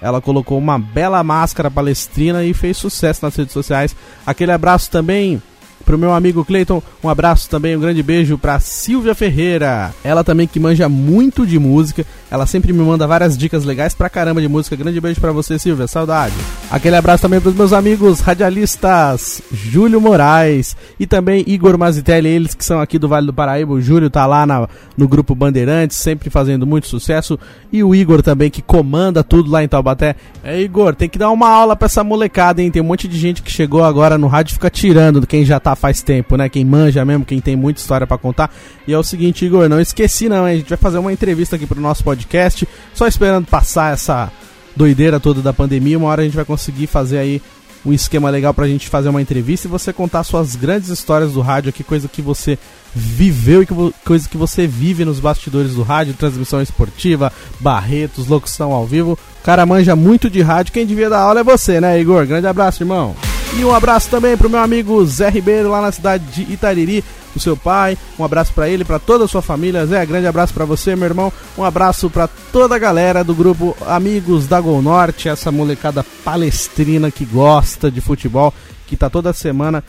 Ela 0.00 0.20
colocou 0.20 0.58
uma 0.58 0.78
bela 0.78 1.22
máscara 1.22 1.70
palestrina 1.70 2.44
e 2.44 2.52
fez 2.52 2.76
sucesso 2.76 3.24
nas 3.24 3.34
redes 3.34 3.52
sociais. 3.52 3.96
Aquele 4.26 4.52
abraço 4.52 4.90
também 4.90 5.40
Pro 5.86 5.96
meu 5.96 6.12
amigo 6.12 6.44
Cleiton, 6.44 6.82
um 7.02 7.08
abraço 7.08 7.48
também, 7.48 7.76
um 7.76 7.80
grande 7.80 8.02
beijo 8.02 8.36
pra 8.36 8.58
Silvia 8.58 9.14
Ferreira. 9.14 9.94
Ela 10.02 10.24
também 10.24 10.48
que 10.48 10.58
manja 10.58 10.88
muito 10.88 11.46
de 11.46 11.60
música. 11.60 12.04
Ela 12.28 12.44
sempre 12.44 12.72
me 12.72 12.82
manda 12.82 13.06
várias 13.06 13.38
dicas 13.38 13.64
legais 13.64 13.94
pra 13.94 14.10
caramba 14.10 14.40
de 14.40 14.48
música. 14.48 14.74
Grande 14.74 15.00
beijo 15.00 15.20
pra 15.20 15.30
você, 15.30 15.60
Silvia. 15.60 15.86
Saudade. 15.86 16.34
Aquele 16.68 16.96
abraço 16.96 17.22
também 17.22 17.40
pros 17.40 17.54
meus 17.54 17.72
amigos 17.72 18.18
radialistas 18.18 19.40
Júlio 19.52 20.00
Moraes 20.00 20.76
e 20.98 21.06
também 21.06 21.44
Igor 21.46 21.78
Mazitelli, 21.78 22.28
eles 22.28 22.54
que 22.54 22.64
são 22.64 22.80
aqui 22.80 22.98
do 22.98 23.08
Vale 23.08 23.26
do 23.26 23.32
Paraíba. 23.32 23.72
O 23.72 23.80
Júlio 23.80 24.10
tá 24.10 24.26
lá 24.26 24.44
na, 24.44 24.68
no 24.96 25.06
grupo 25.06 25.32
Bandeirantes, 25.32 25.96
sempre 25.96 26.28
fazendo 26.28 26.66
muito 26.66 26.88
sucesso. 26.88 27.38
E 27.72 27.84
o 27.84 27.94
Igor 27.94 28.20
também, 28.20 28.50
que 28.50 28.60
comanda 28.60 29.22
tudo 29.22 29.48
lá 29.48 29.62
em 29.62 29.68
Taubaté. 29.68 30.16
É, 30.42 30.60
Igor, 30.60 30.96
tem 30.96 31.08
que 31.08 31.18
dar 31.18 31.30
uma 31.30 31.48
aula 31.48 31.76
pra 31.76 31.86
essa 31.86 32.02
molecada, 32.02 32.60
hein? 32.60 32.70
Tem 32.70 32.82
um 32.82 32.86
monte 32.86 33.06
de 33.06 33.16
gente 33.16 33.42
que 33.42 33.50
chegou 33.50 33.84
agora 33.84 34.18
no 34.18 34.26
rádio 34.26 34.50
e 34.50 34.54
fica 34.54 34.68
tirando 34.68 35.24
quem 35.24 35.44
já 35.44 35.60
tá 35.60 35.76
faz 35.76 36.02
tempo, 36.02 36.36
né? 36.36 36.48
Quem 36.48 36.64
manja 36.64 37.04
mesmo, 37.04 37.24
quem 37.24 37.40
tem 37.40 37.54
muita 37.54 37.80
história 37.80 38.08
para 38.08 38.18
contar. 38.18 38.50
E 38.88 38.92
é 38.92 38.98
o 38.98 39.04
seguinte, 39.04 39.46
Igor, 39.46 39.68
não 39.68 39.80
esqueci 39.80 40.28
não, 40.28 40.48
hein? 40.48 40.54
A 40.54 40.58
gente 40.58 40.68
vai 40.68 40.78
fazer 40.78 40.98
uma 40.98 41.12
entrevista 41.12 41.54
aqui 41.54 41.64
pro 41.66 41.80
nosso 41.80 42.02
podcast, 42.02 42.66
só 42.92 43.06
esperando 43.06 43.46
passar 43.46 43.92
essa 43.92 44.32
doideira 44.76 45.18
toda 45.18 45.40
da 45.40 45.52
pandemia, 45.52 45.98
uma 45.98 46.08
hora 46.08 46.22
a 46.22 46.24
gente 46.24 46.36
vai 46.36 46.44
conseguir 46.44 46.86
fazer 46.86 47.18
aí 47.18 47.42
um 47.84 47.92
esquema 47.92 48.28
legal 48.28 48.52
pra 48.52 48.66
gente 48.66 48.88
fazer 48.88 49.08
uma 49.08 49.22
entrevista 49.22 49.66
e 49.66 49.70
você 49.70 49.92
contar 49.92 50.24
suas 50.24 50.56
grandes 50.56 50.88
histórias 50.88 51.32
do 51.32 51.40
rádio 51.40 51.70
aqui, 51.70 51.84
coisa 51.84 52.08
que 52.08 52.20
você 52.20 52.58
viveu 52.92 53.62
e 53.62 53.66
que, 53.66 53.74
coisa 54.04 54.28
que 54.28 54.36
você 54.36 54.66
vive 54.66 55.04
nos 55.04 55.20
bastidores 55.20 55.74
do 55.74 55.82
rádio, 55.82 56.14
transmissão 56.14 56.60
esportiva, 56.60 57.32
barretos, 57.60 58.26
locução 58.26 58.72
ao 58.72 58.86
vivo. 58.86 59.12
O 59.12 59.44
cara 59.44 59.64
manja 59.64 59.94
muito 59.94 60.28
de 60.28 60.42
rádio, 60.42 60.72
quem 60.72 60.84
devia 60.84 61.08
dar 61.08 61.20
aula 61.20 61.40
é 61.40 61.44
você, 61.44 61.80
né, 61.80 62.00
Igor? 62.00 62.26
Grande 62.26 62.46
abraço, 62.48 62.82
irmão. 62.82 63.14
E 63.56 63.64
um 63.64 63.72
abraço 63.72 64.10
também 64.10 64.36
pro 64.36 64.50
meu 64.50 64.60
amigo 64.60 65.04
Zé 65.06 65.30
Ribeiro 65.30 65.70
lá 65.70 65.80
na 65.80 65.92
cidade 65.92 66.24
de 66.24 66.52
Itariri, 66.52 67.04
o 67.38 67.40
seu 67.40 67.56
pai. 67.56 67.96
Um 68.18 68.24
abraço 68.24 68.52
para 68.52 68.68
ele, 68.68 68.84
para 68.84 68.98
toda 68.98 69.24
a 69.24 69.28
sua 69.28 69.42
família. 69.42 69.86
Zé, 69.86 70.04
grande 70.04 70.26
abraço 70.26 70.54
para 70.54 70.64
você, 70.64 70.96
meu 70.96 71.06
irmão. 71.06 71.32
Um 71.56 71.64
abraço 71.64 72.10
para 72.10 72.28
toda 72.52 72.74
a 72.74 72.78
galera 72.78 73.22
do 73.22 73.34
grupo 73.34 73.76
Amigos 73.86 74.46
da 74.46 74.60
Gol 74.60 74.82
Norte, 74.82 75.28
essa 75.28 75.50
molecada 75.52 76.04
palestrina 76.24 77.10
que 77.10 77.24
gosta 77.24 77.90
de 77.90 78.00
futebol, 78.00 78.52
que 78.86 78.96
tá 78.96 79.10
toda 79.10 79.32
semana 79.32 79.82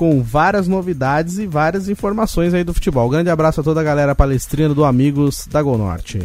com 0.00 0.22
várias 0.22 0.66
novidades 0.66 1.38
e 1.38 1.46
várias 1.46 1.88
informações 1.88 2.54
aí 2.54 2.64
do 2.64 2.72
futebol. 2.72 3.08
Grande 3.10 3.28
abraço 3.28 3.60
a 3.60 3.64
toda 3.64 3.80
a 3.80 3.84
galera 3.84 4.14
palestrina 4.14 4.74
do 4.74 4.84
Amigos 4.84 5.46
da 5.46 5.60
Gol 5.60 5.76
Norte. 5.76 6.20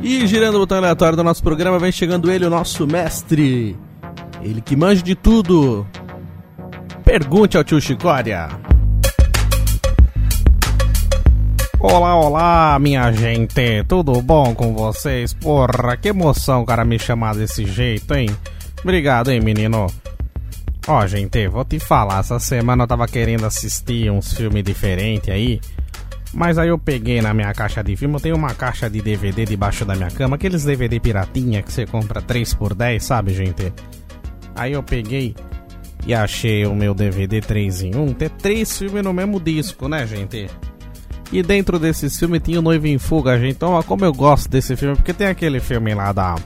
E 0.00 0.26
girando 0.26 0.56
o 0.56 0.58
botão 0.58 0.78
aleatório 0.78 1.16
do 1.16 1.24
nosso 1.24 1.42
programa, 1.42 1.78
vem 1.78 1.90
chegando 1.92 2.30
ele, 2.30 2.44
o 2.44 2.50
nosso 2.50 2.86
mestre, 2.86 3.76
ele 4.42 4.60
que 4.60 4.76
manja 4.76 5.02
de 5.02 5.14
tudo. 5.14 5.86
Pergunte 7.12 7.58
ao 7.58 7.62
tio 7.62 7.78
Chicória. 7.78 8.48
Olá, 11.78 12.16
olá, 12.16 12.78
minha 12.78 13.12
gente, 13.12 13.84
tudo 13.86 14.22
bom 14.22 14.54
com 14.54 14.72
vocês? 14.72 15.34
Porra, 15.34 15.94
que 15.98 16.08
emoção, 16.08 16.64
cara, 16.64 16.86
me 16.86 16.98
chamar 16.98 17.34
desse 17.34 17.66
jeito, 17.66 18.14
hein? 18.14 18.30
Obrigado, 18.82 19.30
hein, 19.30 19.42
menino. 19.42 19.88
Ó, 20.88 21.06
gente, 21.06 21.46
vou 21.48 21.66
te 21.66 21.78
falar, 21.78 22.20
essa 22.20 22.38
semana 22.38 22.84
eu 22.84 22.88
tava 22.88 23.06
querendo 23.06 23.44
assistir 23.44 24.10
uns 24.10 24.32
filmes 24.32 24.64
diferentes 24.64 25.28
aí, 25.28 25.60
mas 26.32 26.56
aí 26.56 26.70
eu 26.70 26.78
peguei 26.78 27.20
na 27.20 27.34
minha 27.34 27.52
caixa 27.52 27.84
de 27.84 27.94
filme, 27.94 28.14
eu 28.14 28.20
tenho 28.20 28.36
uma 28.36 28.54
caixa 28.54 28.88
de 28.88 29.02
DVD 29.02 29.44
debaixo 29.44 29.84
da 29.84 29.94
minha 29.94 30.10
cama, 30.10 30.36
aqueles 30.36 30.64
DVD 30.64 30.98
piratinha 30.98 31.62
que 31.62 31.70
você 31.70 31.84
compra 31.84 32.22
3 32.22 32.54
por 32.54 32.74
10, 32.74 33.04
sabe, 33.04 33.34
gente? 33.34 33.70
Aí 34.54 34.72
eu 34.72 34.82
peguei 34.82 35.34
e 36.06 36.14
achei 36.14 36.66
o 36.66 36.74
meu 36.74 36.94
DVD 36.94 37.40
3 37.40 37.82
em 37.82 37.96
1. 37.96 38.14
Ter 38.14 38.30
três 38.30 38.76
filmes 38.76 39.02
no 39.02 39.12
mesmo 39.12 39.38
disco, 39.38 39.88
né, 39.88 40.06
gente? 40.06 40.48
E 41.32 41.42
dentro 41.42 41.78
desses 41.78 42.18
filmes 42.18 42.42
tinha 42.42 42.58
o 42.58 42.62
Noivo 42.62 42.86
em 42.86 42.98
Fuga, 42.98 43.38
gente. 43.38 43.56
Então, 43.56 43.80
como 43.84 44.04
eu 44.04 44.12
gosto 44.12 44.48
desse 44.48 44.76
filme, 44.76 44.96
porque 44.96 45.14
tem 45.14 45.28
aquele 45.28 45.60
filme 45.60 45.94
lá 45.94 46.12
da 46.12 46.36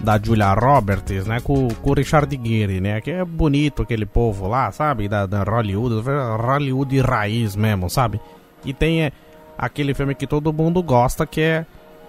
da 0.00 0.18
Julia 0.18 0.54
Roberts, 0.54 1.26
né, 1.26 1.40
com, 1.40 1.68
com 1.68 1.90
o 1.90 1.92
Richard 1.92 2.40
Gere, 2.42 2.80
né, 2.80 3.02
que 3.02 3.10
é 3.10 3.22
bonito 3.22 3.82
aquele 3.82 4.06
povo 4.06 4.48
lá, 4.48 4.72
sabe, 4.72 5.08
da, 5.08 5.26
da 5.26 5.42
Hollywood, 5.42 6.02
Hollywood 6.40 7.00
raiz 7.00 7.54
mesmo, 7.54 7.90
sabe? 7.90 8.18
E 8.64 8.72
tem 8.72 9.02
é, 9.02 9.12
aquele 9.58 9.92
filme 9.92 10.14
que 10.14 10.26
todo 10.26 10.52
mundo 10.52 10.82
gosta, 10.82 11.26
que 11.26 11.42
é 11.42 11.66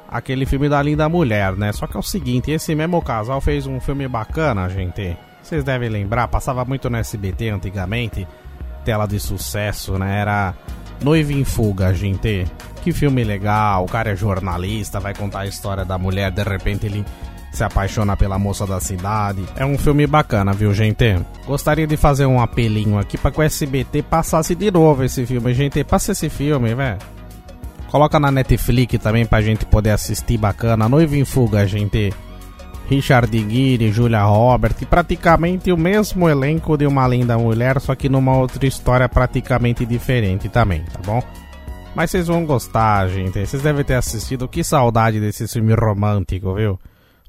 aquele 0.07 0.45
filme 0.45 0.69
da 0.69 0.81
Linda 0.81 1.07
Mulher, 1.09 1.53
né? 1.57 1.71
Só 1.73 1.85
que 1.85 1.97
é 1.97 1.99
o 1.99 2.03
seguinte, 2.03 2.51
esse 2.51 2.73
mesmo 2.73 3.01
casal 3.01 3.41
fez 3.41 3.67
um 3.67 3.79
filme 3.79 4.07
bacana, 4.07 4.69
gente. 4.69 5.17
Vocês 5.43 5.63
devem 5.63 5.89
lembrar, 5.89 6.27
passava 6.27 6.63
muito 6.63 6.89
no 6.89 6.97
SBT 6.97 7.49
antigamente, 7.49 8.27
tela 8.85 9.05
de 9.05 9.19
sucesso, 9.19 9.97
né? 9.97 10.19
Era 10.19 10.53
Noiva 11.01 11.33
em 11.33 11.43
Fuga, 11.43 11.93
gente. 11.93 12.45
Que 12.83 12.91
filme 12.91 13.23
legal, 13.23 13.83
o 13.85 13.87
cara 13.87 14.11
é 14.11 14.15
jornalista, 14.15 14.99
vai 14.99 15.13
contar 15.13 15.41
a 15.41 15.45
história 15.45 15.85
da 15.85 15.97
mulher, 15.97 16.31
de 16.31 16.43
repente 16.43 16.85
ele 16.85 17.05
se 17.51 17.63
apaixona 17.63 18.15
pela 18.15 18.39
moça 18.39 18.65
da 18.65 18.79
cidade. 18.79 19.43
É 19.55 19.65
um 19.65 19.77
filme 19.77 20.07
bacana, 20.07 20.53
viu, 20.53 20.73
gente? 20.73 21.19
Gostaria 21.45 21.85
de 21.85 21.97
fazer 21.97 22.25
um 22.25 22.39
apelinho 22.39 22.97
aqui 22.97 23.17
para 23.17 23.29
que 23.29 23.39
o 23.39 23.43
SBT 23.43 24.03
passasse 24.03 24.55
de 24.55 24.71
novo 24.71 25.03
esse 25.03 25.25
filme. 25.25 25.53
Gente, 25.53 25.83
passa 25.83 26.13
esse 26.13 26.29
filme, 26.29 26.73
velho. 26.73 26.97
Coloca 27.89 28.17
na 28.19 28.31
Netflix 28.31 28.97
também 28.99 29.25
pra 29.25 29.41
gente 29.41 29.65
poder 29.65 29.89
assistir 29.89 30.37
bacana. 30.37 30.87
Noiva 30.87 31.17
em 31.17 31.25
Fuga, 31.25 31.67
gente. 31.67 32.13
Richard 32.91 33.31
Gere, 33.31 33.89
Julia 33.89 34.25
Roberts, 34.25 34.83
praticamente 34.83 35.71
o 35.71 35.77
mesmo 35.77 36.27
elenco 36.27 36.75
de 36.77 36.85
Uma 36.85 37.07
Linda 37.07 37.37
Mulher, 37.37 37.79
só 37.79 37.95
que 37.95 38.09
numa 38.09 38.35
outra 38.35 38.65
história 38.67 39.07
praticamente 39.07 39.85
diferente 39.85 40.49
também, 40.49 40.83
tá 40.83 40.99
bom? 41.05 41.23
Mas 41.95 42.11
vocês 42.11 42.27
vão 42.27 42.45
gostar, 42.45 43.07
gente. 43.07 43.45
Vocês 43.45 43.63
devem 43.63 43.85
ter 43.85 43.93
assistido. 43.93 44.45
Que 44.45 44.61
saudade 44.61 45.21
desse 45.21 45.47
filme 45.47 45.73
romântico, 45.73 46.53
viu? 46.53 46.77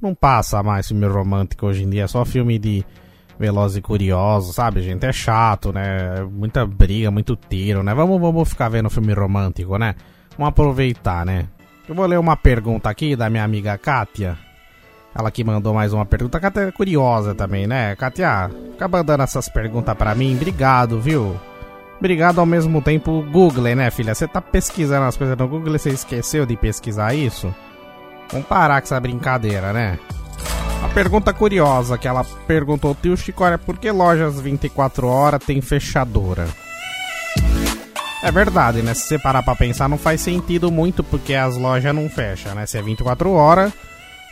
Não 0.01 0.17
passa 0.17 0.65
mais 0.65 0.89
filme 0.89 1.07
romântico 1.07 1.67
hoje 1.67 1.85
em 1.85 1.91
dia, 1.91 2.05
é 2.05 2.09
só 2.09 2.25
filme 2.25 2.59
de 2.59 2.85
Veloz 3.39 3.77
e 3.77 3.81
Curioso, 3.81 4.53
sabe, 4.53 4.83
gente? 4.83 5.07
É 5.07 5.13
chato, 5.13 5.73
né? 5.73 6.25
Muita 6.29 6.67
briga, 6.67 7.09
muito 7.09 7.37
tiro, 7.37 7.85
né? 7.85 7.95
Vamos, 7.95 8.21
vamos 8.21 8.49
ficar 8.49 8.69
vendo 8.69 8.91
filme 8.91 9.13
romântico, 9.13 9.79
né? 9.79 9.95
Vamos 10.37 10.49
aproveitar, 10.49 11.25
né? 11.25 11.47
Eu 11.89 11.95
vou 11.95 12.07
ler 12.07 12.19
uma 12.19 12.37
pergunta 12.37 12.91
aqui 12.91 13.15
da 13.15 13.31
minha 13.31 13.45
amiga 13.45 13.79
Kátia. 13.79 14.37
Ela 15.15 15.31
que 15.31 15.45
mandou 15.45 15.75
mais 15.75 15.93
uma 15.93 16.07
pergunta. 16.07 16.39
A 16.39 16.41
Kátia 16.41 16.61
é 16.61 16.73
curiosa 16.73 17.35
também, 17.35 17.67
né? 17.67 17.95
Kátia, 17.97 18.51
fica 18.73 18.89
mandando 18.89 19.23
essas 19.23 19.49
perguntas 19.49 19.97
pra 19.97 20.15
mim. 20.15 20.35
Obrigado, 20.35 21.01
viu? 21.01 21.39
Obrigado 21.99 22.41
ao 22.41 22.47
mesmo 22.47 22.83
tempo, 22.83 23.23
Google, 23.31 23.77
né, 23.77 23.91
filha? 23.91 24.15
Você 24.15 24.27
tá 24.27 24.41
pesquisando 24.41 25.07
as 25.07 25.17
coisas 25.17 25.37
no 25.37 25.47
Google 25.47 25.77
e 25.77 25.79
você 25.79 25.91
esqueceu 25.91 26.45
de 26.45 26.57
pesquisar 26.57 27.15
isso? 27.15 27.55
Vamos 28.33 28.47
parar 28.49 28.81
com 28.81 28.87
essa 28.87 28.99
brincadeira, 28.99 29.73
né? 29.73 29.99
A 30.83 30.89
pergunta 30.89 31.33
curiosa 31.33 31.97
que 31.97 32.09
ela 32.09 32.25
perguntou, 32.47 32.97
tio 33.01 33.17
Chicória, 33.17 33.57
por 33.57 33.79
que 33.79 33.91
lojas 33.91 34.41
24 34.41 35.07
horas 35.07 35.45
tem 35.45 35.61
fechadora? 35.61 36.49
É 38.23 38.33
verdade, 38.33 38.83
né? 38.83 38.95
Se 38.95 39.07
você 39.07 39.19
parar 39.19 39.43
pra 39.43 39.55
pensar, 39.55 39.89
não 39.89 39.99
faz 39.99 40.21
sentido 40.21 40.73
muito 40.73 41.05
porque 41.05 41.35
as 41.35 41.57
lojas 41.57 41.95
não 41.95 42.09
fecham, 42.09 42.55
né? 42.55 42.67
Se 42.67 42.79
é 42.79 42.83
24 42.83 43.31
horas, 43.31 43.73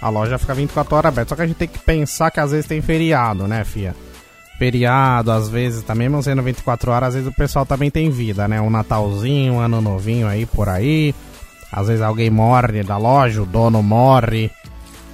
a 0.00 0.08
loja 0.08 0.38
fica 0.38 0.54
24 0.54 0.96
horas 0.96 1.08
aberta. 1.12 1.28
Só 1.30 1.36
que 1.36 1.42
a 1.42 1.46
gente 1.46 1.56
tem 1.56 1.68
que 1.68 1.78
pensar 1.78 2.30
que 2.30 2.40
às 2.40 2.52
vezes 2.52 2.66
tem 2.66 2.80
feriado, 2.80 3.46
né, 3.46 3.64
fia? 3.64 3.94
Feriado, 4.58 5.30
às 5.30 5.48
vezes, 5.48 5.82
também 5.82 6.08
mesmo 6.08 6.22
sendo 6.22 6.42
24 6.42 6.90
horas, 6.90 7.08
às 7.08 7.14
vezes 7.14 7.28
o 7.30 7.34
pessoal 7.34 7.64
também 7.64 7.90
tem 7.90 8.10
vida, 8.10 8.46
né? 8.46 8.60
Um 8.60 8.68
Natalzinho, 8.68 9.54
um 9.54 9.60
Ano 9.60 9.80
Novinho 9.80 10.28
aí 10.28 10.44
por 10.44 10.68
aí. 10.68 11.14
Às 11.72 11.88
vezes 11.88 12.02
alguém 12.02 12.30
morre 12.30 12.82
da 12.82 12.96
loja, 12.96 13.42
o 13.42 13.46
dono 13.46 13.82
morre, 13.82 14.50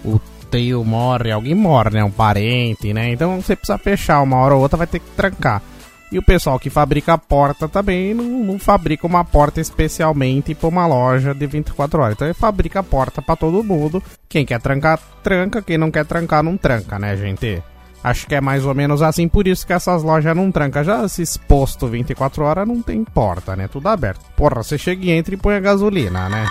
o 0.04 0.18
tio 0.50 0.84
morre, 0.84 1.30
alguém 1.30 1.54
morre, 1.54 1.90
né? 1.90 2.04
Um 2.04 2.10
parente, 2.10 2.92
né? 2.92 3.12
Então 3.12 3.40
você 3.40 3.54
precisa 3.54 3.78
fechar, 3.78 4.22
uma 4.22 4.38
hora 4.38 4.54
ou 4.54 4.62
outra 4.62 4.76
vai 4.76 4.86
ter 4.86 4.98
que 4.98 5.10
trancar. 5.16 5.62
E 6.10 6.18
o 6.18 6.22
pessoal 6.22 6.58
que 6.58 6.70
fabrica 6.70 7.14
a 7.14 7.18
porta 7.18 7.68
também 7.68 8.14
não, 8.14 8.24
não 8.24 8.58
fabrica 8.58 9.06
uma 9.06 9.24
porta 9.24 9.60
especialmente 9.60 10.54
para 10.54 10.68
uma 10.68 10.86
loja 10.86 11.34
de 11.34 11.46
24 11.46 12.00
horas. 12.00 12.14
Então 12.14 12.28
ele 12.28 12.34
fabrica 12.34 12.80
a 12.80 12.82
porta 12.82 13.20
para 13.20 13.34
todo 13.34 13.64
mundo. 13.64 14.02
Quem 14.28 14.46
quer 14.46 14.60
trancar, 14.60 15.00
tranca. 15.22 15.60
Quem 15.60 15.76
não 15.76 15.90
quer 15.90 16.04
trancar, 16.04 16.42
não 16.42 16.56
tranca, 16.56 16.98
né, 16.98 17.16
gente? 17.16 17.60
Acho 18.04 18.24
que 18.28 18.36
é 18.36 18.40
mais 18.40 18.64
ou 18.64 18.72
menos 18.72 19.02
assim, 19.02 19.26
por 19.26 19.48
isso 19.48 19.66
que 19.66 19.72
essas 19.72 20.04
lojas 20.04 20.36
não 20.36 20.52
trancam. 20.52 20.84
Já 20.84 21.04
esse 21.04 21.22
exposto 21.22 21.88
24 21.88 22.44
horas 22.44 22.68
não 22.68 22.80
tem 22.80 23.02
porta, 23.02 23.56
né? 23.56 23.66
Tudo 23.66 23.88
aberto. 23.88 24.24
Porra, 24.36 24.62
você 24.62 24.78
chega 24.78 25.04
e 25.04 25.10
entra 25.10 25.34
e 25.34 25.36
põe 25.36 25.56
a 25.56 25.60
gasolina, 25.60 26.28
né? 26.28 26.46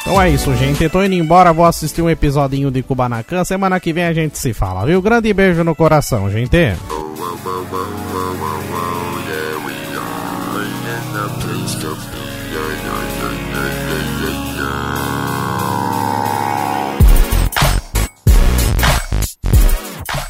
Então 0.00 0.20
é 0.20 0.30
isso, 0.30 0.54
gente. 0.56 0.88
Tô 0.88 1.04
indo 1.04 1.14
embora, 1.14 1.52
vou 1.52 1.66
assistir 1.66 2.00
um 2.00 2.08
episodinho 2.08 2.70
de 2.70 2.82
Kubanacan. 2.82 3.44
Semana 3.44 3.78
que 3.78 3.92
vem 3.92 4.04
a 4.04 4.14
gente 4.14 4.38
se 4.38 4.54
fala, 4.54 4.86
viu? 4.86 5.02
Grande 5.02 5.34
beijo 5.34 5.62
no 5.62 5.74
coração, 5.74 6.30
gente. 6.30 6.56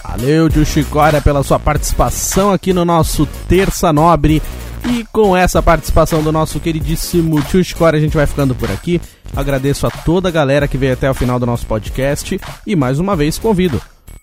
Valeu, 0.05 0.51
Tio 0.51 0.67
Chicória, 0.67 1.21
pela 1.23 1.43
sua 1.43 1.59
participação 1.59 2.53
aqui 2.53 2.75
no 2.75 2.85
nosso 2.85 3.25
Terça 3.49 3.93
Nobre. 3.93 4.43
E 4.85 5.05
com 5.13 5.37
essa 5.37 5.63
participação 5.63 6.23
do 6.23 6.33
nosso 6.33 6.61
queridíssimo 6.61 7.41
Tio 7.43 7.65
Chicória, 7.65 7.97
a 7.97 8.01
gente 8.01 8.17
vai 8.17 8.27
ficando 8.27 8.55
por 8.55 8.71
aqui. 8.71 9.01
Agradeço 9.35 9.87
a 9.87 9.91
toda 9.91 10.29
a 10.29 10.33
galera 10.33 10.69
que 10.69 10.77
veio 10.77 10.93
até 10.93 11.11
o 11.11 11.15
final 11.15 11.39
do 11.39 11.47
nosso 11.47 11.65
podcast. 11.65 12.39
E 12.67 12.77
mais 12.77 12.99
uma 12.99 13.17
vez 13.17 13.39
convido. 13.39 13.81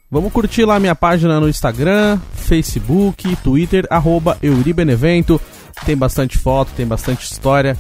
Vamos 0.10 0.32
curtir 0.32 0.64
lá 0.64 0.80
minha 0.80 0.96
página 0.96 1.40
no 1.40 1.50
Instagram, 1.50 2.18
Facebook, 2.34 3.36
Twitter, 3.38 3.86
arroba 3.90 4.38
Euribenevento. 4.42 5.40
Tem 5.86 5.98
bastante 5.98 6.38
foto, 6.38 6.72
tem 6.76 6.88
bastante 6.88 7.26
história 7.26 7.78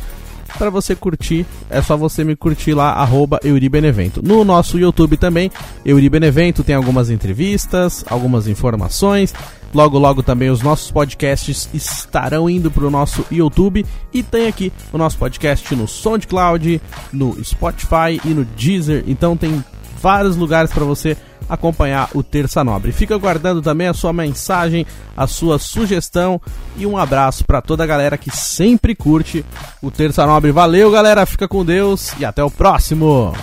para 0.57 0.69
você 0.69 0.95
curtir, 0.95 1.45
é 1.69 1.81
só 1.81 1.95
você 1.95 2.23
me 2.23 2.35
curtir 2.35 2.73
lá, 2.73 2.93
arroba 2.93 3.39
Euribenevento. 3.43 4.21
No 4.25 4.43
nosso 4.43 4.79
YouTube 4.79 5.15
também, 5.17 5.51
Euribenevento, 5.85 6.63
tem 6.63 6.75
algumas 6.75 7.09
entrevistas, 7.09 8.03
algumas 8.09 8.47
informações. 8.47 9.33
Logo, 9.73 9.99
logo 9.99 10.23
também 10.23 10.49
os 10.49 10.61
nossos 10.61 10.89
podcasts 10.89 11.69
estarão 11.73 12.49
indo 12.49 12.71
para 12.71 12.85
o 12.85 12.91
nosso 12.91 13.25
YouTube. 13.31 13.85
E 14.13 14.23
tem 14.23 14.47
aqui 14.47 14.71
o 14.91 14.97
nosso 14.97 15.17
podcast 15.17 15.75
no 15.75 15.87
SoundCloud, 15.87 16.81
no 17.11 17.37
Spotify 17.43 18.19
e 18.25 18.29
no 18.29 18.45
Deezer. 18.45 19.03
Então 19.05 19.35
tem 19.37 19.63
vários 20.01 20.35
lugares 20.35 20.71
para 20.71 20.85
você 20.85 21.17
acompanhar 21.49 22.09
o 22.13 22.23
Terça 22.23 22.63
Nobre. 22.63 22.91
Fica 22.91 23.15
aguardando 23.15 23.61
também 23.61 23.87
a 23.87 23.93
sua 23.93 24.13
mensagem, 24.13 24.85
a 25.15 25.27
sua 25.27 25.59
sugestão 25.59 26.41
e 26.75 26.85
um 26.85 26.97
abraço 26.97 27.45
para 27.45 27.61
toda 27.61 27.83
a 27.83 27.87
galera 27.87 28.17
que 28.17 28.35
sempre 28.35 28.95
curte 28.95 29.45
o 29.81 29.89
Terça 29.89 30.25
Nobre. 30.25 30.51
Valeu, 30.51 30.91
galera, 30.91 31.25
fica 31.25 31.47
com 31.47 31.65
Deus 31.65 32.13
e 32.19 32.25
até 32.25 32.43
o 32.43 32.51
próximo. 32.51 33.33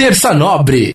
Terça 0.00 0.32
Nobre. 0.32 0.94